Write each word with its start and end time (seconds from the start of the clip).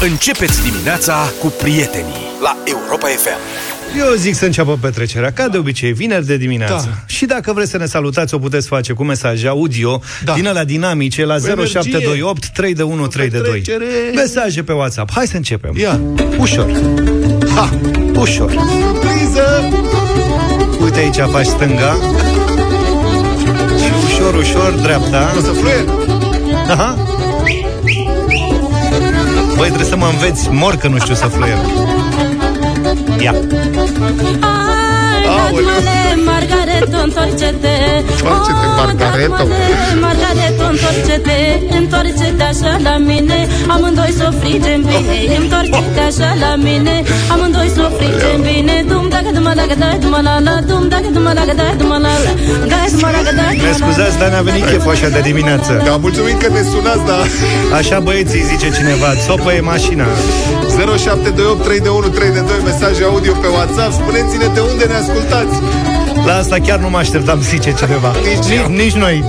Începeți 0.00 0.62
dimineața 0.70 1.32
cu 1.40 1.46
prietenii 1.46 2.14
la 2.42 2.56
Europa 2.64 3.06
FM. 3.06 3.38
Eu 3.98 4.14
zic 4.14 4.34
să 4.34 4.44
înceapă 4.44 4.78
petrecerea, 4.80 5.32
ca 5.32 5.48
de 5.48 5.58
obicei, 5.58 5.92
vineri 5.92 6.26
de 6.26 6.36
dimineață. 6.36 6.88
Da. 6.88 7.02
Și 7.06 7.26
dacă 7.26 7.52
vreți 7.52 7.70
să 7.70 7.78
ne 7.78 7.86
salutați, 7.86 8.34
o 8.34 8.38
puteți 8.38 8.66
face 8.66 8.92
cu 8.92 9.04
mesaje 9.04 9.48
audio 9.48 10.00
Da. 10.24 10.32
din 10.32 10.46
alea 10.46 10.64
dinamice 10.64 11.24
la 11.24 11.34
energie. 11.34 11.64
0728 11.64 12.48
3 12.48 12.74
de 12.74 12.82
1 12.82 13.06
3 13.06 13.28
de 13.28 13.38
2. 13.38 13.44
petrecere. 13.50 13.84
Mesaje 14.14 14.62
pe 14.62 14.72
WhatsApp. 14.72 15.10
Hai 15.12 15.26
să 15.26 15.36
începem. 15.36 15.72
Ia. 15.76 16.00
Ușor. 16.38 16.70
Ha! 17.54 17.70
Ușor. 18.14 18.50
Surpriză! 18.50 19.68
Uite 20.82 20.98
aici 20.98 21.30
faci 21.30 21.46
stânga. 21.46 21.96
Și 23.84 23.90
ușor, 24.06 24.34
ușor, 24.34 24.70
dreapta. 24.82 25.34
O 25.36 25.40
să 25.40 25.50
fluier! 25.50 25.84
Aha. 26.68 26.98
Băi, 29.56 29.66
trebuie 29.66 29.88
să 29.88 29.96
mă 29.96 30.06
înveți 30.06 30.50
mor 30.50 30.76
că 30.76 30.88
nu 30.88 30.98
știu 30.98 31.14
să 31.14 31.26
fluier. 31.26 31.58
Ia. 33.20 33.34
Aoleu. 35.34 35.94
Margareto, 36.32 36.98
întoarce-te 37.08 37.74
Întoarce-te, 38.12 38.66
Oh, 38.68 38.76
Margareto. 38.80 39.36
da-mă-le, 39.36 39.68
Margareto, 40.04 40.64
întoarce-te 40.74 41.38
Întoarce-te 41.80 42.44
așa 42.52 42.72
la 42.88 42.94
mine 43.10 43.38
Amândoi 43.74 44.12
să 44.18 44.24
o 44.30 44.32
frigem 44.40 44.80
bine 44.90 45.16
Întoarce-te 45.42 46.00
așa 46.10 46.30
la 46.44 46.52
mine 46.66 46.94
Amândoi 47.32 47.68
să 47.76 47.80
o 47.88 47.90
frigem 47.98 48.38
bine 48.48 48.74
Dum 48.90 49.04
dacă 49.14 49.28
dum 49.36 49.46
la 49.58 49.64
dai 49.82 49.96
dum 50.04 50.14
la 50.28 50.34
la 50.46 50.54
Dum 50.70 50.82
dacă 50.94 51.08
dum 51.14 51.22
la 51.38 51.44
dai 51.60 51.74
dum 51.80 51.88
la 51.88 51.98
la 52.24 52.32
Dai 52.72 52.88
dum 52.94 53.04
la 53.16 53.20
dai 53.40 53.54
Ne 53.66 53.72
scuzați, 53.80 54.16
dar 54.20 54.28
ne-a 54.34 54.44
venit 54.50 54.64
cheful 54.72 54.92
așa 54.96 55.08
de 55.16 55.20
dimineață. 55.30 55.70
Da, 55.86 55.92
mulțumim 56.06 56.36
că 56.42 56.48
ne 56.56 56.62
sunați, 56.72 57.04
da. 57.10 57.18
Așa 57.78 57.96
băieții 58.06 58.42
zice 58.50 58.68
cineva, 58.78 59.08
țopă 59.26 59.48
e 59.58 59.60
mașina. 59.74 60.06
0728 60.76 61.62
3 61.64 61.80
de 61.86 61.88
1 61.88 62.08
3 62.18 62.30
de 62.36 62.40
2 62.40 62.60
mesaje 62.70 63.02
audio 63.10 63.32
pe 63.42 63.48
WhatsApp. 63.56 63.92
Spuneți-ne 64.00 64.46
de 64.56 64.60
unde 64.70 64.84
ne 64.92 64.96
ascultați. 65.02 65.15
La 66.26 66.36
asta 66.36 66.56
chiar 66.58 66.78
nu 66.78 66.88
mă 66.88 66.96
așteptam, 66.96 67.40
zice 67.40 67.74
cineva. 67.74 68.12
Nici 68.12 68.56
eu. 68.56 68.68
nici, 68.68 68.82
nici 68.82 68.94
noi. 68.94 69.24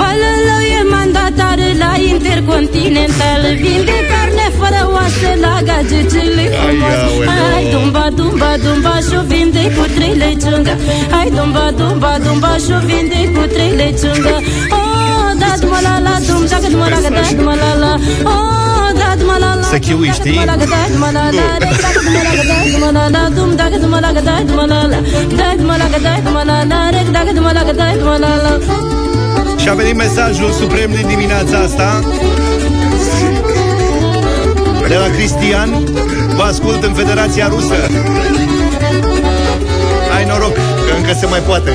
Balălău 0.00 0.62
e 0.78 0.82
mandatar 0.90 1.58
la 1.78 1.94
Intercontinental 2.10 3.40
Vinde 3.60 3.92
carne 4.08 4.21
fără 4.62 4.82
oase 4.94 5.30
la 5.44 5.54
gagicile 5.68 6.44
aoleu. 6.62 7.30
Hai 7.52 7.64
dumba, 7.72 8.04
dumba, 8.18 8.50
dumba 8.64 8.94
și-o 9.06 9.20
vinde 9.30 9.64
cu 9.76 9.84
trei 9.96 10.14
leciungă 10.22 10.74
Hai 11.14 11.28
dumba, 11.36 11.64
dumba, 11.78 12.12
dumba 12.24 12.52
și-o 12.64 12.78
vinde 12.88 13.20
cu 13.34 13.42
trei 13.54 13.72
leciungă 13.80 14.34
Oh, 14.78 15.30
da, 15.42 15.50
dumă 15.60 15.78
la 15.86 15.94
la, 16.06 16.14
dum, 16.26 16.42
dacă 16.52 16.66
dumă 16.74 16.86
la, 16.92 16.98
da, 17.16 17.22
dumă 17.38 17.54
la 17.62 17.70
la. 17.82 17.92
Oh, 18.32 18.88
da, 19.00 19.08
dumă 19.20 19.36
la 19.44 19.50
la 19.60 19.66
Să 19.72 19.78
chiui, 19.84 20.06
dacă 20.06 20.18
știi? 20.18 20.32
dumă 20.32 20.44
la, 20.50 20.56
da, 20.74 20.80
dumă 20.92 21.10
la 21.16 21.24
la 21.38 21.46
Rec, 21.62 21.76
dacă 21.84 22.00
dumă 22.06 22.20
la, 22.28 22.42
da, 22.50 22.58
dumă 22.72 22.90
la 22.96 23.04
la 23.14 23.22
Dum, 23.36 23.50
dacă 23.60 23.76
dumă 23.82 23.98
la, 24.04 24.10
da, 24.28 24.36
dumă 24.48 24.64
la 24.72 24.80
la. 24.92 24.98
Da, 25.38 25.48
dumă 25.60 25.74
la, 25.80 25.86
da, 26.06 26.14
dumă 26.24 26.42
la 26.50 26.58
la 26.70 26.80
Rec, 26.96 27.06
dacă 27.16 27.30
dumă 27.36 27.50
la, 27.56 27.62
da, 27.80 27.86
dumă 28.00 28.16
la 28.24 28.32
la. 28.44 28.52
Și 29.60 29.68
a 29.68 29.74
venit 29.74 29.96
mesajul 29.96 30.50
suprem 30.60 30.90
din 30.96 31.06
dimineața 31.12 31.56
asta 31.68 31.88
de 34.92 34.98
la 34.98 35.10
Cristian. 35.16 35.70
Vă 36.36 36.42
ascult 36.42 36.82
în 36.84 36.92
Federația 36.92 37.46
Rusă. 37.48 37.78
Ai 40.16 40.24
noroc, 40.30 40.54
că 40.86 40.92
încă 40.98 41.12
se 41.20 41.26
mai 41.26 41.42
poate. 41.48 41.70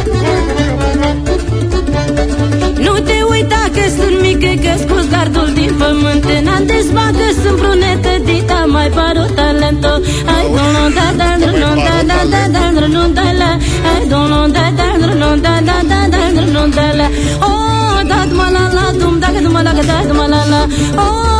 Nu 2.85 2.93
te 3.07 3.17
uita 3.29 3.63
că 3.75 3.83
sunt 3.97 4.15
mică, 4.21 4.51
că 4.63 4.71
scos 4.83 5.05
gardul 5.15 5.49
din 5.53 5.71
pământ 5.81 6.23
N-am 6.45 6.63
dezbat 6.73 7.11
că 7.19 7.27
sunt 7.41 7.57
brunetă, 7.61 8.11
dita 8.25 8.59
mai 8.75 8.89
paru 8.97 9.25
talento 9.35 9.93
Ai 10.35 10.45
dono 10.57 10.83
da 10.97 11.07
da 11.19 11.29
da 11.41 11.49
no 11.61 11.71
da 11.87 11.97
da 12.09 12.19
da 12.33 12.41
da 12.55 12.63
da 12.75 12.85
no 12.95 13.03
da 13.17 13.27
la 13.41 13.51
Ai 13.91 14.03
dono 14.11 14.39
da 14.55 14.65
da 14.79 14.87
da 15.01 15.09
no 15.21 15.29
da 15.45 15.55
da 15.67 15.77
da 15.91 15.99
da 16.13 16.21
da 16.35 16.43
no 16.55 16.63
da 16.77 16.87
la 16.99 17.07
Oh, 17.49 17.97
da 18.09 18.19
duma 18.29 18.47
la 18.55 18.63
la 18.77 18.85
dum 18.99 19.15
da 19.21 19.27
ga 19.33 19.39
duma 19.45 19.61
la 19.67 19.71
ga 19.77 19.83
da 19.91 19.97
duma 20.07 20.25
la 20.33 20.41
la 20.51 20.61
Oh, 21.03 21.36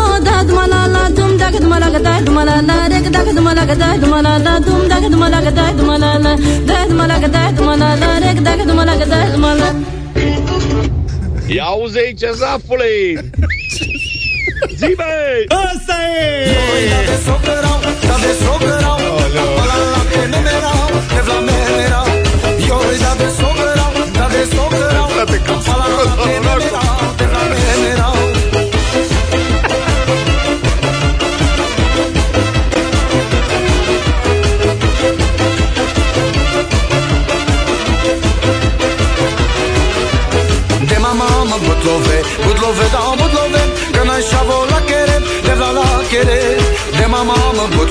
la 1.80 1.90
ga 1.94 2.00
da 2.08 2.14
duma 2.26 2.44
la 2.50 2.56
la 2.70 2.76
Re 2.92 3.00
ga 3.06 3.10
da 3.16 3.22
ga 3.28 3.32
duma 3.38 3.54
la 3.58 3.64
ga 3.70 3.76
da 3.82 3.88
duma 4.02 4.20
la 4.22 4.34
la 4.46 4.54
Dum 4.66 4.82
da 4.92 4.98
ga 5.04 5.10
duma 5.14 5.28
la 5.34 5.40
ga 5.46 5.52
da 5.60 5.66
duma 5.78 5.96
la 6.04 6.12
la 6.26 6.34
Da 6.70 6.78
duma 6.90 7.06
la 7.12 7.18
ga 7.24 7.30
da 7.36 7.42
duma 7.58 7.74
la 7.82 7.90
la 8.02 8.10
Re 8.24 8.30
ga 8.38 8.42
da 8.48 8.56
ga 8.60 8.64
duma 8.70 8.84
la 8.90 8.96
ga 9.02 9.06
da 9.14 9.20
duma 9.34 9.52
la 9.62 9.70
Ia 11.48 11.64
auzi 11.64 12.00
aici, 12.00 12.28
zafule! 12.40 12.86
Zi, 14.76 14.94
băi! 15.00 15.46
Asta 15.48 15.96
e! 16.20 16.48
Frate, 25.18 25.42
că 25.46 25.54
De 26.26 26.77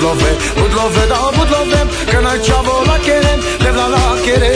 mamă 0.06 0.20
butlove, 0.22 0.30
butlove, 0.58 1.02
da 1.08 1.18
butlove 1.36 1.80
Că 2.10 2.18
n-ai 2.22 2.38
șavo 2.46 2.74
la 2.90 2.96
chere, 3.06 3.34
de 3.64 3.70
la 3.78 3.86
la 3.94 4.04
chere 4.24 4.52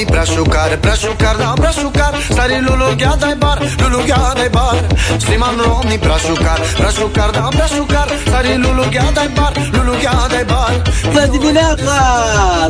Siman 0.00 0.08
Romi 0.08 0.18
brașucar, 0.18 0.78
brașucar, 0.80 1.36
da 1.36 1.52
brașucar 1.60 2.14
Stari 2.30 2.60
lulu 2.66 2.94
ghea 2.96 3.16
dai 3.18 3.34
bar, 3.38 3.58
lulu 3.78 4.02
ghea 4.06 4.32
dai 4.34 4.48
bar 4.48 4.86
Siman 5.18 5.56
Romi 5.64 5.98
brașucar, 6.04 6.60
brașucar, 6.78 7.30
da 7.30 7.48
brașucar 7.56 8.08
Stari 8.26 8.56
lulu 8.62 8.84
ghea 8.90 9.10
dai 9.14 9.30
bar, 9.34 9.52
lulu 9.72 9.94
ghea 10.00 10.26
dai 10.28 10.44
bar 10.44 10.82
Bună 11.12 11.26
dimineața! 11.26 11.96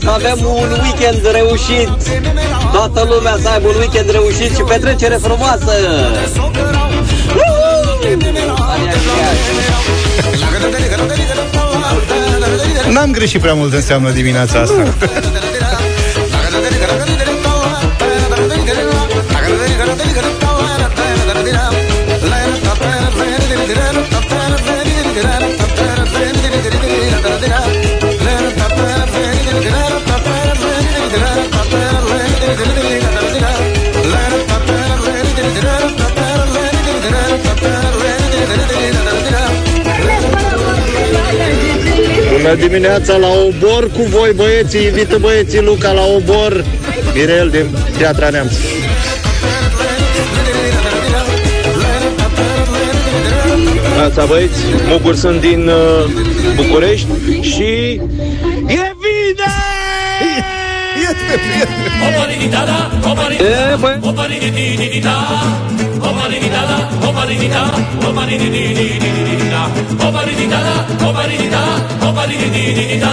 Să 0.01 0.11
avem 0.11 0.39
un 0.45 0.71
weekend 0.83 1.23
reușit! 1.33 1.89
Toată 2.73 3.09
lumea 3.11 3.37
să 3.43 3.49
aibă 3.49 3.69
un 3.69 3.79
weekend 3.79 4.11
reușit 4.11 4.55
și 4.57 4.63
petrecere 4.63 5.19
frumoasă! 5.23 5.75
N-am 12.93 13.11
greșit 13.11 13.41
prea 13.41 13.55
mult 13.55 13.73
înseamnă 13.73 14.11
dimineața 14.11 14.59
asta. 14.61 14.83
Bună 42.43 42.55
dimineața 42.55 43.17
la 43.17 43.27
obor 43.29 43.91
cu 43.91 44.03
voi 44.03 44.33
băieții, 44.37 44.85
invită 44.85 45.19
băieții 45.19 45.61
Luca 45.61 45.93
la 45.93 46.05
obor. 46.17 46.65
Mirel 47.15 47.49
din 47.49 47.77
Piatra 47.97 48.29
Neamț. 48.29 48.53
Neața 53.97 54.25
băieți, 54.25 54.59
Mugur 54.89 55.15
sunt 55.15 55.41
din 55.41 55.69
uh, 55.69 56.11
București 56.57 57.07
și 57.41 58.01
e 58.67 58.95
bine! 59.01 59.51
E 61.03 61.15
prietene, 68.31 68.61
prietene. 72.75 73.11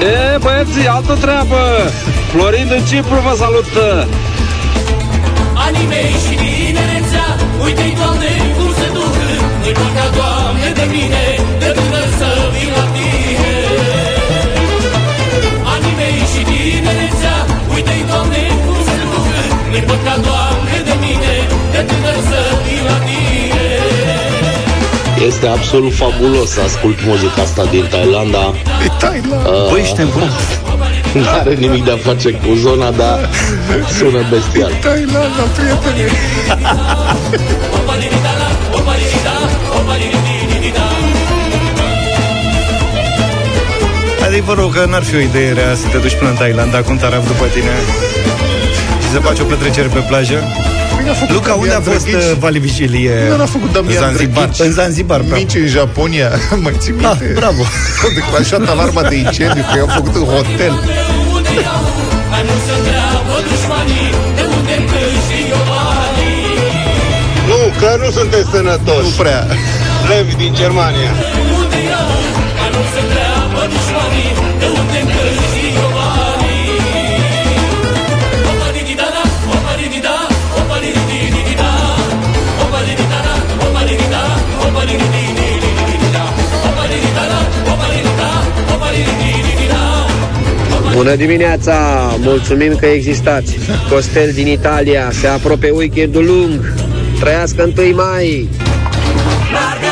E, 0.00 0.38
băi, 0.38 0.52
e, 0.60 0.64
băieții, 0.64 0.86
altă 0.88 1.14
treabă. 1.14 1.56
Florin 2.32 2.66
din 2.68 2.84
Cipru 2.88 3.20
vă 3.26 3.34
salută. 3.36 4.08
Anii 5.54 5.86
mei 5.86 6.14
și 6.24 6.34
tinerețea 6.34 7.40
Uite-i, 7.64 7.94
Doamne, 8.00 8.32
cum 8.56 8.59
se 8.59 8.59
duc 8.59 8.59
Nu-i 9.70 9.82
partea, 9.82 10.08
Doamne, 10.18 10.68
de 10.80 10.86
mine 10.94 11.24
De 11.62 11.68
tânăr 11.76 12.08
să 12.18 12.28
vin 12.54 12.70
la 12.76 12.84
tine 12.94 13.54
Anii 15.72 15.94
mei 16.00 16.18
și 16.32 16.42
tinerețea 16.50 17.36
Uite-i, 17.72 18.04
Doamne, 18.10 18.42
cum 18.64 18.78
se 18.88 18.96
duc 19.10 19.26
Nu-i 19.70 19.84
partea, 19.88 20.16
Doamne, 20.28 20.76
de 20.88 20.94
mine 21.04 21.34
De 21.74 21.80
tânăr 21.88 22.18
să 22.30 22.40
vin 22.64 22.82
la 22.88 22.98
tine 23.06 23.66
Este 25.28 25.46
absolut 25.56 25.94
fabulos 26.02 26.48
să 26.56 26.60
ascult 26.68 26.98
muzica 27.08 27.40
asta 27.42 27.64
din 27.74 27.84
Thailanda. 27.92 28.44
E 28.86 28.88
Thailand. 29.02 29.44
Băi, 29.70 29.80
ești 29.80 29.98
nebun? 29.98 30.30
Nu 31.14 31.24
are 31.40 31.52
nimic 31.64 31.82
de 31.84 31.92
a 31.98 32.00
face 32.08 32.30
cu 32.30 32.50
zona, 32.66 32.90
dar 32.90 33.18
sună 33.98 34.22
bestial. 34.30 34.72
Thailanda, 34.86 35.44
prietene. 35.56 36.06
Adevărul 44.40 44.70
că 44.76 44.82
n-ar 44.90 45.04
fi 45.10 45.14
o 45.14 45.22
idee 45.30 45.52
rea 45.52 45.70
să 45.80 45.86
te 45.92 45.98
duci 46.04 46.16
până 46.20 46.30
în 46.30 46.36
Thailanda 46.40 46.78
cu 46.84 46.90
un 46.94 46.98
taraf 47.04 47.22
după 47.32 47.46
tine 47.54 47.74
și 49.02 49.08
să 49.14 49.18
faci 49.26 49.38
o 49.44 49.46
petrecere 49.52 49.88
pe 49.96 50.02
plajă. 50.10 50.38
Luca, 51.36 51.52
unde 51.62 51.74
a 51.80 51.82
fost 51.92 52.06
uh, 52.06 52.32
Vali 52.42 52.58
Vigilie? 52.58 53.14
Nu 53.30 53.36
l-a 53.42 53.50
făcut 53.56 53.70
Damian 53.72 54.00
Zanzibar. 54.04 54.44
Drăghici. 54.44 54.66
În 54.66 54.72
Zanzibar, 54.80 55.20
bravo. 55.26 55.40
Mici 55.42 55.54
în 55.64 55.66
Japonia, 55.76 56.28
mai 56.64 56.74
ții 56.82 56.94
Ah, 56.96 56.98
minte? 57.00 57.26
bravo. 57.40 57.62
Au 58.04 58.10
declanșat 58.18 58.62
alarma 58.74 59.02
de 59.10 59.16
incendiu, 59.24 59.62
că 59.70 59.74
i-au 59.80 59.90
făcut 59.98 60.14
în 60.20 60.24
hotel. 60.34 60.72
Unde 61.36 61.52
iau 61.66 61.82
Mai 62.32 62.42
mult 62.48 62.62
să 62.68 62.72
întreabă 62.80 63.34
dușmanii 63.48 64.08
De 64.36 64.42
unde 64.56 64.74
câștig 64.90 65.44
eu 65.56 65.62
banii 65.70 66.44
Nu, 67.50 67.60
că 67.80 67.88
nu 68.02 68.08
sunteți 68.18 68.48
sănătoși. 68.54 69.06
Nu 69.08 69.12
prea. 69.22 69.40
Levi 70.10 70.34
din 70.42 70.52
Germania. 70.62 71.10
Bună 91.00 91.14
dimineața! 91.14 91.76
Mulțumim 92.18 92.76
că 92.76 92.86
existați! 92.86 93.56
Costel 93.90 94.30
din 94.32 94.46
Italia, 94.46 95.10
se 95.10 95.26
apropie 95.26 95.70
weekendul 95.70 96.24
lung. 96.26 96.72
Trăiască 97.20 97.72
1 97.78 97.94
mai! 97.94 98.48
Margareta, 99.52 99.89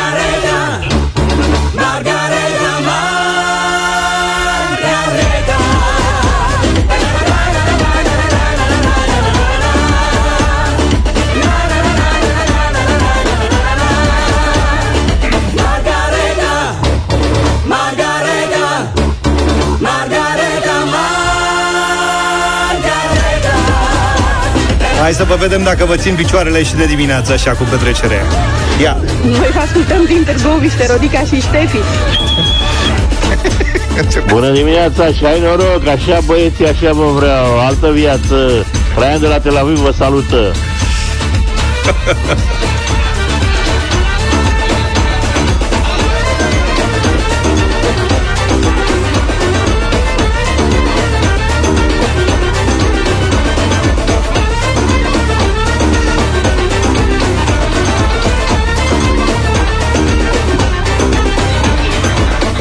Hai 25.08 25.16
să 25.16 25.24
vă 25.24 25.34
vedem 25.34 25.62
dacă 25.62 25.84
vă 25.84 25.96
țin 25.96 26.14
picioarele 26.14 26.62
și 26.62 26.74
de 26.74 26.84
dimineață 26.84 27.32
așa 27.32 27.50
cu 27.50 27.62
petrecerea. 27.70 28.22
Ia, 28.82 28.96
Noi 29.24 29.50
vă 29.54 29.60
ascultăm 29.60 30.04
din 30.06 30.24
Târgoviște, 30.24 30.86
Rodica 30.90 31.18
și 31.18 31.40
Ștefi. 31.40 31.78
Bună 34.32 34.50
dimineața 34.50 35.06
și 35.06 35.24
ai 35.24 35.40
noroc, 35.40 35.86
așa 35.86 36.18
băieții, 36.24 36.68
așa 36.68 36.92
vă 36.92 37.04
vreau, 37.04 37.58
altă 37.58 37.90
viață. 37.92 38.66
Traian 38.94 39.20
de 39.20 39.26
la 39.26 39.38
Tel 39.40 39.56
Aviv 39.56 39.76
vă 39.76 39.92
salută. 39.96 40.52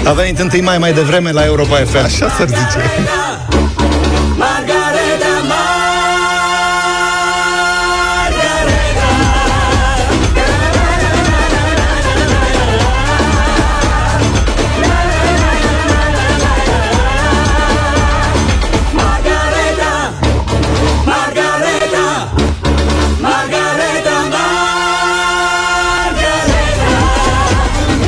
a 0.08 0.14
venit 0.14 0.40
întâi 0.40 0.62
mai 0.62 0.78
mai 0.78 0.94
devreme 0.94 1.32
la 1.32 1.46
Europa 1.46 1.76
FM. 1.76 2.04
Așa 2.04 2.30
s-ar 2.30 2.48
zice. 2.48 2.80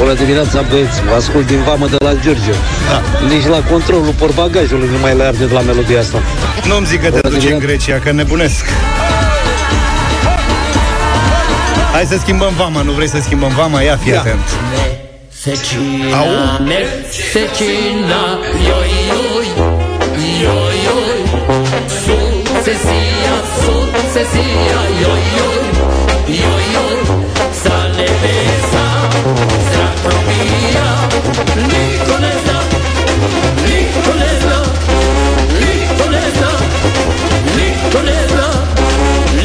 Bună 0.10 0.22
dimineața, 0.22 0.62
băieți! 0.62 1.04
Vă 1.10 1.14
ascult 1.16 1.48
din 1.48 1.62
vamă 1.64 1.88
de 1.88 1.96
la 2.00 2.14
Giurgiu. 2.22 2.56
Da. 2.90 3.26
Nici 3.34 3.46
la 3.46 3.62
controlul 3.72 4.14
portbagajului 4.18 4.90
nu 4.92 4.98
mai 4.98 5.16
le 5.16 5.24
arde 5.24 5.46
de 5.46 5.54
la 5.54 5.62
melodia 5.62 6.00
asta. 6.00 6.22
Nu-mi 6.68 6.86
zic 6.86 7.02
că 7.02 7.10
te 7.10 7.20
Bună 7.20 7.30
duci 7.30 7.44
în 7.44 7.58
dimineața. 7.58 7.66
Grecia, 7.66 8.00
că 8.00 8.12
nebunesc. 8.12 8.66
Hai 11.92 12.06
să 12.06 12.18
schimbăm 12.20 12.54
vama, 12.58 12.82
nu 12.82 12.92
vrei 12.92 13.08
să 13.08 13.20
schimbăm 13.22 13.54
vama? 13.56 13.82
Ia, 13.82 13.98
fii 14.04 14.16
atent. 14.16 14.48
Secina, 15.44 16.24
Secina, 17.32 18.24
ioi, 18.68 18.92
ioi, 19.10 19.48
ioi, 20.42 20.78
ioi, 20.88 21.22
su, 22.04 22.18
sesia, 22.64 23.36
su, 23.62 23.76
sesia, 24.14 24.82
ioi, 25.02 25.24
ioi, 25.38 25.62
ioi, 26.26 26.66
ioi, 26.74 27.00
sale 27.62 28.08
besa, 28.22 28.59
stracropia, 28.59 28.59
Nicolesa, 31.30 32.58
Nicolesa, 33.68 34.58
Nicolesa, 35.62 36.52
Nicolesa, 37.58 38.48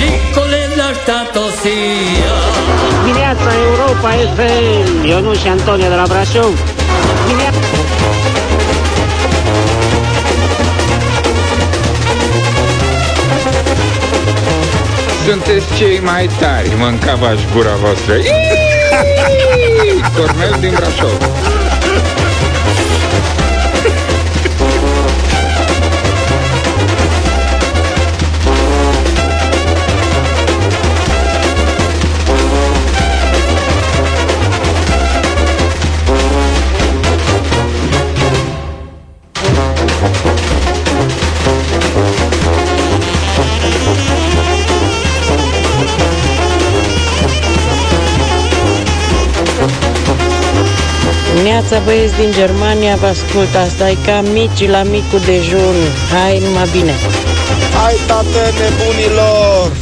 Nicolesa, 0.00 0.86
statosia. 1.02 2.36
Dimineața 3.04 3.50
Europa 3.68 4.10
FM, 4.34 5.04
Ionut 5.06 5.36
și 5.36 5.48
Antonia 5.48 5.88
de 5.88 5.94
la 5.94 6.06
Brașov. 6.08 6.58
Dimineața... 7.26 7.58
Sunteți 15.28 15.66
cei 15.78 16.00
mai 16.04 16.30
tari, 16.40 16.70
mâncava-și 16.76 17.46
gura 17.54 17.74
voastră. 17.80 18.14
Iiii! 18.14 20.02
Cornel 20.16 20.56
din 20.60 20.72
Brașov. 20.76 21.18
Dimineața, 51.64 51.90
băieți 51.90 52.16
din 52.20 52.32
Germania, 52.32 52.94
vă 52.96 53.06
ascult. 53.06 53.54
Asta 53.54 53.90
e 53.90 53.96
ca 54.06 54.22
mici 54.32 54.68
la 54.68 54.82
micul 54.82 55.20
dejun. 55.26 55.76
Hai, 56.12 56.38
numai 56.38 56.68
bine. 56.72 56.92
Hai, 57.82 57.94
tată, 58.06 58.42
nebunilor! 58.60 59.72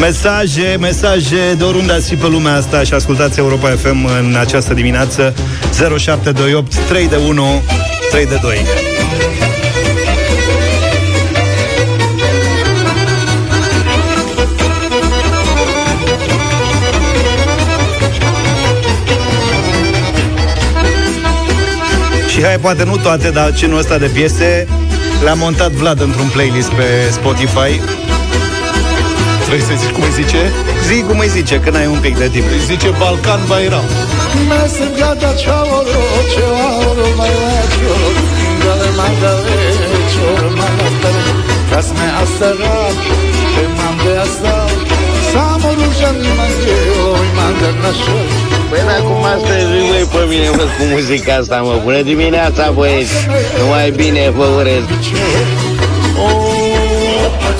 Mesaje, 0.00 0.76
mesaje 0.80 1.54
de 1.58 1.64
oriunde 1.64 1.92
ați 1.92 2.08
fi 2.08 2.14
pe 2.14 2.26
lumea 2.26 2.54
asta 2.54 2.82
și 2.82 2.94
ascultați 2.94 3.38
Europa 3.38 3.68
FM 3.68 4.08
în 4.18 4.36
această 4.40 4.74
dimineață 4.74 5.34
0728 5.98 6.76
3 6.88 7.08
de 7.08 7.16
1 7.16 7.62
3 8.10 8.26
de 8.26 8.38
2. 8.42 8.89
Și 22.40 22.46
hai, 22.46 22.58
poate 22.58 22.84
nu 22.84 22.96
toate, 22.96 23.30
dar 23.30 23.52
genul 23.52 23.78
ăsta 23.78 23.98
de 23.98 24.06
piese 24.06 24.66
le-a 25.22 25.34
montat 25.34 25.70
Vlad 25.70 26.00
într-un 26.00 26.28
playlist 26.28 26.68
pe 26.68 27.08
Spotify. 27.12 27.72
Vrei 29.46 29.60
să 29.60 29.72
zici 29.80 29.90
cum 29.90 30.02
îi 30.02 30.12
zice? 30.22 30.52
Zi 30.86 31.02
cum 31.02 31.18
îi 31.18 31.28
zice, 31.28 31.60
când 31.60 31.76
ai 31.76 31.86
un 31.86 31.98
pic 32.00 32.18
de 32.18 32.28
timp. 32.28 32.44
Îi 32.50 32.58
zice 32.66 32.88
Balcan 32.98 33.40
Bayram. 33.48 33.84
Păi 48.70 48.80
acum 48.98 49.24
asta 49.24 49.58
e 49.58 49.64
voi 49.64 50.08
pe 50.12 50.26
mine, 50.28 50.48
mă, 50.48 50.62
cu 50.62 50.84
muzica 50.92 51.34
asta, 51.34 51.56
mă. 51.56 51.80
Bună 51.82 52.02
dimineața, 52.02 52.70
băieți! 52.70 53.12
Numai 53.58 53.90
bine 53.90 54.32
vă 54.36 54.44
urez! 54.44 54.82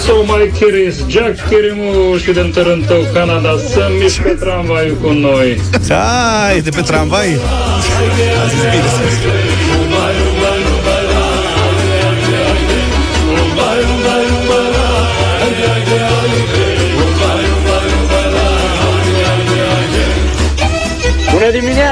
So 0.05 0.25
mai 0.25 0.53
chiris, 0.59 0.97
Jack 1.09 1.49
Chirimu 1.49 2.17
și 2.17 2.33
din 2.33 2.51
Toronto, 2.55 2.95
Canada, 3.13 3.57
să 3.69 3.91
mișcă 4.01 4.29
tramvaiul 4.29 4.97
cu 5.03 5.11
noi. 5.11 5.61
Hai, 5.89 6.61
de 6.61 6.71
pe 6.71 6.81
tramvai. 6.81 7.39
A 8.43 8.49
zis 8.49 8.61
bine. 8.61 9.50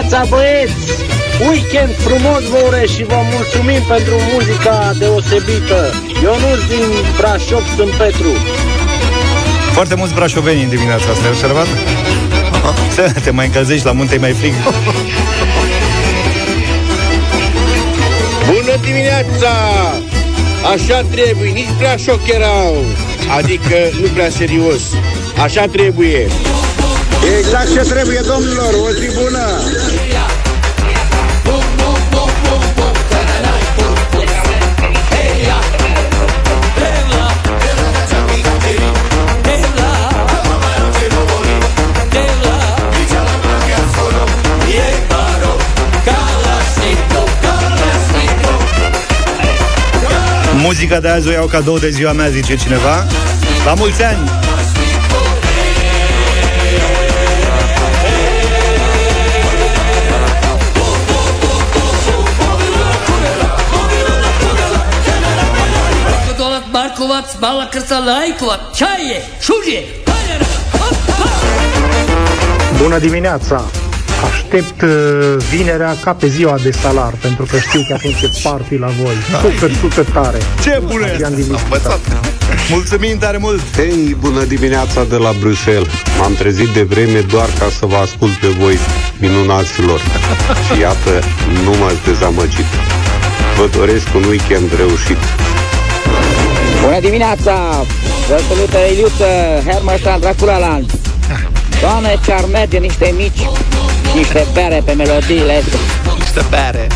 Dimineața, 0.08 0.36
băieți! 0.36 0.86
Weekend 1.48 1.94
frumos 1.96 2.42
vă 2.42 2.58
urez 2.66 2.88
și 2.90 3.04
vă 3.04 3.20
mulțumim 3.32 3.82
pentru 3.82 4.14
muzica 4.32 4.92
deosebită. 4.98 5.94
Ionuț 6.22 6.60
din 6.68 6.88
Brașov, 7.16 7.64
sunt 7.76 7.90
Petru. 7.90 8.32
Foarte 9.72 9.94
mulți 9.94 10.14
brașoveni 10.14 10.62
în 10.62 10.68
dimineața 10.68 11.10
asta, 11.10 11.24
ai 11.24 11.30
observat? 11.30 11.66
Să 12.94 13.20
te 13.24 13.30
mai 13.30 13.46
încălzești 13.46 13.84
la 13.84 13.92
munte, 13.92 14.14
e 14.14 14.18
mai 14.18 14.32
frig. 14.32 14.52
Bună 18.46 18.74
dimineața! 18.84 19.52
Așa 20.74 21.02
trebuie, 21.10 21.50
nici 21.50 21.74
prea 21.78 21.96
șocherau. 21.96 22.84
Adică 23.38 23.76
nu 24.00 24.08
prea 24.14 24.30
serios. 24.30 24.82
Așa 25.42 25.66
trebuie. 25.72 26.26
Exact 27.38 27.72
ce 27.72 27.80
trebuie, 27.92 28.20
domnilor, 28.26 28.74
o 28.86 28.90
zi 28.90 29.08
bună! 29.22 29.46
Muzica 50.68 51.00
de 51.00 51.08
azi 51.08 51.28
o 51.28 51.32
iau 51.32 51.48
cadou 51.48 51.78
de 51.78 51.90
ziua 51.90 52.12
mea, 52.12 52.28
zice 52.28 52.56
cineva. 52.56 53.06
La 53.64 53.74
mulți 53.74 54.02
ani! 54.02 54.28
Dolak, 66.36 66.70
Barkovac, 66.70 67.38
Bala 67.38 67.68
Krsa, 67.68 67.98
Lajkovac, 67.98 68.74
Čaje, 68.74 69.22
Šužje, 69.40 69.84
Bună 72.82 72.98
dimineața! 72.98 73.87
Aștept 74.24 74.82
uh, 74.82 74.88
vinerea 75.50 75.96
ca 76.04 76.12
pe 76.12 76.26
ziua 76.26 76.58
de 76.62 76.70
salar, 76.70 77.12
pentru 77.20 77.44
că 77.44 77.58
știu 77.58 77.80
că 77.88 77.94
atunci 77.94 78.22
e 78.22 78.30
party 78.42 78.76
la 78.76 78.86
voi. 79.02 79.14
Super, 79.42 79.70
super 79.80 80.04
tare! 80.04 80.38
Ce 80.62 80.82
bună 80.86 81.04
Adrian 81.04 81.34
din 81.34 81.46
Mișcăta. 81.50 81.98
Mulțumim 82.70 83.18
tare 83.18 83.36
mult! 83.36 83.60
Hei, 83.76 84.16
bună 84.20 84.44
dimineața 84.44 85.04
de 85.04 85.16
la 85.16 85.32
Bruxelles! 85.40 85.88
M-am 86.18 86.34
trezit 86.34 86.68
de 86.68 86.82
vreme 86.82 87.20
doar 87.20 87.48
ca 87.58 87.68
să 87.78 87.86
vă 87.86 87.96
ascult 87.96 88.32
pe 88.32 88.46
voi, 88.46 88.78
minunaților. 89.18 90.00
Și 90.66 90.80
iată, 90.80 91.12
nu 91.64 91.70
m-ați 91.80 92.04
dezamăgit. 92.04 92.70
Vă 93.56 93.68
doresc 93.78 94.06
un 94.14 94.24
weekend 94.24 94.76
reușit. 94.76 95.18
Bună 96.82 97.00
dimineața! 97.00 97.84
Vă 98.28 98.40
salută 98.48 98.78
Iliuță, 98.92 99.28
Hermannstrand, 99.66 100.20
Draculaland. 100.20 100.92
Doamne, 101.80 102.18
ce 102.24 102.32
ar 102.32 102.44
merge 102.52 102.78
niște 102.78 103.14
mici 103.16 103.38
și 103.38 103.48
niște 104.14 104.46
bere 104.52 104.82
pe 104.84 104.92
melodiile 104.92 105.62
astea. 105.62 105.78
Niște 106.18 106.44
bere. 106.50 106.86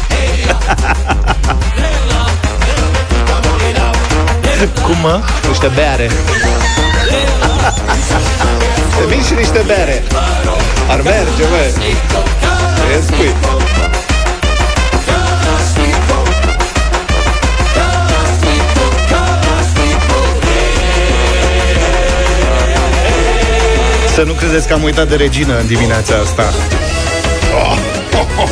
Cum, 4.82 4.96
mă? 5.02 5.20
Niște 5.48 5.70
bere. 5.74 6.10
Niște 8.86 9.14
mici 9.14 9.24
și 9.24 9.34
niște 9.34 9.62
bere. 9.66 10.02
Ar 10.88 11.00
merge, 11.00 11.42
mă. 11.50 11.82
Ce 12.92 13.02
spui? 13.06 13.34
Să 24.14 24.22
nu 24.22 24.32
credeți 24.32 24.66
că 24.66 24.72
am 24.72 24.82
uitat 24.82 25.08
de 25.08 25.14
regină 25.14 25.58
în 25.58 25.66
dimineața 25.66 26.14
asta. 26.22 26.42
Oh, 27.54 27.76
oh, 28.20 28.42
oh. 28.42 28.50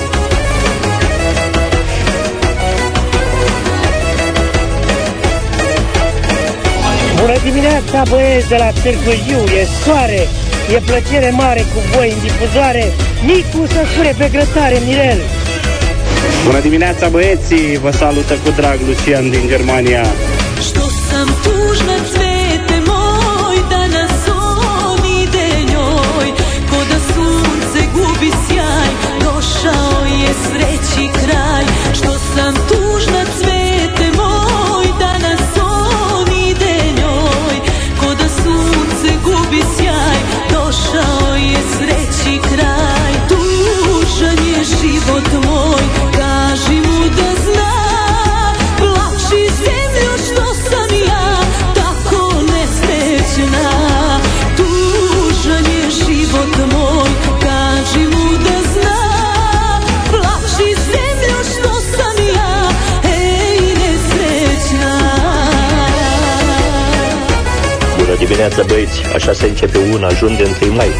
Bună 7.21 7.37
dimineața, 7.45 8.03
băieți 8.11 8.49
de 8.49 8.57
la 8.57 8.71
Târgu 8.83 9.13
Jiu, 9.27 9.43
e 9.61 9.67
soare, 9.85 10.29
e 10.75 10.79
plăcere 10.87 11.31
mare 11.31 11.61
cu 11.61 11.97
voi 11.97 12.11
în 12.11 12.19
difuzoare. 12.23 12.85
Nicu 13.25 13.67
să 13.67 13.81
spune 13.93 14.15
pe 14.19 14.29
grătare, 14.33 14.79
Mirel. 14.87 15.21
Bună 16.47 16.61
dimineața, 16.61 17.09
băieții! 17.09 17.79
Vă 17.83 17.91
salută 17.91 18.35
cu 18.45 18.51
drag 18.57 18.79
Lucian 18.87 19.31
din 19.31 19.45
Germania. 19.49 20.05
Što 20.61 20.81
sam 21.09 21.29
Došao 30.41 30.59
je 30.59 30.77
sreći 30.77 31.09
kraj 31.13 31.65
Što 31.95 32.19
sam 32.19 32.55
tužna 32.69 32.80
dimineața, 68.41 68.73
băieți. 68.73 69.15
Așa 69.15 69.33
se 69.33 69.47
începe 69.47 69.79
un 69.95 70.05
ajun 70.05 70.37
de 70.37 70.57
1 70.63 70.73
mai. 70.75 70.91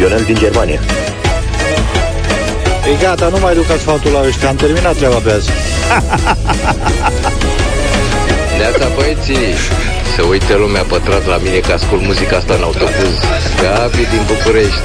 Ionel 0.00 0.22
din 0.26 0.34
Germania. 0.34 0.80
E 2.90 3.02
gata, 3.02 3.28
nu 3.28 3.38
mai 3.38 3.54
duc 3.54 3.70
asfaltul 3.70 4.12
la 4.12 4.20
ăștia, 4.26 4.48
am 4.48 4.56
terminat 4.56 4.96
treaba 4.96 5.16
pe 5.16 5.30
azi. 5.30 5.50
Neața 8.58 8.88
băieții, 8.96 9.54
se 10.16 10.22
uită 10.22 10.54
lumea 10.54 10.82
pătrat 10.82 11.26
la 11.26 11.36
mine 11.36 11.58
că 11.58 11.72
ascult 11.72 12.02
muzica 12.02 12.36
asta 12.36 12.54
în 12.54 12.62
autobuz. 12.62 13.14
Gabi 13.60 14.06
din 14.12 14.22
București. 14.26 14.80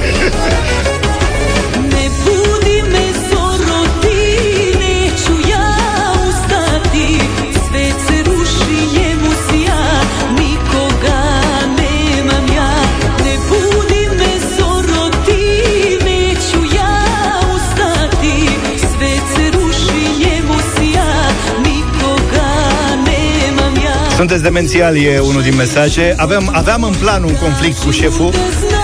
Sunteți 24.18 24.42
demențiali, 24.42 25.04
e 25.04 25.18
unul 25.18 25.42
din 25.42 25.56
mesaje. 25.56 26.14
Aveam, 26.16 26.50
aveam 26.52 26.82
în 26.82 26.94
plan 27.00 27.22
un 27.22 27.34
conflict 27.34 27.78
cu 27.78 27.90
șeful, 27.90 28.32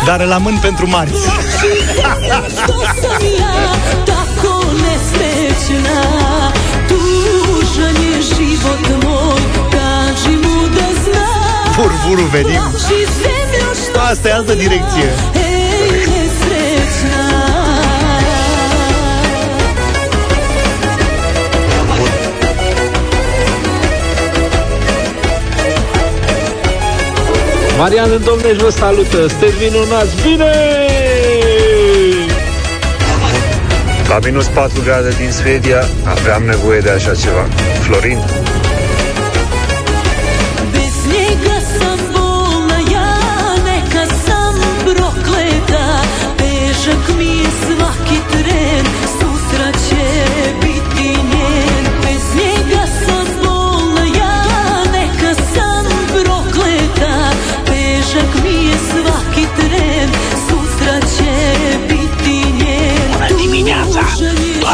dar 0.07 0.21
îl 0.21 0.33
amân 0.33 0.59
pentru 0.63 0.89
marți. 0.89 1.21
Što 2.49 2.75
sam 3.01 3.23
ja 3.39 3.55
tako 4.05 4.55
nesrećna 4.83 6.01
Tužan 6.89 7.97
je 8.11 8.21
život 8.21 9.05
moj 9.05 9.41
Kaži 9.71 10.37
mu 10.43 10.67
da 10.77 10.89
zna 11.05 11.29
Furfurul 11.75 12.29
venim. 12.33 12.61
Plaši 12.61 13.01
zemljo 13.23 13.75
što 13.89 14.01
Asta 14.01 14.29
e 14.29 14.33
altă 14.33 14.55
direcție. 14.55 15.44
Marian 27.79 28.11
în 28.11 28.23
Domnești 28.25 28.63
vă 28.63 28.71
salută, 28.71 29.27
sunteți 29.29 29.55
minunați, 29.61 30.23
bine! 30.23 30.53
La 34.09 34.19
minus 34.25 34.47
4 34.47 34.83
grade 34.85 35.09
din 35.09 35.33
Suedia 35.33 35.85
aveam 36.05 36.43
nevoie 36.43 36.81
de 36.81 36.91
așa 36.91 37.15
ceva. 37.15 37.47
Florin, 37.81 38.19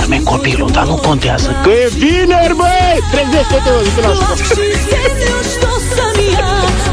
Doarme 0.00 0.22
copilul, 0.24 0.70
dar 0.70 0.86
nu 0.86 0.94
contează. 0.94 1.56
Că 1.62 1.70
e 1.70 1.88
vineri, 1.88 2.54
băi! 2.60 2.98
Trezește-te, 3.10 3.70
mă, 3.74 3.80
zic 3.84 3.96
la 4.04 4.12
școală. 4.12 4.34
Plaši 4.34 4.70
zemljo 4.90 5.36
što 5.52 5.70
sam 5.94 6.16
ja 6.36 6.52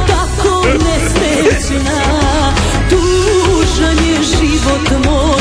tako 0.10 0.54
nesrećna 0.84 2.02
Tužan 2.90 3.98
je 4.10 4.18
život 4.32 4.88
moj, 5.06 5.37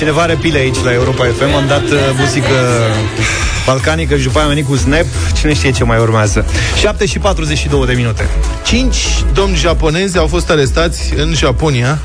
Cineva 0.00 0.22
are 0.22 0.34
pile 0.34 0.58
aici 0.58 0.82
la 0.84 0.92
Europa 0.92 1.24
FM 1.24 1.54
Am 1.54 1.66
dat 1.66 1.82
uh, 1.82 1.98
muzică 2.18 2.54
balcanică 3.66 4.16
Și 4.16 4.22
după 4.22 4.38
aia 4.38 4.46
am 4.46 4.52
venit 4.52 4.68
cu 4.68 4.76
Snap 4.76 5.04
Cine 5.34 5.54
știe 5.54 5.70
ce 5.70 5.84
mai 5.84 5.98
urmează 5.98 6.44
7 6.78 7.06
și 7.06 7.18
42 7.18 7.86
de 7.86 7.92
minute 7.92 8.28
Cinci 8.64 8.96
domni 9.34 9.56
japonezi 9.56 10.18
au 10.18 10.26
fost 10.26 10.50
arestați 10.50 11.12
în 11.16 11.32
Japonia 11.34 11.98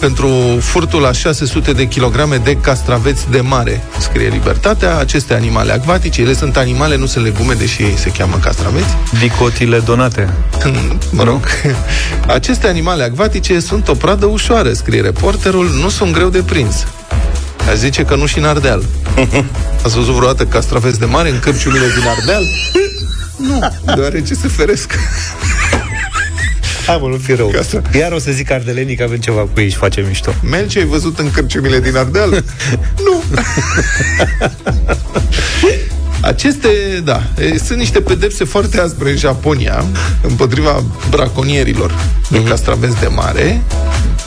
pentru 0.00 0.28
furtul 0.60 1.00
la 1.00 1.12
600 1.12 1.72
de 1.72 1.88
kilograme 1.88 2.36
de 2.36 2.56
castraveți 2.56 3.30
de 3.30 3.40
mare, 3.40 3.82
scrie 3.98 4.28
Libertatea. 4.28 4.98
Aceste 4.98 5.34
animale 5.34 5.72
acvatice, 5.72 6.20
ele 6.20 6.34
sunt 6.34 6.56
animale, 6.56 6.96
nu 6.96 7.06
sunt 7.06 7.24
legume, 7.24 7.54
deși 7.54 7.82
ei 7.82 7.96
se 7.96 8.10
cheamă 8.10 8.36
castraveți. 8.42 8.96
Vicotile 9.20 9.78
donate 9.78 10.32
Mă 11.10 11.22
rog. 11.22 11.46
Aceste 12.26 12.66
animale 12.66 13.02
acvatice 13.02 13.60
sunt 13.60 13.88
o 13.88 13.94
pradă 13.94 14.26
ușoară, 14.26 14.72
scrie 14.72 15.00
reporterul, 15.00 15.70
nu 15.82 15.88
sunt 15.88 16.12
greu 16.12 16.28
de 16.28 16.42
prins. 16.42 16.86
Aș 17.68 17.76
zice 17.76 18.02
că 18.02 18.14
nu 18.14 18.26
și 18.26 18.38
în 18.38 18.44
Ardeal. 18.44 18.82
Ați 19.84 19.94
văzut 19.94 20.14
vreodată 20.14 20.44
castraveți 20.44 20.98
de 20.98 21.04
mare 21.04 21.30
în 21.30 21.38
cărciumile 21.38 21.86
din 21.98 22.08
Ardeal? 22.08 22.44
Nu, 23.36 23.58
deoarece 23.94 24.34
se 24.34 24.48
feresc. 24.48 24.94
Hai 26.86 26.98
mă, 27.00 27.08
nu 27.08 27.16
fi 27.16 27.34
rău 27.34 27.50
Iar 27.98 28.12
o 28.12 28.18
să 28.18 28.30
zic 28.30 28.50
ardelenii 28.50 28.96
că 28.96 29.02
avem 29.02 29.18
ceva 29.18 29.40
cu 29.40 29.60
ei 29.60 29.70
și 29.70 29.76
facem 29.76 30.06
mișto 30.06 30.32
Melci 30.50 30.76
ai 30.76 30.84
văzut 30.84 31.18
în 31.18 31.30
cărciumile 31.30 31.80
din 31.80 31.96
Ardeal? 31.96 32.30
nu. 33.06 33.22
Aceste, 36.20 36.68
da, 37.04 37.22
e, 37.38 37.58
sunt 37.58 37.78
niște 37.78 38.00
pedepse 38.00 38.44
foarte 38.44 38.80
aspre 38.80 39.10
în 39.10 39.16
Japonia 39.16 39.84
împotriva 40.22 40.84
braconierilor 41.10 41.94
de 42.30 42.42
castraveți 42.42 43.00
de 43.00 43.06
mare, 43.06 43.62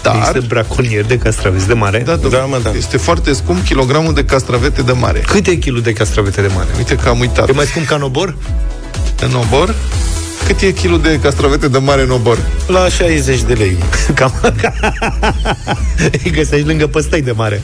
dar... 0.01 0.15
Există 0.15 0.43
braconieri 0.47 1.07
de 1.07 1.17
castraveți 1.17 1.67
de 1.67 1.73
mare? 1.73 1.99
Da, 2.05 2.15
da, 2.15 2.37
mă, 2.37 2.59
da. 2.63 2.71
Este 2.77 2.97
foarte 2.97 3.33
scump 3.33 3.63
kilogramul 3.65 4.13
de 4.13 4.25
castravete 4.25 4.81
de 4.81 4.91
mare. 4.91 5.19
Cât 5.19 5.47
e 5.47 5.55
kilul 5.55 5.81
de 5.81 5.93
castravete 5.93 6.41
de 6.41 6.49
mare? 6.55 6.67
Uite 6.77 6.95
că 6.95 7.09
am 7.09 7.19
uitat. 7.19 7.49
E 7.49 7.51
mai 7.51 7.65
scump 7.65 7.85
ca 7.85 7.95
în 7.95 8.01
obor? 8.01 8.35
În 9.21 9.33
obor? 9.33 9.75
Cât 10.45 10.61
e 10.61 10.71
kilul 10.71 11.01
de 11.01 11.19
castravete 11.21 11.67
de 11.67 11.77
mare 11.77 12.01
în 12.01 12.09
obor? 12.09 12.37
La 12.67 12.89
60 12.89 13.41
de 13.41 13.53
lei 13.53 13.77
Cam 14.15 14.33
Îi 16.23 16.31
găsești 16.31 16.65
lângă 16.67 16.87
păstăi 16.87 17.21
de 17.21 17.31
mare 17.31 17.61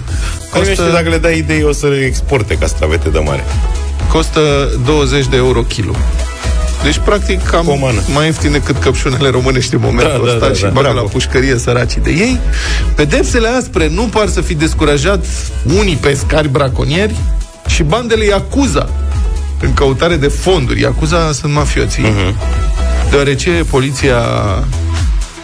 Costă- 0.51 0.67
Costă... 0.67 0.89
dacă 0.93 1.09
le 1.09 1.17
dai 1.17 1.37
idei, 1.37 1.63
o 1.63 1.71
să 1.71 1.87
le 1.87 2.05
exporte 2.05 2.57
castravete 2.57 3.09
de 3.09 3.19
mare. 3.19 3.43
Costă 4.09 4.69
20 4.85 5.25
de 5.27 5.35
euro 5.35 5.61
kilo. 5.63 5.95
Deci, 6.85 6.99
practic, 7.05 7.43
cam 7.43 7.65
Pomană. 7.65 8.01
mai 8.13 8.25
ieftin 8.25 8.51
decât 8.51 8.77
căpșunele 8.77 9.29
românești 9.29 9.73
în 9.73 9.79
momentul 9.83 10.21
Da, 10.21 10.25
da, 10.25 10.33
ăsta 10.33 10.47
da, 10.47 10.53
și 10.53 10.61
da. 10.61 10.67
bagă 10.67 10.81
Bravo. 10.81 10.95
la 10.95 11.01
pușcărie 11.11 11.57
săracii 11.57 12.01
de 12.01 12.09
ei. 12.11 12.39
Pedepsele 12.95 13.47
aspre 13.47 13.87
nu 13.89 14.01
par 14.03 14.27
să 14.27 14.41
fi 14.41 14.53
descurajat 14.53 15.25
unii 15.77 15.95
pescari 15.95 16.47
braconieri 16.49 17.15
și 17.67 17.83
bandele 17.83 18.25
Yakuza 18.25 18.89
în 19.61 19.73
căutare 19.73 20.15
de 20.15 20.27
fonduri. 20.27 20.81
Yakuza 20.81 21.31
sunt 21.31 21.53
mafioții. 21.53 22.03
Mhm. 22.03 22.35
Deoarece 23.09 23.49
poliția 23.69 24.17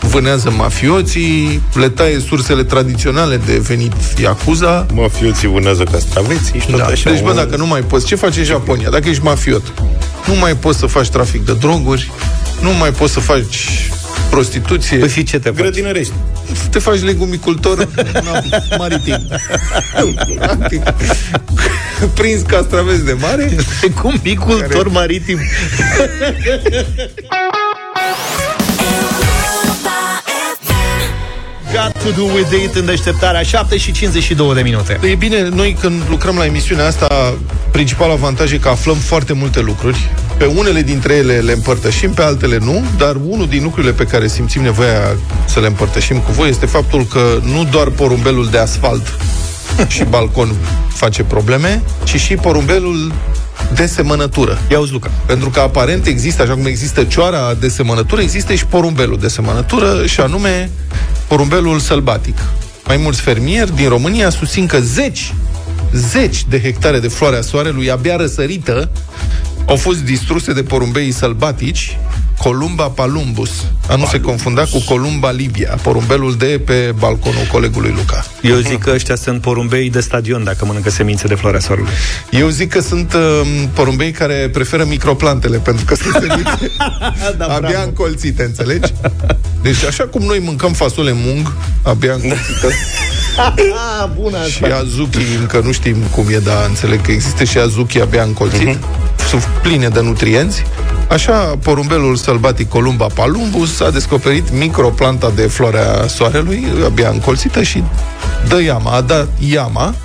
vânează 0.02 0.50
mafioții, 0.58 1.62
le 1.74 1.90
taie 1.90 2.20
sursele 2.20 2.64
tradiționale 2.64 3.38
de 3.46 3.58
venit 3.58 3.94
Yakuza. 4.18 4.86
Mafioții 4.94 5.48
vânează 5.48 5.84
castraveții 5.84 6.60
și 6.60 6.68
tot 6.68 6.78
Da. 6.78 6.86
așa. 6.86 7.10
Deci, 7.10 7.22
bă, 7.22 7.34
dacă 7.34 7.56
nu 7.56 7.68
mai 7.68 7.82
poți, 7.82 8.06
ce 8.06 8.16
faci 8.16 8.38
în 8.38 8.44
Japonia? 8.44 8.90
Dacă 8.90 9.10
ești 9.10 9.24
mafiot, 9.24 9.74
nu 10.28 10.36
mai 10.36 10.56
poți 10.56 10.80
să 10.80 10.86
faci 10.86 11.10
trafic 11.10 11.46
de 11.46 11.54
droguri, 11.54 12.12
nu 12.62 12.70
mai 12.80 12.92
poți 12.92 13.14
să 13.14 13.20
faci 13.20 13.90
prostituție. 14.30 14.98
Păi 14.98 15.10
fi 15.10 15.24
ce 15.24 15.40
te 15.40 15.50
faci? 15.50 15.58
Grădinărești. 15.58 16.14
Te 16.70 16.80
faci 16.80 17.02
legumicultor 17.02 17.88
na, 18.26 18.42
maritim. 18.78 19.28
Practic, 20.38 20.82
Prins 22.16 22.42
castraveți 22.42 23.06
de 23.06 23.16
mare. 23.20 23.56
Legumicultor 23.82 24.88
maritim. 24.90 25.40
Got 31.82 32.04
to 32.04 32.12
do 32.22 32.24
with 32.24 32.64
it 32.64 32.76
în 32.76 32.86
deșteptarea 32.86 33.42
7 33.42 33.78
și 33.78 33.92
52 33.92 34.54
de 34.54 34.62
minute. 34.62 35.00
E 35.04 35.16
bine, 35.16 35.50
noi 35.50 35.78
când 35.80 36.02
lucrăm 36.10 36.36
la 36.36 36.46
emisiunea 36.46 36.88
asta, 36.88 37.34
principal 37.72 38.12
avantaj 38.12 38.52
e 38.52 38.58
că 38.58 38.70
aflăm 38.70 38.96
foarte 38.96 39.34
multe 39.34 39.60
lucruri. 39.60 40.10
Pe 40.38 40.46
unele 40.46 40.82
dintre 40.82 41.14
ele 41.14 41.40
le 41.40 41.52
împărtășim, 41.52 42.14
pe 42.14 42.22
altele 42.22 42.58
nu, 42.58 42.84
dar 42.98 43.16
unul 43.28 43.48
din 43.48 43.64
lucrurile 43.64 43.92
pe 43.92 44.06
care 44.06 44.28
simțim 44.28 44.62
nevoia 44.62 45.16
să 45.46 45.60
le 45.60 45.68
împărtășim 45.68 46.18
cu 46.18 46.32
voi 46.32 46.50
este 46.50 46.66
faptul 46.66 47.06
că 47.06 47.40
nu 47.44 47.64
doar 47.64 47.90
porumbelul 47.90 48.48
de 48.50 48.58
asfalt 48.58 49.18
și 49.88 50.04
balcon 50.04 50.56
face 50.88 51.24
probleme, 51.24 51.82
ci 52.04 52.16
și 52.16 52.36
porumbelul 52.36 53.12
de 53.74 53.86
semănătură. 53.86 54.58
Ia 54.70 54.80
uzi, 54.80 54.92
Luca. 54.92 55.12
Pentru 55.26 55.50
că 55.50 55.60
aparent 55.60 56.06
există, 56.06 56.42
așa 56.42 56.54
cum 56.54 56.66
există 56.66 57.04
cioara 57.04 57.54
de 57.54 57.68
semănătură, 57.68 58.22
există 58.22 58.54
și 58.54 58.66
porumbelul 58.66 59.18
de 59.18 59.28
semănătură, 59.28 60.06
și 60.06 60.20
anume 60.20 60.70
porumbelul 61.28 61.80
sălbatic. 61.80 62.38
Mai 62.86 62.98
mulți 62.98 63.22
fermieri 63.22 63.76
din 63.76 63.90
România 63.90 64.30
susțin 64.30 64.66
că 64.66 64.80
zeci, 64.80 65.34
zeci 65.94 66.46
de 66.50 66.62
hectare 66.62 67.00
de 67.00 67.08
floarea 67.08 67.42
soarelui 67.42 67.92
abia 67.92 68.16
răsărită 68.16 68.90
au 69.66 69.76
fost 69.76 70.00
distruse 70.00 70.54
de 70.54 70.64
porumbeii 70.64 71.12
sălbatici 71.12 71.98
Columba 72.44 72.84
palumbus. 72.84 73.50
A 73.90 73.96
nu 73.96 74.06
se 74.06 74.20
confunda 74.20 74.64
cu 74.64 74.82
Columba 74.86 75.32
libia, 75.32 75.78
porumbelul 75.82 76.36
de 76.36 76.62
pe 76.66 76.94
balconul 76.98 77.48
colegului 77.52 77.94
Luca. 77.96 78.26
Eu 78.42 78.56
zic 78.56 78.80
că 78.84 78.92
ăștia 78.94 79.16
sunt 79.16 79.42
porumbei 79.42 79.90
de 79.90 80.00
stadion 80.00 80.44
dacă 80.44 80.66
mănâncă 80.66 80.90
semințe 80.90 81.28
de 81.28 81.36
floarea 81.36 81.60
soarelui. 81.60 81.90
Eu 82.30 82.48
zic 82.50 82.70
că 82.70 82.82
sunt 82.82 83.14
uh, 83.14 83.42
porumbei 83.74 84.12
care 84.12 84.50
preferă 84.54 84.86
microplantele, 84.86 85.58
pentru 85.58 85.86
că 85.86 85.96
sunt 85.96 86.14
semințe 86.28 86.72
da, 87.38 87.46
abia 87.46 87.70
bravo. 87.70 87.84
încolțite, 87.88 88.44
înțelegi? 88.44 88.94
Deci 89.62 89.84
așa 89.84 90.04
cum 90.04 90.22
noi 90.22 90.40
mâncăm 90.44 90.74
fasole 90.74 91.12
mung, 91.16 91.54
abia 91.84 92.14
încolțită, 92.14 92.68
Bună 94.22 94.38
și 94.48 94.64
azuchi, 94.64 95.18
încă 95.40 95.62
nu 95.64 95.72
știm 95.72 95.96
cum 96.12 96.26
e, 96.30 96.38
dar 96.38 96.66
înțeleg 96.68 97.02
că 97.02 97.12
există 97.12 97.44
și 97.44 97.58
azuchi 97.58 98.02
abia 98.02 98.24
încolțit, 98.24 98.68
Mhm. 98.68 98.80
sunt 99.30 99.44
pline 99.62 99.88
de 99.88 100.02
nutrienți. 100.02 100.64
Așa, 101.12 101.58
porumbelul 101.64 102.16
sălbatic 102.16 102.70
Columba 102.70 103.06
palumbus 103.06 103.80
a 103.80 103.90
descoperit 103.90 104.52
microplanta 104.52 105.32
de 105.36 105.42
floarea 105.42 106.08
soarelui, 106.08 106.66
abia 106.86 107.10
încolțită 107.10 107.62
și 107.62 107.84
dă 108.48 108.62
iama, 108.62 108.92
a 108.92 109.02
dat 109.02 109.28
iama. 109.40 109.96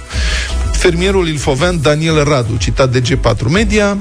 Fermierul 0.73 1.29
ilfovean 1.29 1.83
Daniel 1.83 2.25
Radu, 2.25 2.57
citat 2.59 2.91
de 2.91 3.03
G4 3.03 3.51
Media, 3.51 3.87
a, 3.89 3.97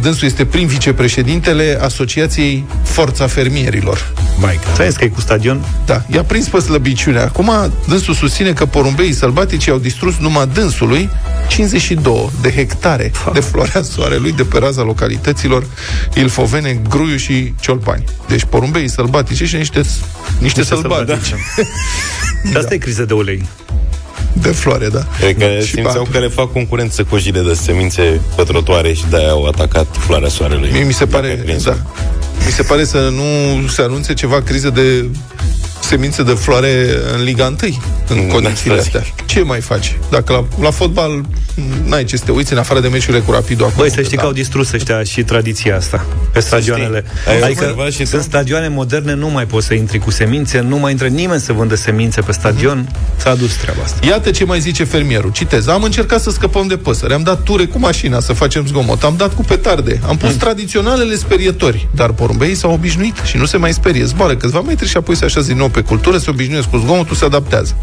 dânsul 0.00 0.26
este 0.26 0.44
prim 0.44 0.66
vicepreședintele 0.66 1.78
Asociației 1.82 2.64
Forța 2.82 3.26
Fermierilor. 3.26 4.12
Mai 4.40 4.60
că 4.76 4.82
că 4.96 5.04
e 5.04 5.08
cu 5.08 5.20
stadion? 5.20 5.64
Da, 5.86 6.02
i-a 6.10 6.22
prins 6.22 6.48
pe 6.48 6.58
slăbiciune. 6.58 7.18
Acum, 7.18 7.50
dânsul 7.88 8.14
susține 8.14 8.52
că 8.52 8.66
porumbeii 8.66 9.12
sălbatici 9.12 9.68
au 9.68 9.78
distrus 9.78 10.16
numai 10.16 10.48
dânsului 10.52 11.10
52 11.48 12.30
de 12.40 12.52
hectare 12.52 13.12
de 13.32 13.40
floarea 13.40 13.82
soarelui 13.82 14.32
de 14.32 14.42
pe 14.42 14.58
raza 14.58 14.82
localităților 14.82 15.66
Ilfovene, 16.14 16.80
Gruiu 16.88 17.16
și 17.16 17.54
Ciolpani. 17.60 18.04
Deci 18.28 18.44
porumbeii 18.44 18.88
sălbatici 18.88 19.42
și 19.42 19.56
niște, 19.56 19.78
niște, 19.78 19.80
niște 20.38 20.62
sălbatici. 20.62 21.34
De 22.52 22.58
asta 22.58 22.74
e 22.74 22.78
criză 22.78 23.04
de 23.04 23.12
ulei. 23.12 23.48
De 24.42 24.48
floare, 24.48 24.88
da. 24.88 25.06
Cred 25.18 25.38
că 25.38 25.44
Și 25.60 25.66
simțeau 25.66 25.94
patru. 26.02 26.10
că 26.12 26.18
le 26.18 26.28
fac 26.28 26.52
concurență 26.52 27.04
cojile 27.04 27.40
de 27.40 27.54
semințe 27.54 28.20
pe 28.36 28.42
trotuare 28.42 28.92
și 28.92 29.04
de-aia 29.10 29.30
au 29.30 29.44
atacat 29.44 29.86
floarea 29.98 30.28
soarelui. 30.28 30.70
Mie 30.72 30.82
mi 30.82 30.92
se 30.92 31.06
pare, 31.06 31.44
da. 31.64 31.76
Mi 32.46 32.52
se 32.52 32.62
pare 32.62 32.84
să 32.84 32.98
nu 33.12 33.66
se 33.68 33.82
anunțe 33.82 34.14
ceva 34.14 34.40
criză 34.42 34.70
de 34.70 35.08
semințe 35.84 36.22
de 36.22 36.32
floare 36.32 36.88
în 37.14 37.22
Liga 37.22 37.46
1 37.46 37.56
în 38.08 38.28
condițiile 38.28 38.78
asta 38.78 38.98
astea. 38.98 39.14
Ce 39.26 39.42
mai 39.42 39.60
faci? 39.60 39.96
Dacă 40.10 40.32
la, 40.32 40.44
la 40.60 40.70
fotbal 40.70 41.24
n-ai 41.84 42.04
ce 42.04 42.16
să 42.16 42.24
te 42.24 42.30
uiți 42.30 42.52
în 42.52 42.58
afară 42.58 42.80
de 42.80 42.88
meciurile 42.88 43.22
cu 43.22 43.30
Rapidul 43.30 43.64
acum. 43.64 43.76
Băi, 43.76 43.90
să 43.90 44.02
știi 44.02 44.16
că 44.16 44.24
au 44.24 44.32
distrus 44.32 44.72
ăștia 44.72 45.02
și 45.02 45.22
tradiția 45.22 45.76
asta 45.76 46.06
pe 46.32 46.40
stadioanele. 46.40 47.04
Ai 47.28 47.40
Adică 47.40 47.60
observat 47.60 47.92
și 47.92 48.04
sunt 48.04 48.22
stadioane 48.22 48.68
moderne, 48.68 49.14
nu 49.14 49.28
mai 49.28 49.46
poți 49.46 49.66
să 49.66 49.74
intri 49.74 49.98
cu 49.98 50.10
semințe, 50.10 50.60
nu 50.60 50.76
mai 50.76 50.90
intră 50.90 51.06
nimeni 51.06 51.40
să 51.40 51.52
vândă 51.52 51.74
semințe 51.74 52.20
pe 52.20 52.32
stadion. 52.32 52.88
S-a 53.16 53.30
adus 53.30 53.54
treaba 53.54 53.82
asta. 53.82 54.06
Iată 54.06 54.30
ce 54.30 54.44
mai 54.44 54.60
zice 54.60 54.84
fermierul. 54.84 55.32
Citez. 55.32 55.66
Am 55.66 55.82
încercat 55.82 56.20
să 56.20 56.30
scăpăm 56.30 56.66
de 56.66 56.76
păsări. 56.76 57.12
Am 57.12 57.22
dat 57.22 57.42
ture 57.42 57.64
cu 57.64 57.78
mașina 57.78 58.20
să 58.20 58.32
facem 58.32 58.66
zgomot. 58.66 59.02
Am 59.02 59.14
dat 59.16 59.34
cu 59.34 59.42
petarde. 59.42 60.00
Am 60.06 60.16
pus 60.16 60.34
tradiționalele 60.34 61.16
sperietorii. 61.16 61.88
Dar 61.94 62.12
porumbeii 62.12 62.54
s-au 62.54 62.72
obișnuit 62.72 63.16
și 63.24 63.36
nu 63.36 63.44
se 63.44 63.56
mai 63.56 63.72
sperie. 63.72 64.04
Zboară 64.04 64.36
câțiva 64.36 64.60
metri 64.60 64.88
și 64.88 64.96
apoi 64.96 65.16
se 65.16 65.24
așează 65.24 65.48
din 65.48 65.56
nou 65.56 65.68
pe 65.74 65.80
cultură, 65.80 66.18
se 66.18 66.30
obișnuiesc 66.30 66.68
cu 66.68 66.76
zgomotul, 66.76 67.16
se 67.16 67.24
adaptează. 67.24 67.76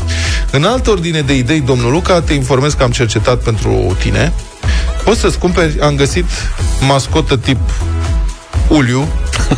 În 0.51 0.63
altă 0.63 0.89
ordine 0.89 1.21
de 1.21 1.36
idei, 1.36 1.62
domnul 1.62 1.91
Luca, 1.91 2.21
te 2.21 2.34
informez 2.34 2.73
că 2.73 2.84
am 2.84 2.91
cercetat 2.91 3.43
pentru 3.43 3.95
tine. 3.99 4.34
Poți 5.04 5.19
să-ți 5.19 5.38
cumperi, 5.38 5.80
am 5.82 5.95
găsit 5.95 6.25
mascotă 6.88 7.38
tip 7.38 7.58
Uliu. 8.67 9.08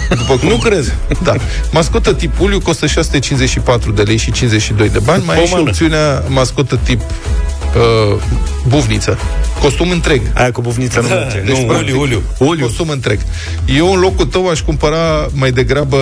După 0.10 0.36
cum... 0.36 0.48
nu 0.48 0.56
crezi. 0.56 0.92
Da. 1.24 1.34
Mascotă 1.72 2.14
tip 2.14 2.40
Uliu 2.40 2.60
costă 2.60 2.86
654 2.88 3.92
de 3.92 4.02
lei 4.02 4.18
și 4.18 4.32
52 4.32 4.90
de 4.90 5.00
bani. 5.00 5.24
Mai 5.26 5.38
e 5.38 5.44
și 5.44 5.50
Pomană. 5.50 5.70
opțiunea 5.70 6.24
mascotă 6.28 6.80
tip 6.84 7.00
uh, 7.02 8.22
buvniță. 8.68 9.18
Costum 9.62 9.90
întreg. 9.90 10.22
Aia 10.34 10.52
cu 10.52 10.62
buvniță 10.62 11.00
nu 11.00 11.08
merge. 11.08 11.40
Deci, 11.40 11.58
Nu, 11.58 11.64
practic, 11.66 11.88
Uliu, 11.90 12.00
Uliu. 12.02 12.22
Uliu. 12.38 12.66
Costum 12.66 12.90
întreg. 12.90 13.20
Eu 13.66 13.94
în 13.94 14.00
locul 14.00 14.26
tău 14.26 14.50
aș 14.50 14.62
cumpăra 14.62 15.28
mai 15.34 15.52
degrabă 15.52 15.98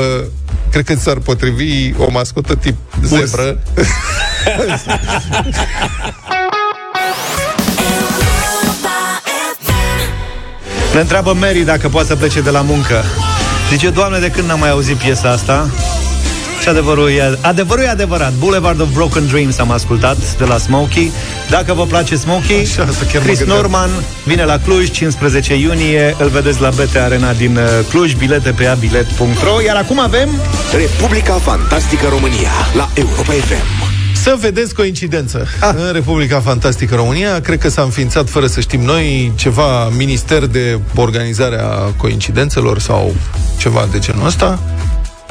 cred 0.71 0.86
că 0.86 0.95
ți-ar 0.95 1.17
potrivi 1.17 1.93
o 1.97 2.12
mascotă 2.12 2.55
tip 2.55 2.75
zebră. 3.03 3.60
Ne 10.93 10.99
întreabă 10.99 11.34
Mary 11.34 11.63
dacă 11.63 11.89
poate 11.89 12.07
să 12.07 12.15
plece 12.15 12.41
de 12.41 12.49
la 12.49 12.62
muncă. 12.62 13.03
Zice, 13.69 13.89
Doamne, 13.89 14.19
de 14.19 14.31
când 14.31 14.47
n-am 14.47 14.60
mai 14.60 14.69
auzit 14.69 14.95
piesa 14.95 15.29
asta? 15.29 15.69
Și 16.62 16.69
adevărul 16.69 17.10
e, 17.10 17.38
adevărul 17.41 17.84
e 17.84 17.89
adevărat. 17.89 18.34
Boulevard 18.34 18.82
of 18.82 18.88
Broken 18.93 19.28
Dreams 19.28 19.58
am 19.58 19.71
ascultat 19.71 20.38
de 20.38 20.43
la 20.43 20.58
Smokey. 20.58 21.12
Dacă 21.50 21.74
vă 21.74 21.86
place 21.86 22.15
Smokey, 22.15 22.62
Așa, 22.62 22.84
asta 22.84 23.06
chiar 23.12 23.21
mă 23.21 23.28
Chris 23.28 23.38
gândeam. 23.38 23.60
Norman 23.60 23.89
vine 24.26 24.43
la 24.43 24.60
Cluj 24.60 24.89
15 24.89 25.56
iunie. 25.56 26.15
Îl 26.19 26.30
vedeți 26.30 26.62
la 26.62 26.69
BT 26.69 26.95
Arena 26.95 27.34
din 27.34 27.56
uh, 27.56 27.63
Cluj, 27.89 28.13
bilete 28.13 28.52
pe 28.52 28.65
abilet.ro. 28.65 29.62
Iar 29.65 29.76
acum 29.76 30.00
avem... 30.00 30.30
Republica 30.74 31.34
Fantastică 31.34 32.08
România 32.10 32.52
la 32.76 32.89
Europa 32.93 33.32
FM. 33.32 33.89
Să 34.15 34.38
vedeți 34.39 34.76
coincidență. 34.76 35.47
Ah. 35.60 35.74
În 35.76 35.91
Republica 35.93 36.39
Fantastică 36.39 36.95
România, 36.95 37.41
cred 37.41 37.60
că 37.60 37.69
s-a 37.69 37.82
înființat, 37.82 38.30
fără 38.30 38.47
să 38.47 38.60
știm 38.60 38.82
noi, 38.82 39.32
ceva 39.36 39.89
minister 39.89 40.45
de 40.45 40.80
organizare 40.95 41.60
a 41.62 41.91
coincidențelor 41.97 42.80
sau 42.80 43.15
ceva 43.58 43.88
de 43.91 44.00
genul 44.00 44.26
ăsta. 44.26 44.60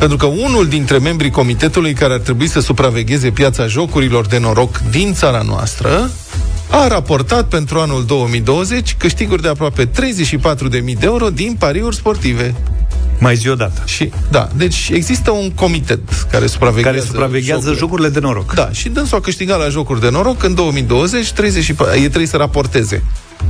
Pentru 0.00 0.18
că 0.18 0.26
unul 0.26 0.68
dintre 0.68 0.98
membrii 0.98 1.30
comitetului 1.30 1.92
care 1.92 2.12
ar 2.12 2.18
trebui 2.18 2.48
să 2.48 2.60
supravegheze 2.60 3.30
piața 3.30 3.66
jocurilor 3.66 4.26
de 4.26 4.38
noroc 4.38 4.78
din 4.90 5.14
țara 5.14 5.42
noastră 5.42 6.10
a 6.70 6.86
raportat 6.86 7.48
pentru 7.48 7.78
anul 7.78 8.04
2020 8.04 8.94
câștiguri 8.98 9.42
de 9.42 9.48
aproape 9.48 9.86
34.000 9.86 9.90
de 10.70 10.96
euro 11.00 11.30
din 11.30 11.56
pariuri 11.58 11.96
sportive. 11.96 12.54
Mai 13.20 13.36
zi 13.36 13.48
o 13.48 13.54
dată. 13.54 13.82
Și, 13.84 14.10
da, 14.30 14.48
deci 14.56 14.88
există 14.92 15.30
un 15.30 15.50
comitet 15.50 16.00
care 16.30 16.46
supraveghează, 16.46 16.96
Care 16.96 17.06
supraveghează 17.10 17.74
jocurile 17.78 18.08
de 18.08 18.20
noroc. 18.20 18.54
Da, 18.54 18.68
și 18.72 18.88
dânsul 18.88 19.16
a 19.18 19.20
câștigat 19.20 19.58
la 19.58 19.68
jocuri 19.68 20.00
de 20.00 20.10
noroc 20.10 20.42
în 20.42 20.54
2020 20.54 21.32
34, 21.32 21.94
ei 21.94 22.00
trebuie 22.06 22.26
să 22.26 22.36
raporteze 22.36 23.02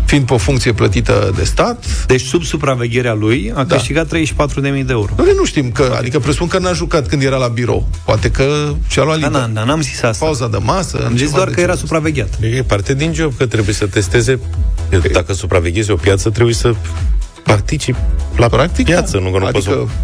fiind 0.05 0.27
pe 0.27 0.33
o 0.35 0.37
funcție 0.37 0.73
plătită 0.73 1.33
de 1.37 1.45
stat. 1.45 1.85
Deci 2.07 2.21
sub 2.21 2.43
supravegherea 2.43 3.15
lui 3.15 3.53
a 3.55 3.65
Da. 3.65 3.75
câștigat 3.75 4.07
34.000 4.07 4.61
de 4.63 4.93
euro. 4.93 5.13
Noi 5.17 5.33
nu 5.37 5.45
știm 5.45 5.71
că, 5.71 5.95
adică 5.99 6.19
presupun 6.19 6.49
că 6.49 6.59
n-a 6.59 6.73
jucat 6.73 7.09
când 7.09 7.23
era 7.23 7.37
la 7.37 7.47
birou. 7.47 7.89
Poate 8.05 8.31
că 8.31 8.73
și-a 8.89 9.03
luat 9.03 9.19
Da, 9.21 9.27
liber. 9.27 9.41
da, 9.41 9.47
da, 9.53 9.65
n-am 9.65 9.81
zis 9.81 10.03
asta. 10.03 10.25
Pauza 10.25 10.49
de 10.49 10.57
masă. 10.63 11.03
Am 11.07 11.13
zis 11.13 11.21
ceva 11.21 11.35
doar 11.37 11.49
de 11.49 11.55
că 11.55 11.61
era 11.61 11.73
genul 11.73 11.87
supravegheat. 11.87 12.39
E 12.57 12.63
parte 12.63 12.95
din 12.95 13.13
job, 13.15 13.37
că 13.37 13.47
trebuie 13.47 13.75
să 13.75 13.87
testeze. 13.87 14.39
Dacă 15.13 15.33
supraveghezi 15.33 15.91
o 15.91 15.97
piață, 15.97 16.31
trebuie 16.31 16.55
să 16.55 16.75
participi 17.51 17.99
la 18.37 18.49
Practic, 18.49 18.85
piață, 18.87 19.17
da. 19.17 19.23
nu 19.23 19.31
că 19.31 19.39
nu 19.39 19.47
adică, 19.47 19.71
poți 19.71 19.89
să... 19.89 19.95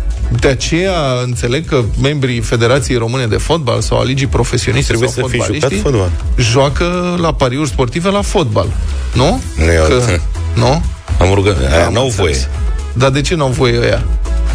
De 0.40 0.48
aceea 0.48 0.94
înțeleg 1.24 1.68
că 1.68 1.82
membrii 2.02 2.40
Federației 2.40 2.98
Române 2.98 3.26
de 3.26 3.36
Fotbal 3.36 3.80
sau 3.80 3.98
a 3.98 4.04
Ligii 4.04 4.26
Profesioniste 4.26 4.88
Trebuie 4.92 5.08
sau 5.08 5.22
să 5.22 5.30
fi 5.30 5.36
fotbaliștii 5.38 5.76
jucat 5.78 5.90
fotbal. 5.92 6.10
joacă 6.38 7.16
la 7.20 7.32
pariuri 7.34 7.68
sportive 7.68 8.08
la 8.10 8.22
fotbal. 8.22 8.66
Nu? 9.12 9.40
Nu 9.56 9.64
e 9.64 9.74
că, 9.74 9.92
altă. 9.92 10.20
nu? 10.54 10.82
Am 11.18 11.34
rugat, 11.34 11.56
aia 11.72 11.86
Am 11.86 11.92
n-au 11.92 12.04
înțeles. 12.04 12.16
voie. 12.36 12.48
Dar 12.92 13.10
de 13.10 13.20
ce 13.20 13.34
n-au 13.34 13.48
voie 13.48 13.78
ăia? 13.78 14.04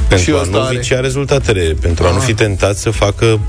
Pentru 0.07 0.35
a 0.35 0.41
ăsta 0.41 0.57
nu 0.57 0.63
are- 0.63 0.77
vicia 0.77 0.99
rezultatele, 0.99 1.75
pentru 1.81 2.05
a 2.05 2.11
nu 2.11 2.17
Ah. 2.17 2.23
fi 2.25 2.33
tentat 2.33 2.75
să 2.77 2.89
facă 2.89 3.39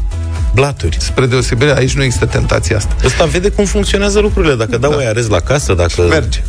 blaturi. 0.55 0.97
Spre 1.01 1.27
deosebire, 1.27 1.77
aici 1.77 1.93
nu 1.93 2.03
există 2.03 2.27
tentația 2.27 2.77
asta. 2.77 2.97
Ăsta 3.05 3.25
vede 3.25 3.49
cum 3.49 3.65
funcționează 3.65 4.21
lucrurile. 4.21 4.55
Dacă 4.55 4.79
dau 4.79 4.91
da. 4.91 4.97
arez 5.09 5.29
la 5.29 5.41
casă, 5.41 5.75
dacă... 5.75 6.03
Merge. 6.09 6.43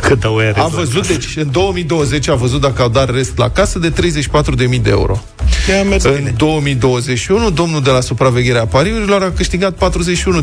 Că 0.00 0.14
dau 0.14 0.36
aia 0.36 0.52
A 0.56 0.66
văzut, 0.66 1.06
deci 1.06 1.36
în 1.36 1.50
2020 1.50 2.28
a 2.28 2.34
văzut 2.34 2.60
dacă 2.60 2.82
au 2.82 2.88
dat 2.88 3.10
rest 3.10 3.38
la 3.38 3.50
casă 3.50 3.78
de 3.78 3.92
34.000 3.92 4.80
de 4.82 4.90
euro. 4.90 5.22
Ia, 5.68 5.82
merge 5.82 6.08
În 6.08 6.14
bine. 6.16 6.34
2021, 6.36 7.50
domnul 7.50 7.82
de 7.82 7.90
la 7.90 8.00
supravegherea 8.00 8.66
pariurilor 8.66 9.22
a 9.22 9.30
câștigat 9.30 9.90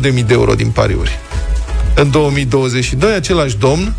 de 0.00 0.22
euro 0.28 0.54
din 0.54 0.70
pariuri. 0.70 1.18
În 1.94 2.10
2022, 2.10 3.14
același 3.14 3.56
domn 3.56 3.94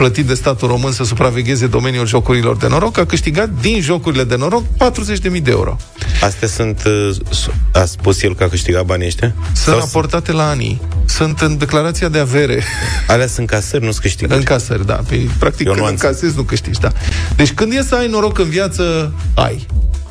plătit 0.00 0.26
de 0.26 0.34
statul 0.34 0.68
român 0.68 0.92
să 0.92 1.04
supravegheze 1.04 1.66
domeniul 1.66 2.06
jocurilor 2.06 2.56
de 2.56 2.66
noroc, 2.68 2.98
a 2.98 3.04
câștigat 3.06 3.48
din 3.60 3.80
jocurile 3.80 4.24
de 4.24 4.36
noroc 4.36 4.62
40.000 4.62 5.42
de 5.42 5.50
euro. 5.50 5.76
Astea 6.22 6.48
sunt... 6.48 6.82
uh, 6.86 7.16
s- 7.30 7.48
A 7.72 7.84
spus 7.84 8.22
el 8.22 8.34
că 8.34 8.44
a 8.44 8.48
câștigat 8.48 8.84
banii 8.84 9.06
ăștia? 9.06 9.34
Sunt 9.52 9.76
raportate 9.76 10.32
la 10.32 10.48
anii. 10.48 10.80
Sunt 11.04 11.40
în 11.40 11.58
declarația 11.58 12.08
de 12.08 12.18
avere. 12.18 12.62
Alea 13.06 13.26
sunt 13.26 13.46
casări, 13.46 13.84
nu-s 13.84 13.98
câștigări. 13.98 14.38
În 14.38 14.44
casări, 14.44 14.86
da. 14.86 15.00
Pe, 15.08 15.28
practic, 15.38 15.66
E 15.66 15.68
o 15.68 15.72
când 15.72 15.84
nuanță. 15.84 16.06
încasezi, 16.06 16.36
nu 16.36 16.42
câștigi, 16.42 16.80
da. 16.80 16.92
Deci 17.36 17.52
când 17.52 17.72
e 17.72 17.82
să 17.82 17.94
ai 17.94 18.06
noroc 18.08 18.38
în 18.38 18.48
viață, 18.48 19.12
ai. 19.34 19.66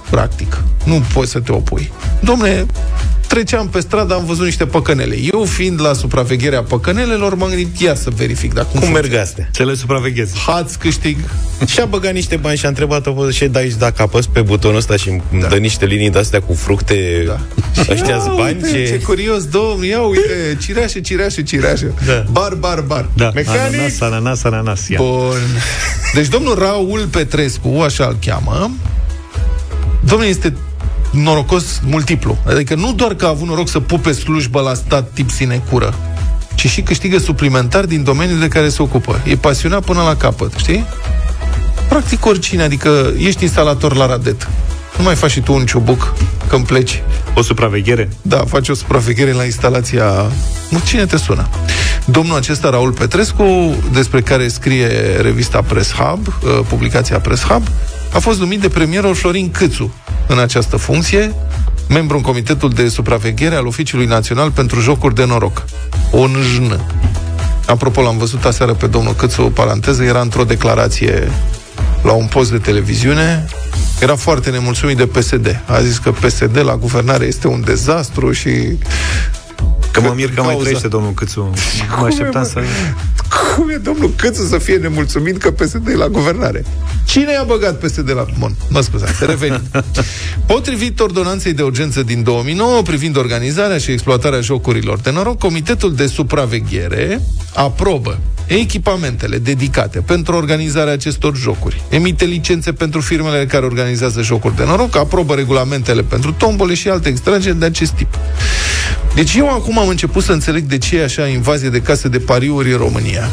Practic. 0.10 0.64
Nu 0.84 1.04
poți 1.14 1.32
să 1.32 1.40
te 1.40 1.52
opui. 1.52 1.92
Domne, 2.20 2.66
treceam 3.28 3.68
pe 3.68 3.80
stradă, 3.80 4.14
am 4.14 4.26
văzut 4.26 4.46
niște 4.46 4.66
păcănele. 4.66 5.16
Eu, 5.34 5.44
fiind 5.44 5.82
la 5.82 5.94
supravegherea 5.94 6.64
păcănelelor, 6.64 7.36
m-am 7.36 7.50
gândit, 7.50 7.80
ia 7.80 7.96
să 7.96 8.10
verific 8.16 8.54
dacă 8.54 8.68
Cum 8.80 8.92
merg 8.92 9.14
astea? 9.14 9.50
Să 9.52 9.64
le 9.64 9.74
supraveghez. 9.74 10.34
Hați 10.46 10.80
câștig. 10.80 11.18
Și 11.66 11.80
a 11.80 11.86
băgat 11.86 12.14
niște 12.14 12.36
bani 12.36 12.58
și 12.58 12.66
a 12.66 12.68
întrebat-o 12.68 13.14
bă, 13.14 13.32
și 13.32 13.46
da 13.46 13.60
aici 13.60 13.74
dacă 13.74 14.02
apăs 14.02 14.26
pe 14.26 14.42
butonul 14.42 14.78
ăsta 14.78 14.96
și 14.96 15.10
îmi 15.10 15.46
dă 15.50 15.56
niște 15.56 15.86
linii 15.86 16.10
de-astea 16.10 16.42
cu 16.42 16.54
fructe, 16.54 17.24
da. 17.28 17.40
ăștia 17.94 18.16
Ia 18.16 18.34
bani, 18.38 18.56
uite, 18.64 18.72
ce... 18.72 18.90
ce 18.90 18.98
curios, 18.98 19.46
domn, 19.46 19.84
ia 19.84 20.02
uite, 20.02 20.58
cireașă, 20.62 21.00
cireașă, 21.00 21.42
cireașă. 21.42 21.94
Da. 22.06 22.24
Bar, 22.32 22.54
bar, 22.54 22.80
bar. 22.80 23.10
Da, 23.14 23.32
Mecanic. 23.34 23.60
ananas, 23.60 24.00
ananas, 24.00 24.44
ananas. 24.44 24.88
Ia. 24.88 24.98
Bun. 25.02 25.62
Deci 26.14 26.28
domnul 26.28 26.58
Raul 26.60 27.08
Petrescu, 27.12 27.68
așa 27.68 28.06
îl 28.06 28.18
cheamă, 28.26 28.72
domnul 30.10 30.28
este 30.28 30.54
norocos 31.12 31.80
multiplu. 31.86 32.38
Adică 32.48 32.76
nu 32.76 32.94
doar 32.94 33.14
că 33.14 33.26
a 33.26 33.30
avut 33.30 33.48
noroc 33.48 33.70
să 33.70 33.80
pupe 33.80 34.12
slujbă 34.12 34.62
la 34.62 34.74
stat 34.74 35.10
tip 35.14 35.30
sinecură, 35.30 35.94
ci 36.56 36.68
și 36.68 36.82
câștigă 36.82 37.18
suplimentar 37.18 37.86
din 37.86 38.04
domeniul 38.04 38.40
de 38.40 38.48
care 38.48 38.70
se 38.70 38.82
ocupă. 38.82 39.22
E 39.26 39.36
pasionat 39.36 39.84
până 39.84 40.02
la 40.02 40.16
capăt, 40.16 40.54
știi? 40.58 40.86
Practic 41.90 42.26
oricine, 42.26 42.64
adică 42.64 43.14
ești 43.18 43.44
instalator 43.44 43.96
la 43.96 44.06
Radet. 44.06 44.50
Nu 44.98 45.04
mai 45.04 45.16
faci 45.16 45.32
și 45.32 45.40
tu 45.40 45.54
un 45.54 45.66
ciubuc 45.66 46.14
când 46.48 46.66
pleci. 46.66 47.04
O 47.36 47.42
supraveghere? 47.42 48.10
Da, 48.22 48.44
faci 48.48 48.70
o 48.70 48.74
supraveghere 48.74 49.32
la 49.32 49.44
instalația... 49.44 50.06
Mă, 50.70 50.80
Cine 50.86 51.06
te 51.06 51.18
sună? 51.18 51.50
Domnul 52.06 52.36
acesta, 52.38 52.70
Raul 52.70 52.92
Petrescu, 52.92 53.76
despre 53.92 54.22
care 54.22 54.48
scrie 54.48 54.88
revista 55.22 55.62
Press 55.62 55.94
Hub, 55.94 56.28
uh, 56.28 56.60
publicația 56.68 57.20
Press 57.20 57.44
Hub, 57.44 57.64
a 58.14 58.20
fost 58.20 58.40
numit 58.40 58.62
de 58.62 58.70
premierul 58.70 59.16
Florin 59.16 59.52
Câțu 59.52 59.94
în 60.28 60.40
această 60.40 60.78
funcție, 60.78 61.34
membru 61.90 62.16
în 62.16 62.22
Comitetul 62.22 62.70
de 62.70 62.88
Supraveghere 62.88 63.56
al 63.56 63.66
Oficiului 63.66 64.06
Național 64.06 64.52
pentru 64.52 64.80
Jocuri 64.80 65.16
de 65.16 65.26
Noroc, 65.26 65.66
ONJN. 66.12 66.80
Apropo, 67.66 68.02
l-am 68.02 68.18
văzut 68.18 68.46
aseară 68.46 68.74
pe 68.74 68.88
domnul 68.88 69.14
Câțu, 69.14 69.42
o 69.42 69.50
paranteză, 69.50 70.04
era 70.04 70.22
într-o 70.22 70.44
declarație 70.44 71.32
la 72.04 72.12
un 72.12 72.26
post 72.26 72.52
de 72.52 72.58
televiziune, 72.58 73.46
era 74.02 74.16
foarte 74.16 74.50
nemulțumit 74.50 74.98
de 74.98 75.06
PSD. 75.06 75.62
A 75.66 75.82
zis 75.82 75.98
că 75.98 76.12
PSD 76.12 76.58
la 76.64 76.76
guvernare 76.76 77.26
este 77.26 77.48
un 77.48 77.62
dezastru 77.66 78.32
și... 78.32 78.78
Că 79.92 80.02
mă 80.02 80.14
mir 80.16 80.34
că 80.34 80.42
mai 80.42 80.50
cauza- 80.50 80.62
trăiește 80.62 80.88
domnul 80.88 81.12
Câțu. 81.14 81.42
Mă 81.42 81.96
Cum 81.96 82.06
e, 82.06 82.08
așteptam 82.08 82.42
mă? 82.42 82.48
să... 82.48 82.62
Cum 83.56 83.70
e 83.70 83.76
domnul 83.76 84.14
Câțu 84.16 84.44
să 84.48 84.58
fie 84.58 84.76
nemulțumit 84.76 85.38
că 85.38 85.52
PSD 85.52 85.88
e 85.88 85.96
la 85.96 86.08
guvernare? 86.08 86.66
Cine 87.06 87.32
i-a 87.32 87.44
băgat 87.44 87.80
PSD 87.80 88.12
la... 88.12 88.26
Bun, 88.40 88.56
mă 88.70 88.82
scuzați, 88.82 89.26
revenim. 89.26 89.62
Potrivit 90.46 91.00
ordonanței 91.00 91.54
de 91.54 91.62
urgență 91.62 92.04
din 92.04 92.24
2009 92.24 92.82
privind 92.82 93.18
organizarea 93.18 93.78
și 93.78 93.92
exploatarea 93.92 94.42
jocurilor 94.42 95.00
de 95.00 95.12
noroc, 95.12 95.38
Comitetul 95.40 95.96
de 95.96 96.08
Supraveghere 96.08 97.22
aprobă 97.54 98.20
echipamentele 98.56 99.38
dedicate 99.38 100.00
pentru 100.00 100.36
organizarea 100.36 100.94
acestor 100.94 101.36
jocuri, 101.36 101.82
emite 101.90 102.26
licențe 102.26 102.74
pentru 102.74 103.02
firmele 103.02 103.46
care 103.46 103.66
organizează 103.66 104.22
jocuri 104.22 104.56
de 104.56 104.64
noroc, 104.66 104.96
aprobă 104.96 105.36
regulamentele 105.36 106.02
pentru 106.02 106.32
tombole 106.32 106.74
și 106.74 106.90
alte 106.90 107.10
extrageri 107.10 107.60
de 107.60 107.66
acest 107.66 107.92
tip. 107.92 108.18
Deci 109.16 109.36
eu 109.36 109.50
acum 109.50 109.78
am 109.78 109.88
început 109.88 110.24
să 110.24 110.32
înțeleg 110.32 110.64
de 110.64 110.78
ce 110.78 110.98
e 110.98 111.04
așa 111.04 111.28
invazie 111.28 111.70
de 111.70 111.82
case 111.82 112.08
de 112.08 112.20
pariuri 112.20 112.72
în 112.72 112.78
România. 112.78 113.30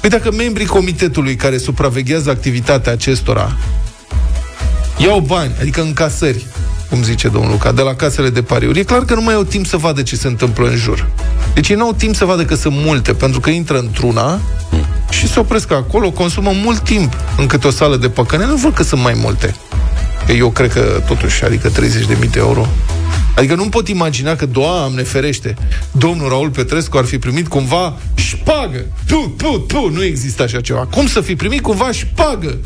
Păi 0.00 0.10
dacă 0.10 0.32
membrii 0.32 0.66
comitetului 0.66 1.34
care 1.34 1.58
supraveghează 1.58 2.30
activitatea 2.30 2.92
acestora 2.92 3.56
iau 4.98 5.20
bani, 5.20 5.52
adică 5.60 5.80
încasări, 5.80 6.46
cum 6.88 7.02
zice 7.02 7.28
domnul 7.28 7.50
Luca, 7.50 7.72
de 7.72 7.82
la 7.82 7.94
casele 7.94 8.30
de 8.30 8.42
pariuri, 8.42 8.78
e 8.78 8.82
clar 8.82 9.04
că 9.04 9.14
nu 9.14 9.22
mai 9.22 9.34
au 9.34 9.42
timp 9.42 9.66
să 9.66 9.76
vadă 9.76 10.02
ce 10.02 10.16
se 10.16 10.26
întâmplă 10.26 10.68
în 10.68 10.76
jur. 10.76 11.10
Deci 11.54 11.68
ei 11.68 11.76
nu 11.76 11.84
au 11.84 11.92
timp 11.92 12.14
să 12.14 12.24
vadă 12.24 12.44
că 12.44 12.54
sunt 12.54 12.74
multe, 12.76 13.12
pentru 13.12 13.40
că 13.40 13.50
intră 13.50 13.78
într-una 13.78 14.40
și 15.10 15.28
se 15.28 15.40
opresc 15.40 15.72
acolo, 15.72 16.10
consumă 16.10 16.50
mult 16.54 16.80
timp 16.80 17.16
în 17.36 17.46
câte 17.46 17.66
o 17.66 17.70
sală 17.70 17.96
de 17.96 18.08
păcănele, 18.08 18.50
nu 18.50 18.56
văd 18.56 18.74
că 18.74 18.82
sunt 18.82 19.02
mai 19.02 19.14
multe. 19.16 19.54
Eu 20.36 20.50
cred 20.50 20.72
că 20.72 21.02
totuși, 21.06 21.44
adică 21.44 21.70
30.000 21.70 21.74
de 22.30 22.38
euro. 22.38 22.66
Adică 23.36 23.54
nu 23.54 23.68
pot 23.68 23.88
imagina 23.88 24.36
că, 24.36 24.46
Doamne 24.46 25.02
ferește, 25.02 25.56
domnul 25.92 26.28
Raul 26.28 26.50
Petrescu 26.50 26.96
ar 26.96 27.04
fi 27.04 27.18
primit 27.18 27.48
cumva 27.48 27.96
șpagă. 28.14 28.84
Tu, 29.06 29.34
tu, 29.36 29.64
tu, 29.66 29.90
nu 29.90 30.04
există 30.04 30.42
așa 30.42 30.60
ceva. 30.60 30.86
Cum 30.90 31.06
să 31.06 31.20
fi 31.20 31.36
primit 31.36 31.60
cumva 31.60 31.92
șpagă 31.92 32.58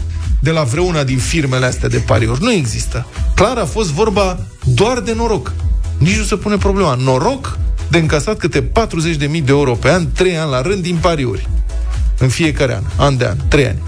de 0.42 0.50
la 0.50 0.62
vreuna 0.62 1.02
din 1.04 1.18
firmele 1.18 1.66
astea 1.66 1.88
de 1.88 1.98
pariuri? 1.98 2.42
Nu 2.42 2.52
există. 2.52 3.06
Clar 3.34 3.56
a 3.56 3.64
fost 3.64 3.90
vorba 3.90 4.38
doar 4.64 5.00
de 5.00 5.12
noroc. 5.12 5.52
Nici 5.98 6.16
nu 6.16 6.22
se 6.22 6.36
pune 6.36 6.56
problema. 6.56 6.94
Noroc 6.94 7.58
de 7.88 7.98
încasat 7.98 8.36
câte 8.36 8.62
40.000 8.62 9.18
de 9.18 9.42
euro 9.46 9.74
pe 9.74 9.90
an, 9.90 10.12
3 10.12 10.38
ani 10.38 10.50
la 10.50 10.62
rând 10.62 10.82
din 10.82 10.96
pariuri. 11.00 11.48
În 12.18 12.28
fiecare 12.28 12.74
an, 12.74 12.82
an 12.96 13.16
de 13.16 13.24
an, 13.24 13.36
3 13.48 13.66
ani. 13.66 13.82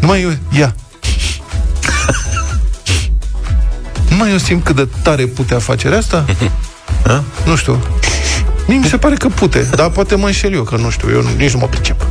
Numai 0.00 0.22
eu, 0.22 0.30
ia, 0.56 0.74
Nu 4.12 4.18
mai 4.18 4.30
eu 4.30 4.38
simt 4.38 4.64
cât 4.64 4.76
de 4.76 4.88
tare 5.02 5.26
putea 5.26 5.56
afacerea 5.56 5.98
asta? 5.98 6.24
A? 7.06 7.24
Nu 7.46 7.56
știu. 7.56 7.82
Mie 8.66 8.78
mi 8.78 8.84
se 8.84 8.96
pare 8.96 9.14
că 9.14 9.28
pute, 9.28 9.68
dar 9.74 9.90
poate 9.90 10.14
mă 10.14 10.26
înșel 10.26 10.52
eu, 10.52 10.62
că 10.62 10.76
nu 10.76 10.90
știu, 10.90 11.10
eu 11.10 11.22
nici 11.36 11.52
nu 11.52 11.58
mă 11.58 11.66
pricep. 11.66 12.06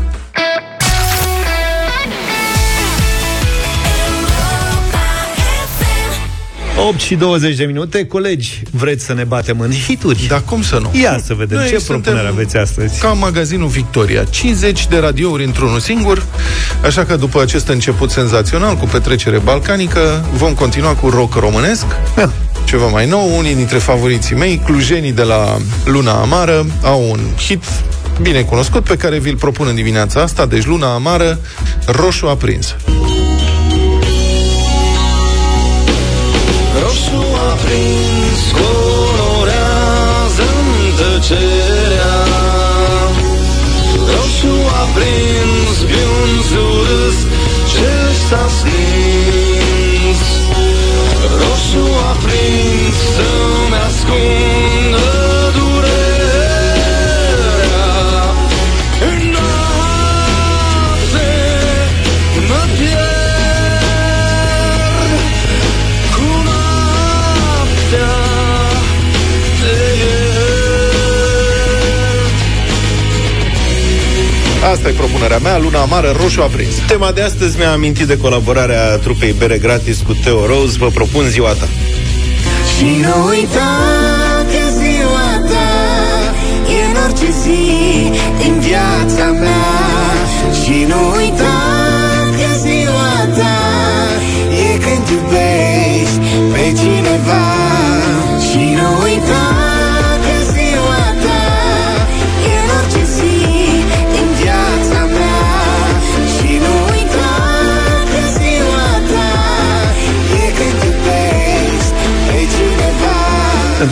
Opt 6.77 6.99
și 6.99 7.15
20 7.15 7.55
de 7.55 7.63
minute. 7.63 8.05
Colegi, 8.05 8.61
vreți 8.71 9.05
să 9.05 9.13
ne 9.13 9.23
batem 9.23 9.59
în 9.59 9.71
hituri? 9.71 10.25
Dar 10.27 10.41
cum 10.45 10.61
să 10.61 10.79
nu? 10.81 10.99
Ia 11.01 11.19
să 11.25 11.33
vedem 11.33 11.57
Noi 11.57 11.67
ce 11.67 11.77
suntem 11.77 12.01
propunere 12.01 12.27
aveți 12.27 12.57
astăzi. 12.57 12.99
Ca 12.99 13.07
magazinul 13.07 13.67
Victoria, 13.67 14.23
50 14.23 14.87
de 14.87 14.97
radiouri 14.97 15.43
într-unul 15.43 15.79
singur, 15.79 16.25
așa 16.85 17.05
că 17.05 17.15
după 17.15 17.41
acest 17.41 17.67
început 17.67 18.11
senzațional 18.11 18.75
cu 18.75 18.85
petrecere 18.85 19.37
balcanică, 19.37 20.25
vom 20.33 20.53
continua 20.53 20.93
cu 20.93 21.09
rock 21.09 21.33
românesc, 21.33 21.85
ceva 22.63 22.87
mai 22.87 23.07
nou, 23.07 23.37
unii 23.37 23.55
dintre 23.55 23.77
favoriții 23.77 24.35
mei, 24.35 24.61
clujenii 24.65 25.11
de 25.11 25.23
la 25.23 25.57
Luna 25.85 26.11
Amară, 26.11 26.65
au 26.83 27.09
un 27.09 27.19
hit 27.37 27.63
bine 28.21 28.41
cunoscut 28.41 28.83
pe 28.83 28.97
care 28.97 29.19
vi-l 29.19 29.37
propun 29.37 29.67
în 29.67 29.75
dimineața 29.75 30.21
asta, 30.21 30.45
deci 30.45 30.65
Luna 30.65 30.93
Amară, 30.93 31.39
Roșu 31.85 32.27
aprins. 32.27 32.75
Roșu 36.79 37.21
aprins 37.51 38.41
colorează-mi 38.59 39.61
tăcerea. 40.99 42.17
Roșu 44.11 44.55
aprins 44.83 45.73
biunțul 45.89 46.73
râs 46.87 47.17
ce 47.71 47.93
s-a 48.27 48.45
stins. 48.57 50.21
Roșu 51.39 51.85
aprins 52.11 52.95
să-mi 53.15 53.77
ascundă 53.87 54.50
Asta 74.69 74.89
e 74.89 74.91
propunerea 74.91 75.37
mea, 75.37 75.57
Luna 75.57 75.81
Amară, 75.81 76.15
Roșu 76.21 76.41
aprins. 76.41 76.73
Tema 76.87 77.11
de 77.11 77.21
astăzi 77.21 77.57
mi-a 77.57 77.71
amintit 77.71 78.07
de 78.07 78.17
colaborarea 78.17 78.97
trupei 78.97 79.35
Bere 79.37 79.57
Gratis 79.57 79.99
cu 80.05 80.13
Teo 80.23 80.45
Rose. 80.45 80.77
Vă 80.77 80.87
propun 80.87 81.23
ziua 81.27 81.49
ta. 81.49 81.67
Și 82.77 82.85
nu 83.01 83.27
uita 83.29 83.71
că 84.51 84.63
ziua 84.79 85.29
ta 85.49 85.69
E 86.73 86.85
în 86.89 86.97
orice 87.05 87.31
zi 87.41 87.61
din 88.37 88.59
viața 88.59 89.25
mea 89.31 89.65
Și 90.63 90.85
nu 90.87 91.15
uita 91.17 91.57
că 92.37 92.59
ziua 92.59 93.27
ta 93.37 93.57
E 94.73 94.77
când 94.77 95.07
iubești 95.09 95.40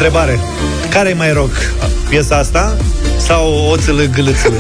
Întrebare. 0.02 0.40
Care 0.90 1.10
e 1.10 1.14
mai 1.14 1.34
rock? 1.34 1.52
Piesa 2.10 2.38
asta 2.38 2.78
sau 3.18 3.70
o 3.72 3.78
țâlă 3.78 4.04
gâlâțâlă? 4.04 4.56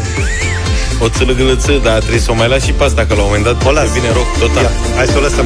O 1.00 1.10
țâlă 1.10 1.34
gâlăță, 1.34 1.72
dar 1.84 1.98
trebuie 1.98 2.20
să 2.20 2.32
o 2.32 2.34
mai 2.34 2.48
lași 2.48 2.66
și 2.66 2.72
pe 2.72 2.84
asta, 2.84 3.06
că 3.06 3.14
la 3.14 3.22
un 3.22 3.26
moment 3.28 3.44
dat 3.44 3.66
O 3.66 3.72
las. 3.72 3.90
vine 3.90 4.08
rock 4.14 4.38
total. 4.40 4.64
Ia, 4.64 4.72
hai 4.96 5.06
să 5.06 5.18
o 5.18 5.20
lăsăm. 5.20 5.46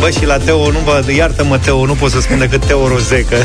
Bă, 0.00 0.10
și 0.10 0.26
la 0.26 0.36
Teo, 0.36 0.70
nu 0.70 0.78
vă, 0.84 1.12
iartă-mă, 1.16 1.58
Teo, 1.58 1.86
nu 1.86 1.94
pot 1.94 2.10
să 2.10 2.20
spun 2.20 2.38
decât 2.38 2.64
Teo 2.66 2.88
Rozecă. 2.88 3.36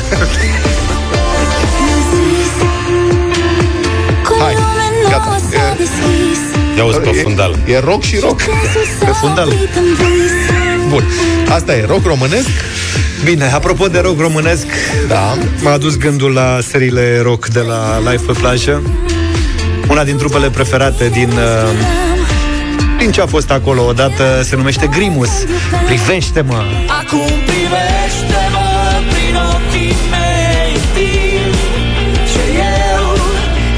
Hai, 4.40 4.56
gata. 5.10 5.40
Ia 6.78 6.84
uzi 6.84 7.00
pe 7.00 7.10
fundal. 7.24 7.56
E, 7.66 7.74
e 7.74 7.80
rock 7.80 8.04
și 8.04 8.18
rock. 8.20 8.42
Pe 9.00 9.12
fundal. 9.22 9.54
Bun. 10.90 11.04
Asta 11.50 11.76
e 11.76 11.86
rock 11.88 12.06
românesc. 12.06 12.50
Bine, 13.24 13.46
apropo 13.54 13.88
de 13.88 14.00
rock 14.00 14.20
românesc, 14.20 14.66
Da. 15.08 15.38
m-a 15.62 15.72
adus 15.72 15.98
gândul 15.98 16.32
la 16.34 16.60
seriile 16.62 17.20
rock 17.24 17.48
de 17.48 17.60
la 17.60 18.00
Live 18.00 18.24
pe 18.26 18.32
plajă. 18.40 18.82
Una 19.88 20.04
din 20.04 20.18
trupele 20.18 20.50
preferate 20.50 21.10
din, 21.10 21.30
uh, 21.30 21.70
din 22.98 23.12
ce 23.12 23.22
a 23.22 23.26
fost 23.26 23.52
acolo 23.52 23.82
odată 23.86 24.42
se 24.44 24.56
numește 24.56 24.88
Grimus. 24.88 25.30
Privește-mă! 25.86 26.62
Acum 27.02 27.28
privește-mă 27.50 28.70
prin 29.12 29.36
ochii 29.54 29.96
mei 30.12 30.72
Știu 30.86 31.52
ce 32.32 32.44
eu 32.96 33.06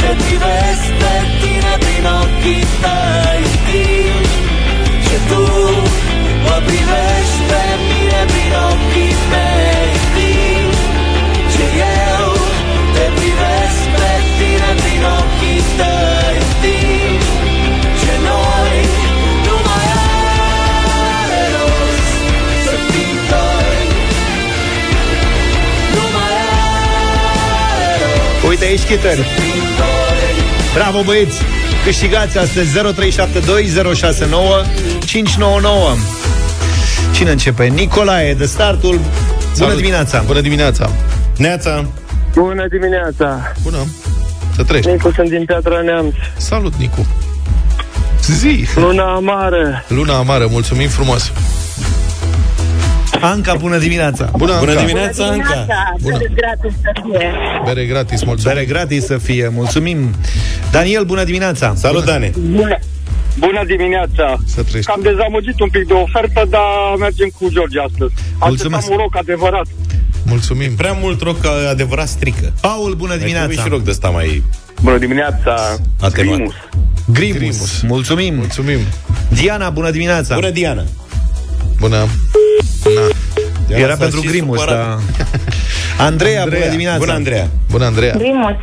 te 0.02 0.12
privesc 0.24 0.86
pe 1.02 1.14
tine 1.42 1.74
prin 1.84 2.06
ochii 2.22 2.66
tăi 2.84 3.42
Știu 3.56 4.16
ce 5.06 5.16
tu 5.30 5.44
mă 6.46 6.56
privești 6.68 7.40
pe 7.50 7.62
mine 7.90 8.22
prin 8.32 8.52
ochii 8.70 8.97
mei 9.32 9.90
Știu 10.06 10.70
ce 11.54 11.66
eu 12.10 12.28
te 12.94 13.06
privesc 13.18 13.80
pe 13.96 14.10
tine 14.38 14.70
prin 14.84 15.04
ochii 15.18 15.62
tăi 15.80 16.36
Știu 16.52 17.12
ce 18.02 18.14
noi 18.30 18.78
nu 19.48 19.56
mai 19.68 19.88
are 21.22 21.44
rost 21.56 22.12
să 22.66 22.74
fim 22.90 23.16
doi 23.32 23.80
Nu 25.96 26.04
mai 26.16 26.36
are 27.70 27.90
rost 28.04 28.46
Uite 28.50 28.66
aici 28.66 28.84
chitări. 28.90 29.24
Bravo 30.74 31.02
băieți! 31.02 31.42
Câștigați 31.84 32.38
astăzi 32.38 32.80
0372069599 32.80 32.82
Cine 37.18 37.32
începe? 37.32 37.66
Nicolae, 37.66 38.34
de 38.34 38.46
startul 38.46 38.96
Bună 38.96 39.02
Salut. 39.54 39.76
dimineața! 39.76 40.24
Bună 40.26 40.42
dimineața. 40.42 40.90
Neața. 41.38 41.86
Bună 42.34 42.68
dimineața! 42.70 43.54
Bună. 43.64 43.78
Să 44.56 44.64
treci. 44.64 44.86
Nicu, 44.86 45.12
sunt 45.12 45.30
din 45.30 45.44
Piatra 45.46 45.82
Neamț. 45.82 46.14
Salut, 46.38 46.74
Nicu. 46.76 47.08
Zi. 48.22 48.66
Luna 48.76 49.16
amară. 49.16 49.84
Luna 49.88 50.18
amară, 50.18 50.48
mulțumim 50.50 50.88
frumos. 50.88 51.32
Anca, 53.22 53.56
bună 53.56 53.78
dimineața! 53.78 54.30
Bună, 54.38 54.56
Bună 54.60 54.72
Anca. 54.72 54.84
dimineața, 54.84 55.26
Anca. 55.26 55.66
Bună. 56.02 56.18
gratis 56.18 56.74
să 56.82 56.92
fie. 57.04 57.32
Bere 57.66 57.86
gratis, 57.86 58.24
mulțumim. 58.24 58.54
Bere 58.54 58.66
gratis 58.66 59.06
să 59.06 59.18
fie, 59.18 59.50
mulțumim! 59.54 60.16
Daniel, 60.72 61.04
bună 61.04 61.24
dimineața! 61.24 61.74
Salut, 61.76 62.06
Dane. 62.06 62.32
Bună. 62.38 62.78
Bună 63.40 63.64
dimineața! 63.66 64.38
Să 64.46 64.64
treci. 64.64 64.84
Cam 64.84 65.02
dezamăgit 65.02 65.60
un 65.60 65.70
pic 65.70 65.88
de 65.88 65.94
ofertă, 65.94 66.42
dar 66.50 66.66
mergem 67.00 67.30
cu 67.40 67.50
George 67.50 67.80
astăzi. 67.80 68.14
Mulțumesc. 68.40 68.76
Așteptam 68.76 68.90
un 68.92 68.98
rock 68.98 69.16
adevărat. 69.18 69.66
Mulțumim. 70.26 70.76
Prea 70.76 70.92
mult 71.02 71.22
rock 71.22 71.44
uh, 71.44 71.50
adevărat 71.70 72.08
strică. 72.08 72.54
Paul, 72.62 72.94
bună 72.94 73.10
Mai 73.10 73.18
trebuie 73.18 73.34
dimineața! 73.40 73.62
și 73.64 73.70
rock 73.70 73.84
de 73.84 73.90
ăsta 73.90 74.10
mai 74.10 74.44
Bună 74.82 74.98
dimineața! 74.98 75.56
atenuat. 76.02 76.38
Grimus. 76.38 76.54
Grimus, 77.14 77.38
Grimus. 77.38 77.82
mulțumim! 77.82 78.36
Mulțumim. 78.36 78.80
Diana, 79.30 79.70
bună 79.70 79.90
dimineața! 79.92 80.36
Bună, 80.36 80.50
Diana. 80.50 80.84
Bună. 81.80 81.96
Na. 81.98 82.08
Diana 83.68 83.82
Era 83.84 83.92
s-a 83.94 83.98
pentru 84.00 84.22
și 84.22 84.28
Grimus, 84.28 84.60
supărat. 84.60 84.86
da. 84.86 85.00
Andreea, 86.04 86.44
bună 86.44 86.70
dimineața! 86.70 86.98
Bună, 86.98 87.12
Andreea. 87.12 87.48
Bună, 87.72 87.86
Andreea. 87.86 88.16
Grimus. 88.18 88.56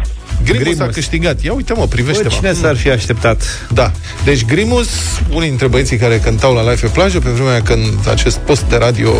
Grimus, 0.44 0.62
Grimus. 0.62 0.80
a 0.80 0.86
câștigat. 0.92 1.42
Ia 1.42 1.52
uite 1.52 1.72
mă, 1.72 1.78
Bă, 1.80 1.86
privește-mă. 1.86 2.28
cine 2.28 2.52
s-ar 2.52 2.76
fi 2.76 2.90
așteptat? 2.90 3.42
Da. 3.72 3.92
Deci 4.24 4.44
Grimus, 4.44 4.88
unii 5.30 5.48
dintre 5.48 5.66
băieții 5.66 5.96
care 5.96 6.18
cântau 6.18 6.54
la 6.54 6.60
Live 6.60 6.80
pe 6.80 6.86
plajă, 6.86 7.18
pe 7.18 7.28
vremea 7.30 7.62
când 7.62 8.08
acest 8.10 8.36
post 8.36 8.62
de 8.62 8.76
radio 8.76 9.12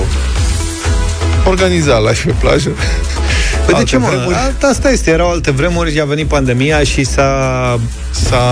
organiza 1.47 1.99
Live 1.99 2.21
pe 2.25 2.35
plajă. 2.41 2.69
Păi 2.69 3.67
de 3.67 3.73
Alte 3.75 3.85
ce, 3.85 3.97
mă? 3.97 4.07
vremuri. 4.09 4.35
Alt- 4.35 4.63
Asta 4.63 4.91
este, 4.91 5.11
erau 5.11 5.31
alte 5.31 5.51
vremuri, 5.51 6.01
a 6.01 6.05
venit 6.05 6.27
pandemia 6.27 6.83
și 6.83 7.05
s-a 7.05 7.81
S-a, 8.29 8.43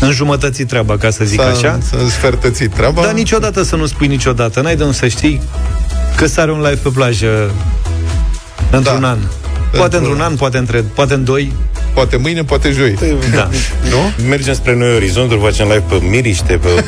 înjumătățit 0.00 0.68
treaba, 0.68 0.96
ca 0.96 1.10
să 1.10 1.24
zic 1.24 1.40
s-a, 1.40 1.46
așa. 1.46 1.78
s-a 1.90 1.96
sfertățit 2.08 2.74
treaba. 2.74 3.02
Dar 3.02 3.12
niciodată 3.12 3.62
să 3.62 3.76
nu 3.76 3.86
spui 3.86 4.06
niciodată. 4.06 4.60
N-ai 4.60 4.76
de 4.76 4.82
unde 4.82 4.96
să 4.96 5.08
știi 5.08 5.40
că 6.16 6.26
sare 6.26 6.52
un 6.52 6.58
live 6.58 6.78
pe 6.82 6.88
plajă 6.88 7.50
într-un 8.70 9.00
Da. 9.00 9.08
an. 9.08 9.18
Poate 9.76 9.96
Într-un 9.96 10.12
într-un 10.12 10.20
an, 10.20 10.36
poate, 10.36 10.58
între, 10.58 10.84
poate 10.94 11.14
în 11.14 11.24
doi. 11.24 11.52
Poate 11.94 12.16
mâine, 12.16 12.44
poate 12.44 12.70
joi. 12.70 12.98
Da. 13.34 13.48
Nu? 13.90 14.24
Mergem 14.28 14.54
spre 14.54 14.74
noi 14.74 14.94
orizonturi, 14.94 15.40
facem 15.40 15.66
live 15.66 15.84
pe 15.88 15.94
Miriște, 15.94 16.56
pe 16.56 16.84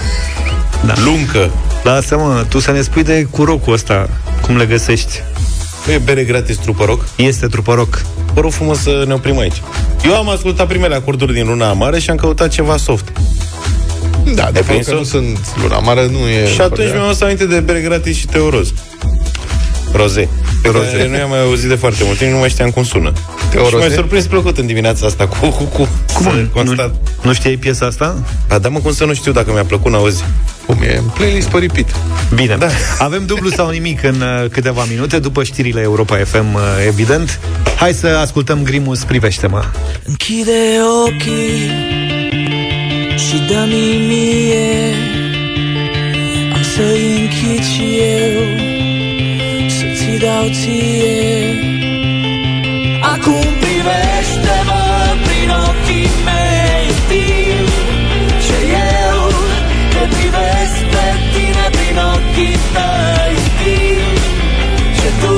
Da. 0.86 0.94
Luncă. 1.04 1.50
Lasă-mă, 1.82 2.44
tu 2.48 2.58
să 2.58 2.70
ne 2.70 2.80
spui 2.80 3.02
de 3.02 3.26
cu 3.30 3.44
rocul 3.44 3.72
ăsta, 3.72 4.08
cum 4.40 4.56
le 4.56 4.66
găsești. 4.66 5.22
Nu 5.86 5.92
e 5.92 5.98
bere 6.04 6.24
gratis 6.24 6.56
trupă 6.56 6.84
rock? 6.84 7.04
Este 7.16 7.46
trupă 7.46 7.74
rock. 7.74 8.02
Vă 8.34 8.40
rog 8.40 8.52
frumos 8.52 8.78
să 8.78 9.04
ne 9.06 9.12
oprim 9.12 9.38
aici. 9.38 9.62
Eu 10.04 10.16
am 10.16 10.28
ascultat 10.28 10.66
primele 10.66 10.94
acorduri 10.94 11.32
din 11.32 11.46
Luna 11.46 11.68
Amară 11.68 11.98
și 11.98 12.10
am 12.10 12.16
căutat 12.16 12.48
ceva 12.48 12.76
soft. 12.76 13.12
Da, 14.34 14.50
de 14.52 14.58
fapt 14.58 14.66
prins-o? 14.66 14.90
că 14.90 14.96
nu 14.96 15.04
sunt 15.04 15.38
luna 15.62 15.78
mare, 15.78 16.08
nu 16.08 16.28
e... 16.28 16.52
Și 16.52 16.60
atunci 16.60 16.88
mi-am 16.92 17.04
adus 17.04 17.20
aminte 17.20 17.46
de 17.46 17.60
bere 17.60 17.80
gratis 17.80 18.16
și 18.16 18.26
teoroz. 18.26 18.72
Roze. 19.92 20.28
Pe 20.62 20.68
Roze. 20.68 20.90
care 20.90 21.08
nu 21.08 21.16
i-am 21.16 21.28
mai 21.28 21.40
auzit 21.40 21.68
de 21.68 21.74
foarte 21.74 22.02
mult 22.04 22.18
timp, 22.18 22.30
nu 22.32 22.38
mai 22.38 22.48
știam 22.48 22.70
cum 22.70 22.84
sună. 22.84 23.12
Teo 23.50 23.64
și 23.64 23.70
Roze? 23.72 23.86
m-a 23.86 23.94
surprins 23.94 24.26
plăcut 24.26 24.58
în 24.58 24.66
dimineața 24.66 25.06
asta 25.06 25.26
cu, 25.26 25.46
cu, 25.48 25.62
cu 25.64 25.88
Cum? 26.14 26.22
să 26.22 26.28
Nu, 26.28 26.48
constat. 26.52 26.94
nu 27.22 27.32
știai 27.32 27.56
piesa 27.56 27.86
asta? 27.86 28.16
Ba 28.48 28.58
da, 28.58 28.68
mă, 28.68 28.78
cum 28.78 28.92
să 28.92 29.04
nu 29.04 29.14
știu 29.14 29.32
dacă 29.32 29.52
mi-a 29.52 29.64
plăcut, 29.64 29.92
n-auzi. 29.92 30.24
Cum 30.66 30.78
e? 30.82 30.96
În 30.96 31.04
playlist 31.14 31.48
pe 31.48 31.58
repeat. 31.58 31.96
Bine. 32.34 32.56
Da. 32.58 32.68
Avem 32.98 33.26
dublu 33.26 33.48
sau 33.50 33.70
nimic 33.70 34.02
în 34.02 34.20
uh, 34.20 34.50
câteva 34.50 34.84
minute, 34.90 35.18
după 35.18 35.42
știrile 35.42 35.80
Europa 35.80 36.16
FM, 36.16 36.54
uh, 36.54 36.60
evident. 36.86 37.40
Hai 37.76 37.92
să 37.92 38.06
ascultăm 38.06 38.62
Grimus, 38.62 39.04
privește-mă. 39.04 39.64
Închide 40.04 40.52
ochii 41.06 41.70
și 43.16 43.36
dă-mi 43.48 44.06
mie 44.08 44.94
Am 46.54 46.62
să-i 46.74 47.20
închid 47.20 47.64
și 47.64 47.82
eu 48.00 48.40
Să 48.42 48.78
ți 48.78 48.81
dau 50.22 50.46
ție. 50.58 51.12
Acum 53.14 53.46
privește-mă 53.64 54.84
prin 55.26 55.48
ochii 55.66 56.10
mei 56.26 56.86
Știu 56.98 57.64
ce 58.44 58.58
eu? 59.00 59.20
Te 59.92 60.02
privesc 60.14 60.78
pe 60.92 61.06
tine 61.32 61.66
prin 61.76 61.96
ochii 62.12 62.58
tăi 62.74 63.34
Știu 63.46 64.06
ce 64.98 65.08
tu? 65.22 65.36